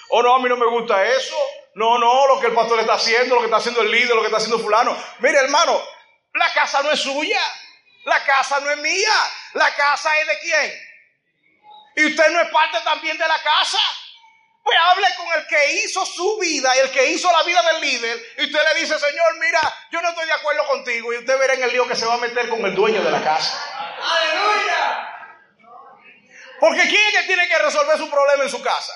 Oh, 0.08 0.22
no, 0.22 0.34
a 0.34 0.38
mí 0.38 0.48
no 0.48 0.56
me 0.56 0.66
gusta 0.66 1.06
eso. 1.06 1.36
No, 1.74 1.98
no, 1.98 2.26
lo 2.26 2.40
que 2.40 2.46
el 2.46 2.54
pastor 2.54 2.80
está 2.80 2.94
haciendo, 2.94 3.34
lo 3.34 3.40
que 3.42 3.46
está 3.48 3.58
haciendo 3.58 3.82
el 3.82 3.90
líder, 3.90 4.16
lo 4.16 4.22
que 4.22 4.28
está 4.28 4.38
haciendo 4.38 4.58
fulano. 4.58 4.96
Mire, 5.18 5.38
hermano, 5.38 5.78
la 6.32 6.50
casa 6.54 6.82
no 6.82 6.90
es 6.92 7.00
suya. 7.00 7.42
La 8.04 8.24
casa 8.24 8.58
no 8.60 8.70
es 8.70 8.78
mía. 8.78 9.16
La 9.52 9.74
casa 9.74 10.18
es 10.18 10.26
de 10.28 10.38
quién? 10.40 10.72
Y 11.96 12.04
usted 12.06 12.30
no 12.30 12.40
es 12.40 12.48
parte 12.48 12.78
también 12.84 13.18
de 13.18 13.28
la 13.28 13.42
casa. 13.42 13.78
Pues 14.62 14.78
hable 14.78 15.06
con 15.16 15.26
el 15.40 15.46
que 15.46 15.72
hizo 15.82 16.06
su 16.06 16.38
vida 16.38 16.74
y 16.76 16.78
el 16.80 16.90
que 16.90 17.06
hizo 17.06 17.30
la 17.32 17.42
vida 17.42 17.62
del 17.62 17.80
líder. 17.80 18.34
Y 18.38 18.44
usted 18.44 18.60
le 18.72 18.80
dice, 18.80 18.98
Señor, 18.98 19.38
mira, 19.40 19.60
yo 19.90 20.00
no 20.00 20.08
estoy 20.10 20.26
de 20.26 20.32
acuerdo 20.32 20.66
contigo. 20.68 21.12
Y 21.12 21.18
usted 21.18 21.38
verá 21.38 21.54
en 21.54 21.64
el 21.64 21.72
lío 21.72 21.88
que 21.88 21.96
se 21.96 22.06
va 22.06 22.14
a 22.14 22.18
meter 22.18 22.48
con 22.48 22.64
el 22.64 22.74
dueño 22.74 23.02
de 23.02 23.10
la 23.10 23.22
casa. 23.22 23.60
Aleluya. 24.00 25.08
Porque 26.60 26.88
¿quién 26.88 27.06
es 27.08 27.20
que 27.20 27.26
tiene 27.26 27.48
que 27.48 27.58
resolver 27.58 27.98
su 27.98 28.08
problema 28.08 28.44
en 28.44 28.50
su 28.50 28.62
casa? 28.62 28.92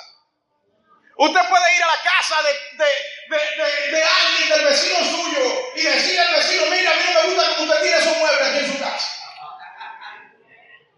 Usted 1.18 1.40
puede 1.48 1.76
ir 1.76 1.82
a 1.82 1.86
la 1.86 2.02
casa 2.02 2.36
de, 2.42 2.52
de, 2.84 3.90
de, 3.90 4.04
alguien, 4.04 4.48
del 4.50 4.64
vecino 4.66 4.98
suyo, 4.98 5.72
y 5.74 5.82
decirle 5.82 6.20
al 6.20 6.34
vecino, 6.34 6.66
mira, 6.70 6.92
a 6.92 6.94
mí 6.94 7.02
no 7.06 7.22
me 7.22 7.34
gusta 7.34 7.56
que 7.56 7.62
usted 7.62 7.80
tiene 7.80 7.96
esos 7.96 8.16
muebles 8.18 8.48
aquí 8.48 8.58
en 8.58 8.72
su 8.72 8.78
casa. 8.78 9.08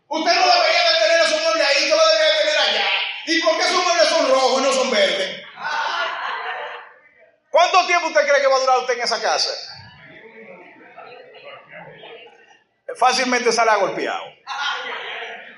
Usted 0.08 0.34
no 0.34 0.46
debería 0.46 0.82
de 0.90 0.98
tener 0.98 1.20
esos 1.20 1.40
muebles 1.40 1.68
ahí, 1.68 1.84
usted 1.84 1.96
lo 1.96 2.06
debería 2.08 2.34
de 2.34 2.40
tener 2.40 2.58
allá. 2.58 2.87
¿Y 3.28 3.42
por 3.42 3.58
qué 3.58 3.62
esos 3.62 3.84
muebles 3.84 4.08
son 4.08 4.30
rojos 4.30 4.60
y 4.60 4.64
no 4.64 4.72
son 4.72 4.90
verdes? 4.90 5.42
¿Cuánto 7.50 7.86
tiempo 7.86 8.06
usted 8.06 8.26
cree 8.26 8.40
que 8.40 8.46
va 8.46 8.56
a 8.56 8.60
durar 8.60 8.78
usted 8.78 8.94
en 8.94 9.00
esa 9.02 9.20
casa? 9.20 9.50
Fácilmente 12.96 13.52
sale 13.52 13.76
golpeado. 13.80 14.24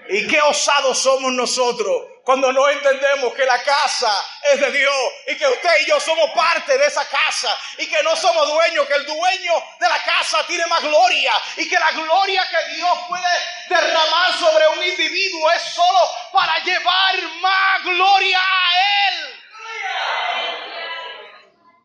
¿Y 0.08 0.26
qué 0.26 0.40
osados 0.40 0.98
somos 0.98 1.32
nosotros 1.32 2.08
cuando 2.30 2.52
no 2.52 2.68
entendemos 2.68 3.34
que 3.34 3.44
la 3.44 3.60
casa 3.60 4.24
es 4.52 4.60
de 4.60 4.70
Dios 4.70 4.94
y 5.26 5.36
que 5.36 5.48
usted 5.48 5.80
y 5.80 5.86
yo 5.86 5.98
somos 5.98 6.30
parte 6.30 6.78
de 6.78 6.86
esa 6.86 7.04
casa 7.08 7.58
y 7.76 7.88
que 7.88 8.00
no 8.04 8.14
somos 8.14 8.46
dueños, 8.46 8.86
que 8.86 8.94
el 8.94 9.04
dueño 9.04 9.52
de 9.80 9.88
la 9.88 10.00
casa 10.04 10.46
tiene 10.46 10.64
más 10.66 10.80
gloria 10.80 11.32
y 11.56 11.68
que 11.68 11.76
la 11.76 11.90
gloria 11.90 12.48
que 12.48 12.74
Dios 12.76 12.98
puede 13.08 13.26
derramar 13.68 14.32
sobre 14.38 14.68
un 14.68 14.80
individuo 14.80 15.50
es 15.50 15.62
solo 15.74 15.98
para 16.32 16.56
llevar 16.60 17.20
más 17.40 17.82
gloria 17.82 18.38
a 18.38 19.08
Él? 19.08 19.40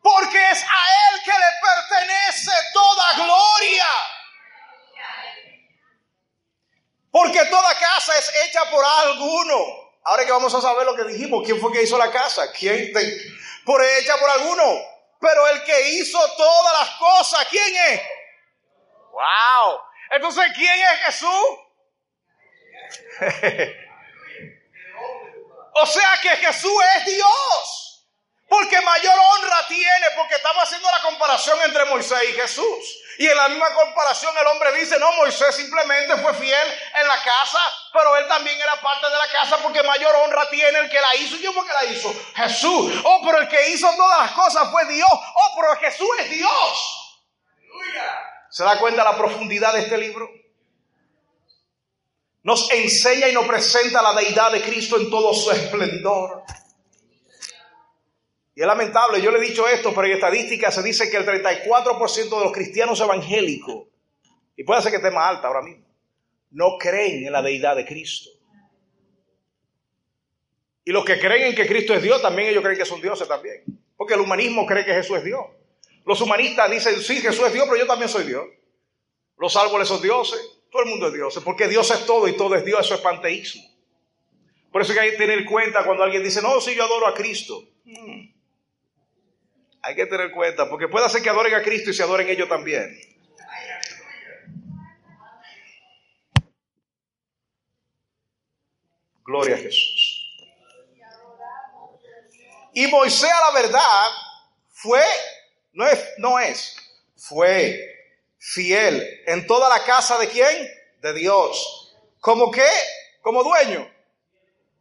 Porque 0.00 0.50
es 0.50 0.62
a 0.62 1.10
Él 1.10 1.22
que 1.24 1.32
le 1.32 1.50
pertenece 1.60 2.52
toda 2.72 3.12
gloria. 3.14 3.86
Porque 7.10 7.44
toda 7.46 7.78
casa 7.80 8.16
es 8.16 8.32
hecha 8.44 8.70
por 8.70 8.84
alguno. 8.84 9.85
Ahora 10.06 10.24
que 10.24 10.30
vamos 10.30 10.54
a 10.54 10.60
saber 10.60 10.86
lo 10.86 10.94
que 10.94 11.02
dijimos, 11.02 11.42
¿quién 11.44 11.60
fue 11.60 11.72
que 11.72 11.82
hizo 11.82 11.98
la 11.98 12.12
casa? 12.12 12.52
¿Quién? 12.52 12.92
por 13.64 13.82
hecha 13.82 14.16
por 14.18 14.30
alguno. 14.30 14.80
Pero 15.20 15.48
el 15.48 15.64
que 15.64 15.88
hizo 15.94 16.16
todas 16.36 16.78
las 16.78 16.90
cosas, 16.90 17.44
¿quién 17.50 17.74
es? 17.88 18.02
Wow. 19.10 19.80
Entonces, 20.12 20.44
¿quién 20.54 20.78
es 20.78 21.00
Jesús? 21.06 21.58
o 25.74 25.86
sea 25.86 26.20
que 26.22 26.28
Jesús 26.36 26.84
es 26.98 27.06
Dios. 27.06 28.06
Porque 28.48 28.80
mayor 28.80 29.18
honra 29.18 29.66
tiene, 29.66 30.06
porque 30.14 30.36
estamos 30.36 30.62
haciendo 30.62 30.88
la 30.88 31.02
comparación 31.02 31.58
entre 31.62 31.84
Moisés 31.86 32.22
y 32.28 32.32
Jesús. 32.34 33.02
Y 33.18 33.26
en 33.26 33.36
la 33.36 33.48
misma 33.48 33.74
comparación 33.74 34.36
el 34.38 34.46
hombre 34.46 34.72
dice, 34.74 35.00
no, 35.00 35.10
Moisés 35.14 35.56
simplemente 35.56 36.16
fue 36.18 36.32
fiel 36.34 36.78
en 36.94 37.08
la 37.08 37.22
casa, 37.24 37.58
pero 37.96 38.16
él 38.16 38.28
también 38.28 38.56
era 38.58 38.80
parte 38.80 39.06
de 39.06 39.16
la 39.16 39.28
casa 39.32 39.56
porque 39.62 39.82
mayor 39.82 40.14
honra 40.24 40.48
tiene 40.50 40.78
el 40.78 40.90
que 40.90 41.00
la 41.00 41.16
hizo. 41.16 41.36
¿Y 41.36 41.40
quién 41.40 41.52
fue 41.52 41.66
que 41.66 41.72
la 41.72 41.84
hizo? 41.84 42.14
Jesús. 42.34 42.92
Oh, 43.04 43.22
pero 43.24 43.38
el 43.38 43.48
que 43.48 43.70
hizo 43.70 43.88
todas 43.96 44.20
las 44.20 44.32
cosas 44.32 44.70
fue 44.70 44.84
Dios. 44.86 45.08
Oh, 45.10 45.56
pero 45.56 45.76
Jesús 45.76 46.08
es 46.20 46.30
Dios. 46.30 47.22
¿Se 48.50 48.64
da 48.64 48.78
cuenta 48.78 49.04
la 49.04 49.16
profundidad 49.16 49.72
de 49.72 49.80
este 49.80 49.98
libro? 49.98 50.28
Nos 52.42 52.70
enseña 52.70 53.28
y 53.28 53.32
nos 53.32 53.46
presenta 53.46 54.02
la 54.02 54.14
deidad 54.14 54.52
de 54.52 54.62
Cristo 54.62 54.96
en 54.98 55.10
todo 55.10 55.34
su 55.34 55.50
esplendor. 55.50 56.44
Y 58.54 58.60
es 58.60 58.66
lamentable, 58.66 59.20
yo 59.20 59.30
le 59.30 59.38
he 59.38 59.48
dicho 59.48 59.68
esto, 59.68 59.92
pero 59.94 60.06
en 60.06 60.14
estadística 60.14 60.70
se 60.70 60.82
dice 60.82 61.10
que 61.10 61.18
el 61.18 61.26
34% 61.26 62.14
de 62.14 62.44
los 62.44 62.52
cristianos 62.52 63.00
evangélicos, 63.00 63.88
y 64.56 64.64
puede 64.64 64.80
ser 64.80 64.92
que 64.92 64.96
esté 64.96 65.10
más 65.10 65.28
alta 65.28 65.48
ahora 65.48 65.60
mismo, 65.60 65.85
no 66.50 66.78
creen 66.78 67.26
en 67.26 67.32
la 67.32 67.42
deidad 67.42 67.76
de 67.76 67.84
Cristo. 67.84 68.30
Y 70.84 70.92
los 70.92 71.04
que 71.04 71.18
creen 71.18 71.48
en 71.48 71.54
que 71.54 71.66
Cristo 71.66 71.94
es 71.94 72.02
Dios, 72.02 72.22
también 72.22 72.48
ellos 72.48 72.62
creen 72.62 72.78
que 72.78 72.84
son 72.84 73.00
dioses 73.00 73.26
también. 73.26 73.64
Porque 73.96 74.14
el 74.14 74.20
humanismo 74.20 74.64
cree 74.66 74.84
que 74.84 74.94
Jesús 74.94 75.18
es 75.18 75.24
Dios. 75.24 75.44
Los 76.04 76.20
humanistas 76.20 76.70
dicen, 76.70 77.00
sí, 77.02 77.20
Jesús 77.20 77.44
es 77.44 77.52
Dios, 77.52 77.66
pero 77.68 77.76
yo 77.76 77.86
también 77.86 78.08
soy 78.08 78.24
Dios. 78.24 78.46
Los 79.36 79.56
árboles 79.56 79.88
son 79.88 80.00
dioses, 80.00 80.40
todo 80.70 80.82
el 80.82 80.88
mundo 80.88 81.08
es 81.08 81.14
Dios, 81.14 81.40
porque 81.44 81.66
Dios 81.66 81.90
es 81.90 82.06
todo 82.06 82.28
y 82.28 82.36
todo 82.36 82.54
es 82.54 82.64
Dios, 82.64 82.86
eso 82.86 82.94
es 82.94 83.00
panteísmo. 83.00 83.62
Por 84.70 84.82
eso 84.82 84.92
hay 85.00 85.10
que 85.10 85.16
tener 85.16 85.38
en 85.40 85.44
cuenta 85.44 85.84
cuando 85.84 86.04
alguien 86.04 86.22
dice, 86.22 86.40
no, 86.40 86.60
sí, 86.60 86.74
yo 86.74 86.84
adoro 86.84 87.06
a 87.06 87.14
Cristo. 87.14 87.68
Hmm. 87.84 88.28
Hay 89.82 89.94
que 89.94 90.06
tener 90.06 90.30
cuenta, 90.30 90.68
porque 90.68 90.88
puede 90.88 91.08
ser 91.08 91.22
que 91.22 91.30
adoren 91.30 91.54
a 91.54 91.62
Cristo 91.62 91.90
y 91.90 91.94
se 91.94 92.02
adoren 92.02 92.28
ellos 92.28 92.48
también. 92.48 92.96
Gloria 99.26 99.56
a 99.56 99.58
Jesús. 99.58 100.22
Y 102.74 102.86
Moisés 102.88 103.30
a 103.30 103.52
la 103.52 103.62
verdad 103.62 104.06
fue, 104.70 105.02
no 105.72 105.86
es, 105.86 106.04
no 106.18 106.38
es, 106.38 106.76
fue 107.16 107.80
fiel 108.38 109.22
en 109.26 109.46
toda 109.46 109.68
la 109.68 109.84
casa 109.84 110.18
de 110.18 110.28
quién? 110.28 110.68
De 111.00 111.14
Dios. 111.14 111.96
¿Como 112.20 112.50
qué? 112.50 112.68
Como 113.22 113.42
dueño. 113.42 113.90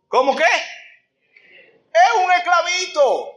¿Como 0.08 0.36
qué? 0.36 0.44
Es 0.44 2.24
un 2.24 2.32
esclavito 2.32 3.36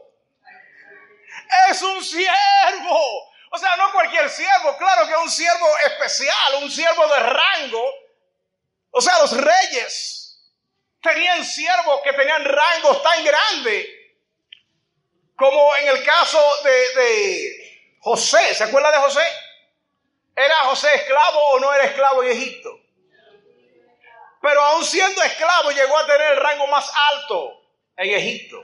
es 1.71 1.83
un 1.83 2.05
siervo. 2.05 3.31
O 3.51 3.59
sea, 3.59 3.77
no 3.77 3.91
cualquier 3.93 4.29
siervo, 4.29 4.77
claro 4.77 5.07
que 5.07 5.13
es 5.13 5.19
un 5.19 5.31
siervo 5.31 5.67
especial, 5.87 6.63
un 6.63 6.71
siervo 6.71 7.07
de 7.09 7.21
rango. 7.21 7.85
O 8.91 9.01
sea, 9.01 9.19
los 9.21 9.37
reyes 9.37 10.28
tenían 11.03 11.45
siervos 11.45 12.01
que 12.03 12.13
tenían 12.13 12.45
rangos 12.45 13.03
tan 13.03 13.25
grandes 13.25 13.87
como 15.37 15.77
en 15.77 15.89
el 15.89 16.05
caso 16.05 16.41
de, 16.65 17.65
José. 18.01 18.55
¿Se 18.55 18.65
acuerda 18.65 18.91
de 18.91 18.99
José? 18.99 19.23
¿Era 20.35 20.57
José 20.65 20.95
esclavo 20.95 21.39
o 21.51 21.61
no 21.61 21.73
era 21.75 21.85
esclavo 21.85 22.23
en 22.23 22.31
Egipto? 22.31 22.71
Pero 24.41 24.63
aún 24.63 24.85
siendo 24.85 25.23
esclavo 25.23 25.71
llegó 25.71 25.99
a 25.99 26.07
tener 26.07 26.33
el 26.33 26.37
rango 26.39 26.67
más 26.69 26.91
alto 27.13 27.61
en 27.97 28.11
Egipto. 28.15 28.57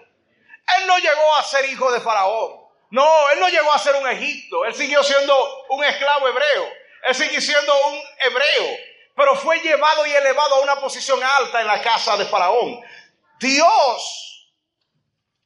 Él 0.76 0.86
no 0.86 0.98
llegó 0.98 1.34
a 1.36 1.42
ser 1.42 1.64
hijo 1.66 1.92
de 1.92 2.00
Faraón. 2.00 2.64
No, 2.90 3.30
él 3.30 3.40
no 3.40 3.48
llegó 3.48 3.72
a 3.72 3.78
ser 3.78 3.96
un 3.96 4.08
Egipto. 4.08 4.64
Él 4.64 4.74
siguió 4.74 5.02
siendo 5.02 5.66
un 5.68 5.84
esclavo 5.84 6.28
hebreo. 6.28 6.72
Él 7.04 7.14
siguió 7.14 7.40
siendo 7.40 7.72
un 7.88 8.00
hebreo. 8.20 8.78
Pero 9.14 9.36
fue 9.36 9.60
llevado 9.60 10.06
y 10.06 10.12
elevado 10.12 10.56
a 10.56 10.60
una 10.60 10.80
posición 10.80 11.22
alta 11.22 11.60
en 11.60 11.66
la 11.66 11.80
casa 11.80 12.16
de 12.16 12.26
Faraón. 12.26 12.80
Dios 13.38 14.34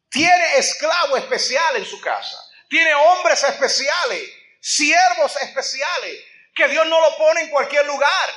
tiene 0.08 0.56
esclavos 0.56 1.18
especiales 1.18 1.82
en 1.82 1.86
su 1.86 2.00
casa. 2.00 2.38
Tiene 2.68 2.94
hombres 2.94 3.42
especiales, 3.44 4.22
siervos 4.60 5.36
especiales, 5.42 6.24
que 6.54 6.68
Dios 6.68 6.86
no 6.86 7.00
lo 7.00 7.16
pone 7.16 7.42
en 7.42 7.50
cualquier 7.50 7.86
lugar. 7.86 8.30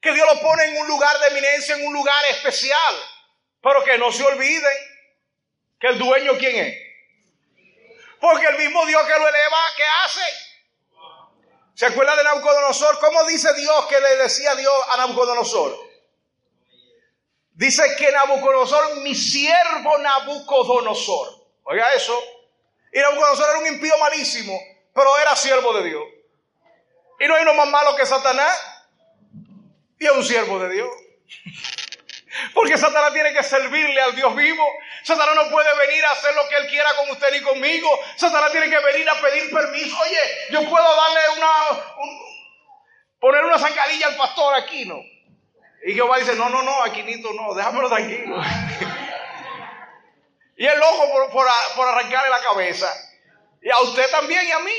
Que 0.00 0.12
Dios 0.12 0.26
lo 0.32 0.40
pone 0.40 0.64
en 0.64 0.76
un 0.76 0.86
lugar 0.86 1.18
de 1.18 1.28
eminencia, 1.28 1.76
en 1.76 1.86
un 1.86 1.94
lugar 1.94 2.24
especial. 2.30 2.94
Pero 3.62 3.82
que 3.84 3.96
no 3.96 4.12
se 4.12 4.22
olviden 4.22 4.72
que 5.80 5.88
el 5.88 5.98
dueño 5.98 6.36
quién 6.38 6.56
es. 6.56 6.84
Porque 8.20 8.46
el 8.46 8.58
mismo 8.58 8.84
Dios 8.86 9.02
que 9.06 9.18
lo 9.18 9.28
eleva, 9.28 9.58
¿qué 9.76 9.84
hace? 10.04 10.43
¿Se 11.74 11.86
acuerda 11.86 12.14
de 12.16 12.22
Nabucodonosor? 12.22 12.98
¿Cómo 13.00 13.24
dice 13.24 13.52
Dios 13.54 13.86
que 13.86 14.00
le 14.00 14.16
decía 14.16 14.54
Dios 14.54 14.74
a 14.90 14.96
Nabucodonosor? 14.98 15.76
Dice 17.52 17.82
que 17.98 18.12
Nabucodonosor, 18.12 18.96
mi 18.98 19.14
siervo 19.14 19.98
Nabucodonosor. 19.98 21.46
Oiga 21.64 21.92
eso. 21.94 22.16
Y 22.92 23.00
Nabucodonosor 23.00 23.50
era 23.50 23.58
un 23.58 23.66
impío 23.66 23.96
malísimo, 23.98 24.58
pero 24.94 25.18
era 25.18 25.34
siervo 25.34 25.72
de 25.74 25.88
Dios. 25.88 26.04
Y 27.18 27.26
no 27.26 27.34
hay 27.34 27.42
uno 27.42 27.54
más 27.54 27.68
malo 27.68 27.96
que 27.96 28.06
Satanás. 28.06 28.56
Y 29.98 30.06
es 30.06 30.12
un 30.12 30.24
siervo 30.24 30.58
de 30.60 30.74
Dios. 30.74 30.88
Porque 32.52 32.76
Satanás 32.76 33.12
tiene 33.12 33.32
que 33.32 33.42
servirle 33.42 34.00
al 34.00 34.14
Dios 34.14 34.34
vivo. 34.34 34.66
Satanás 35.02 35.34
no 35.34 35.50
puede 35.50 35.68
venir 35.86 36.04
a 36.04 36.12
hacer 36.12 36.34
lo 36.34 36.48
que 36.48 36.56
él 36.56 36.66
quiera 36.68 36.88
con 36.96 37.10
usted 37.10 37.30
ni 37.32 37.40
conmigo. 37.40 37.88
Satanás 38.16 38.50
tiene 38.50 38.68
que 38.68 38.78
venir 38.78 39.08
a 39.08 39.20
pedir 39.20 39.50
permiso. 39.52 39.96
Oye, 40.00 40.18
yo 40.50 40.68
puedo 40.68 40.96
darle 40.96 41.20
una, 41.36 41.52
poner 43.20 43.44
una 43.44 43.58
zancadilla 43.58 44.08
al 44.08 44.16
pastor 44.16 44.54
aquí, 44.54 44.84
¿no? 44.84 45.00
Y 45.86 45.94
Jehová 45.94 46.18
dice, 46.18 46.34
no, 46.34 46.48
no, 46.48 46.62
no, 46.62 46.82
Aquinito, 46.82 47.32
no, 47.34 47.54
déjamelo 47.54 47.88
tranquilo. 47.88 48.36
y 50.56 50.64
loco 50.64 51.10
por, 51.12 51.30
por, 51.30 51.46
por 51.76 51.88
arrancarle 51.88 52.30
la 52.30 52.40
cabeza. 52.40 52.92
Y 53.62 53.70
a 53.70 53.78
usted 53.80 54.10
también 54.10 54.46
y 54.46 54.50
a 54.50 54.58
mí. 54.60 54.72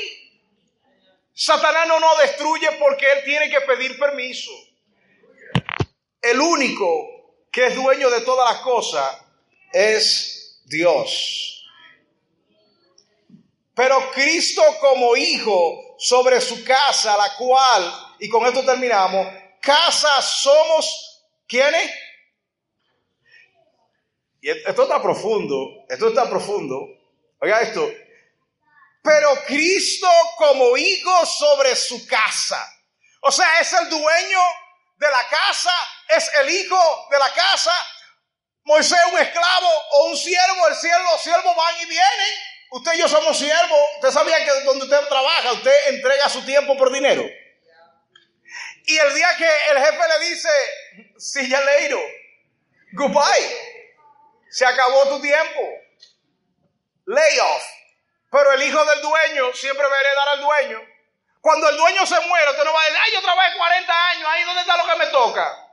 Satanás 1.32 1.86
no 1.86 2.00
nos 2.00 2.18
destruye 2.18 2.72
porque 2.78 3.10
él 3.12 3.24
tiene 3.24 3.50
que 3.50 3.60
pedir 3.62 3.98
permiso. 3.98 4.50
El 6.22 6.40
único 6.40 7.15
que 7.56 7.68
es 7.68 7.74
dueño 7.74 8.10
de 8.10 8.20
todas 8.20 8.52
las 8.52 8.60
cosas, 8.60 9.16
es 9.72 10.60
Dios. 10.66 11.66
Pero 13.74 14.10
Cristo 14.10 14.60
como 14.78 15.16
hijo 15.16 15.96
sobre 15.98 16.38
su 16.42 16.62
casa, 16.62 17.16
la 17.16 17.34
cual, 17.34 18.14
y 18.18 18.28
con 18.28 18.44
esto 18.44 18.62
terminamos, 18.62 19.26
casa 19.62 20.20
somos, 20.20 21.24
¿quiénes? 21.46 21.90
Y 24.42 24.50
esto 24.50 24.82
está 24.82 25.00
profundo, 25.00 25.86
esto 25.88 26.08
está 26.08 26.28
profundo. 26.28 26.86
Oiga 27.40 27.62
esto. 27.62 27.90
Pero 29.02 29.30
Cristo 29.46 30.08
como 30.36 30.76
hijo 30.76 31.24
sobre 31.24 31.74
su 31.74 32.06
casa. 32.06 32.62
O 33.22 33.32
sea, 33.32 33.60
es 33.60 33.72
el 33.72 33.88
dueño 33.88 34.40
de 34.96 35.10
la 35.10 35.28
casa, 35.28 35.72
es 36.08 36.30
el 36.40 36.50
hijo 36.50 37.08
de 37.10 37.18
la 37.18 37.30
casa. 37.32 37.72
Moisés 38.64 38.98
un 39.12 39.18
esclavo 39.18 39.68
o 39.92 40.04
un 40.06 40.16
siervo, 40.16 40.68
el 40.68 40.74
siervo, 40.74 41.12
los 41.12 41.22
siervos 41.22 41.56
van 41.56 41.80
y 41.80 41.86
vienen. 41.86 42.34
Usted 42.70 42.94
y 42.94 42.98
yo 42.98 43.08
somos 43.08 43.38
siervos. 43.38 43.80
Usted 43.96 44.10
sabía 44.10 44.44
que 44.44 44.64
donde 44.64 44.84
usted 44.84 45.08
trabaja, 45.08 45.52
usted 45.52 45.88
entrega 45.88 46.28
su 46.28 46.44
tiempo 46.44 46.76
por 46.76 46.92
dinero. 46.92 47.24
Y 48.86 48.98
el 48.98 49.14
día 49.14 49.28
que 49.36 49.48
el 49.70 49.78
jefe 49.78 50.08
le 50.08 50.28
dice, 50.28 50.48
see 51.18 51.48
you 51.48 51.56
later, 51.56 51.98
goodbye, 52.92 53.56
se 54.48 54.64
acabó 54.64 55.08
tu 55.08 55.20
tiempo, 55.20 55.60
lay 57.06 57.38
off. 57.40 57.64
Pero 58.30 58.52
el 58.52 58.62
hijo 58.62 58.84
del 58.84 59.00
dueño 59.00 59.52
siempre 59.54 59.86
va 59.86 59.96
a 59.96 60.00
heredar 60.00 60.28
al 60.28 60.40
dueño. 60.40 60.95
Cuando 61.46 61.68
el 61.68 61.76
dueño 61.76 62.04
se 62.04 62.18
muere, 62.22 62.50
usted 62.50 62.64
no 62.64 62.72
va 62.72 62.82
a 62.82 62.84
decir, 62.86 63.00
ay, 63.04 63.12
yo 63.12 63.22
trabajé 63.22 63.56
40 63.56 64.08
años, 64.08 64.28
ahí 64.28 64.42
dónde 64.42 64.62
está 64.62 64.76
lo 64.76 64.84
que 64.84 64.98
me 64.98 65.06
toca. 65.12 65.68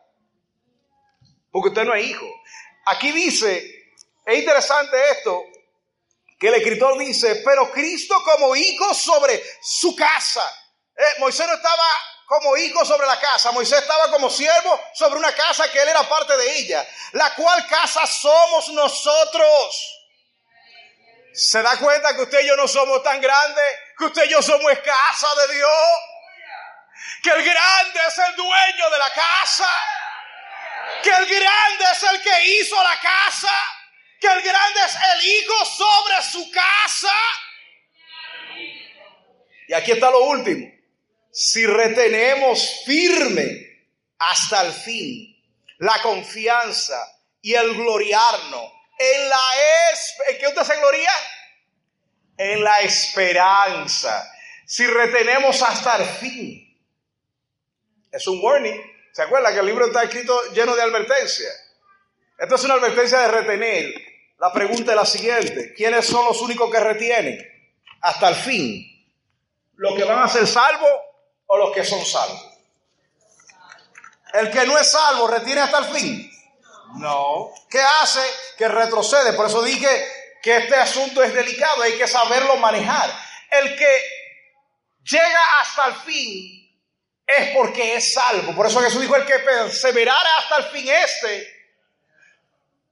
Porque 1.51 1.69
usted 1.69 1.83
no 1.83 1.95
es 1.95 2.05
hijo. 2.05 2.27
Aquí 2.85 3.11
dice, 3.11 3.87
es 4.23 4.37
interesante 4.37 4.95
esto, 5.09 5.41
que 6.39 6.49
el 6.49 6.53
escritor 6.53 6.95
dice, 6.99 7.41
pero 7.43 7.71
Cristo 7.71 8.15
como 8.23 8.55
hijo 8.55 8.93
sobre 8.93 9.43
su 9.63 9.95
casa. 9.95 10.47
Eh, 10.95 11.19
Moisés 11.19 11.47
no 11.47 11.55
estaba 11.55 11.87
como 12.27 12.55
hijo 12.55 12.85
sobre 12.85 13.07
la 13.07 13.19
casa, 13.19 13.51
Moisés 13.51 13.79
estaba 13.79 14.11
como 14.11 14.29
siervo 14.29 14.79
sobre 14.93 15.17
una 15.17 15.33
casa 15.33 15.71
que 15.71 15.81
él 15.81 15.89
era 15.89 16.07
parte 16.07 16.37
de 16.37 16.59
ella, 16.59 16.87
la 17.13 17.33
cual 17.33 17.65
casa 17.65 18.05
somos 18.05 18.69
nosotros. 18.69 20.02
¿Se 21.33 21.61
da 21.63 21.77
cuenta 21.77 22.15
que 22.15 22.21
usted 22.21 22.43
y 22.43 22.47
yo 22.47 22.55
no 22.55 22.67
somos 22.67 23.01
tan 23.01 23.19
grandes? 23.19 23.65
Que 23.97 24.05
usted 24.05 24.25
y 24.25 24.29
yo 24.29 24.41
somos 24.41 24.71
escasa 24.71 25.27
de 25.47 25.55
Dios. 25.55 25.71
Que 27.23 27.29
el 27.31 27.43
grande 27.43 27.99
es 28.07 28.17
el 28.19 28.35
dueño 28.35 28.89
de 28.91 28.97
la 28.99 29.13
casa. 29.13 29.69
Que 31.01 31.09
el 31.09 31.25
grande 31.25 31.85
es 31.91 32.03
el 32.03 32.21
que 32.21 32.45
hizo 32.45 32.75
la 32.83 32.99
casa. 32.99 33.51
Que 34.21 34.27
el 34.27 34.41
grande 34.43 34.79
es 34.85 34.95
el 34.95 35.25
hijo 35.25 35.65
sobre 35.65 36.21
su 36.31 36.51
casa. 36.51 37.13
Y 39.67 39.73
aquí 39.73 39.91
está 39.91 40.11
lo 40.11 40.23
último. 40.25 40.71
Si 41.31 41.65
retenemos 41.65 42.83
firme 42.85 43.87
hasta 44.19 44.61
el 44.61 44.71
fin 44.71 45.33
la 45.79 45.99
confianza 46.03 47.01
y 47.41 47.55
el 47.55 47.73
gloriarnos 47.73 48.71
en 49.03 49.29
la 49.29 49.49
es 49.91 50.15
¿En 50.29 50.37
qué 50.37 50.47
usted 50.47 50.63
se? 50.63 50.73
En 52.37 52.63
la 52.63 52.79
esperanza. 52.79 54.31
Si 54.65 54.85
retenemos 54.85 55.61
hasta 55.61 55.97
el 55.97 56.05
fin. 56.05 56.79
Es 58.11 58.27
un 58.27 58.39
warning. 58.43 58.81
¿Se 59.11 59.21
acuerda 59.21 59.53
que 59.53 59.59
el 59.59 59.65
libro 59.65 59.85
está 59.87 60.03
escrito 60.03 60.51
lleno 60.53 60.75
de 60.75 60.81
advertencias? 60.81 61.53
Esto 62.37 62.55
es 62.55 62.63
una 62.63 62.75
advertencia 62.75 63.19
de 63.19 63.27
retener. 63.27 63.93
La 64.39 64.51
pregunta 64.51 64.91
es 64.91 64.97
la 64.97 65.05
siguiente. 65.05 65.73
¿Quiénes 65.75 66.05
son 66.05 66.25
los 66.25 66.41
únicos 66.41 66.71
que 66.71 66.79
retienen 66.79 67.39
hasta 68.01 68.29
el 68.29 68.35
fin? 68.35 68.89
¿Los 69.75 69.95
que 69.95 70.03
van 70.03 70.23
a 70.23 70.27
ser 70.27 70.47
salvos 70.47 70.91
o 71.45 71.57
los 71.57 71.73
que 71.73 71.83
son 71.83 72.03
salvos? 72.05 72.49
El 74.33 74.49
que 74.49 74.65
no 74.65 74.77
es 74.77 74.89
salvo 74.89 75.27
retiene 75.27 75.61
hasta 75.61 75.79
el 75.79 75.85
fin. 75.85 76.32
No. 76.95 77.51
¿Qué 77.69 77.81
hace? 77.81 78.21
Que 78.57 78.67
retrocede. 78.67 79.33
Por 79.33 79.47
eso 79.47 79.61
dije 79.61 79.87
que 80.41 80.57
este 80.57 80.75
asunto 80.75 81.23
es 81.23 81.33
delicado, 81.33 81.83
hay 81.83 81.97
que 81.97 82.07
saberlo 82.07 82.57
manejar. 82.57 83.09
El 83.49 83.75
que 83.77 84.03
llega 85.03 85.61
hasta 85.61 85.87
el 85.87 85.95
fin 85.95 86.63
es 87.25 87.55
porque 87.55 87.95
es 87.95 88.13
salvo. 88.13 88.53
Por 88.55 88.67
eso 88.67 88.81
Jesús 88.81 89.01
dijo, 89.01 89.15
el 89.15 89.25
que 89.25 89.39
perseverara 89.39 90.37
hasta 90.37 90.57
el 90.57 90.63
fin 90.65 90.89
este, 90.89 91.47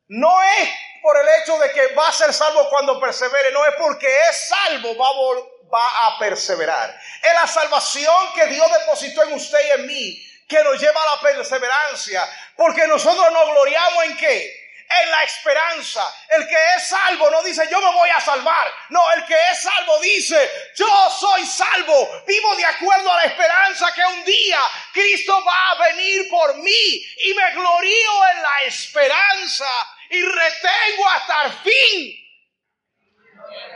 no 0.07 0.41
es 0.43 0.69
por 1.01 1.17
el 1.17 1.27
hecho 1.41 1.57
de 1.57 1.71
que 1.71 1.93
va 1.93 2.07
a 2.07 2.13
ser 2.13 2.33
salvo 2.33 2.69
cuando 2.69 2.99
persevere, 2.99 3.51
no 3.51 3.65
es 3.65 3.73
porque 3.77 4.07
es 4.07 4.47
salvo, 4.47 4.95
va 4.97 5.07
a, 5.07 5.73
va 5.73 6.07
a 6.07 6.19
perseverar. 6.19 6.97
Es 7.21 7.33
la 7.33 7.47
salvación 7.47 8.33
que 8.35 8.47
Dios 8.47 8.67
depositó 8.79 9.23
en 9.23 9.33
usted 9.33 9.59
y 9.67 9.79
en 9.79 9.87
mí 9.87 10.30
que 10.51 10.63
nos 10.63 10.79
lleva 10.79 11.01
a 11.01 11.15
la 11.15 11.21
perseverancia. 11.21 12.29
Porque 12.57 12.85
nosotros 12.85 13.31
nos 13.31 13.49
gloriamos 13.49 14.03
en 14.05 14.17
qué? 14.17 14.57
En 15.01 15.09
la 15.09 15.23
esperanza. 15.23 16.03
El 16.29 16.45
que 16.45 16.57
es 16.75 16.89
salvo 16.89 17.31
no 17.31 17.41
dice 17.43 17.65
yo 17.71 17.79
me 17.79 17.91
voy 17.93 18.09
a 18.09 18.19
salvar. 18.19 18.71
No, 18.89 19.01
el 19.13 19.25
que 19.25 19.35
es 19.51 19.61
salvo 19.61 19.99
dice 20.01 20.51
yo 20.75 21.09
soy 21.17 21.45
salvo. 21.45 22.23
Vivo 22.27 22.55
de 22.57 22.65
acuerdo 22.65 23.09
a 23.09 23.15
la 23.15 23.23
esperanza 23.23 23.93
que 23.93 24.03
un 24.03 24.25
día 24.25 24.59
Cristo 24.91 25.41
va 25.45 25.69
a 25.69 25.89
venir 25.89 26.29
por 26.29 26.55
mí. 26.57 27.05
Y 27.23 27.33
me 27.33 27.51
glorío 27.53 28.27
en 28.35 28.41
la 28.43 28.61
esperanza. 28.65 29.87
Y 30.09 30.21
retengo 30.21 31.09
hasta 31.09 31.43
el 31.45 31.51
fin. 31.53 32.17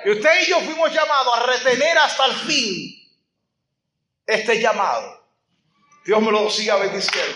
Y 0.03 0.09
usted 0.11 0.41
y 0.41 0.45
yo 0.47 0.59
fuimos 0.59 0.91
llamados 0.91 1.38
a 1.38 1.43
retener 1.43 1.97
hasta 1.97 2.26
el 2.26 2.36
fin 2.36 2.95
este 4.28 4.59
llamado. 4.59 5.24
Dios 6.06 6.22
me 6.22 6.32
lo 6.32 6.51
siga 6.51 6.76
bendiciendo. 6.76 7.36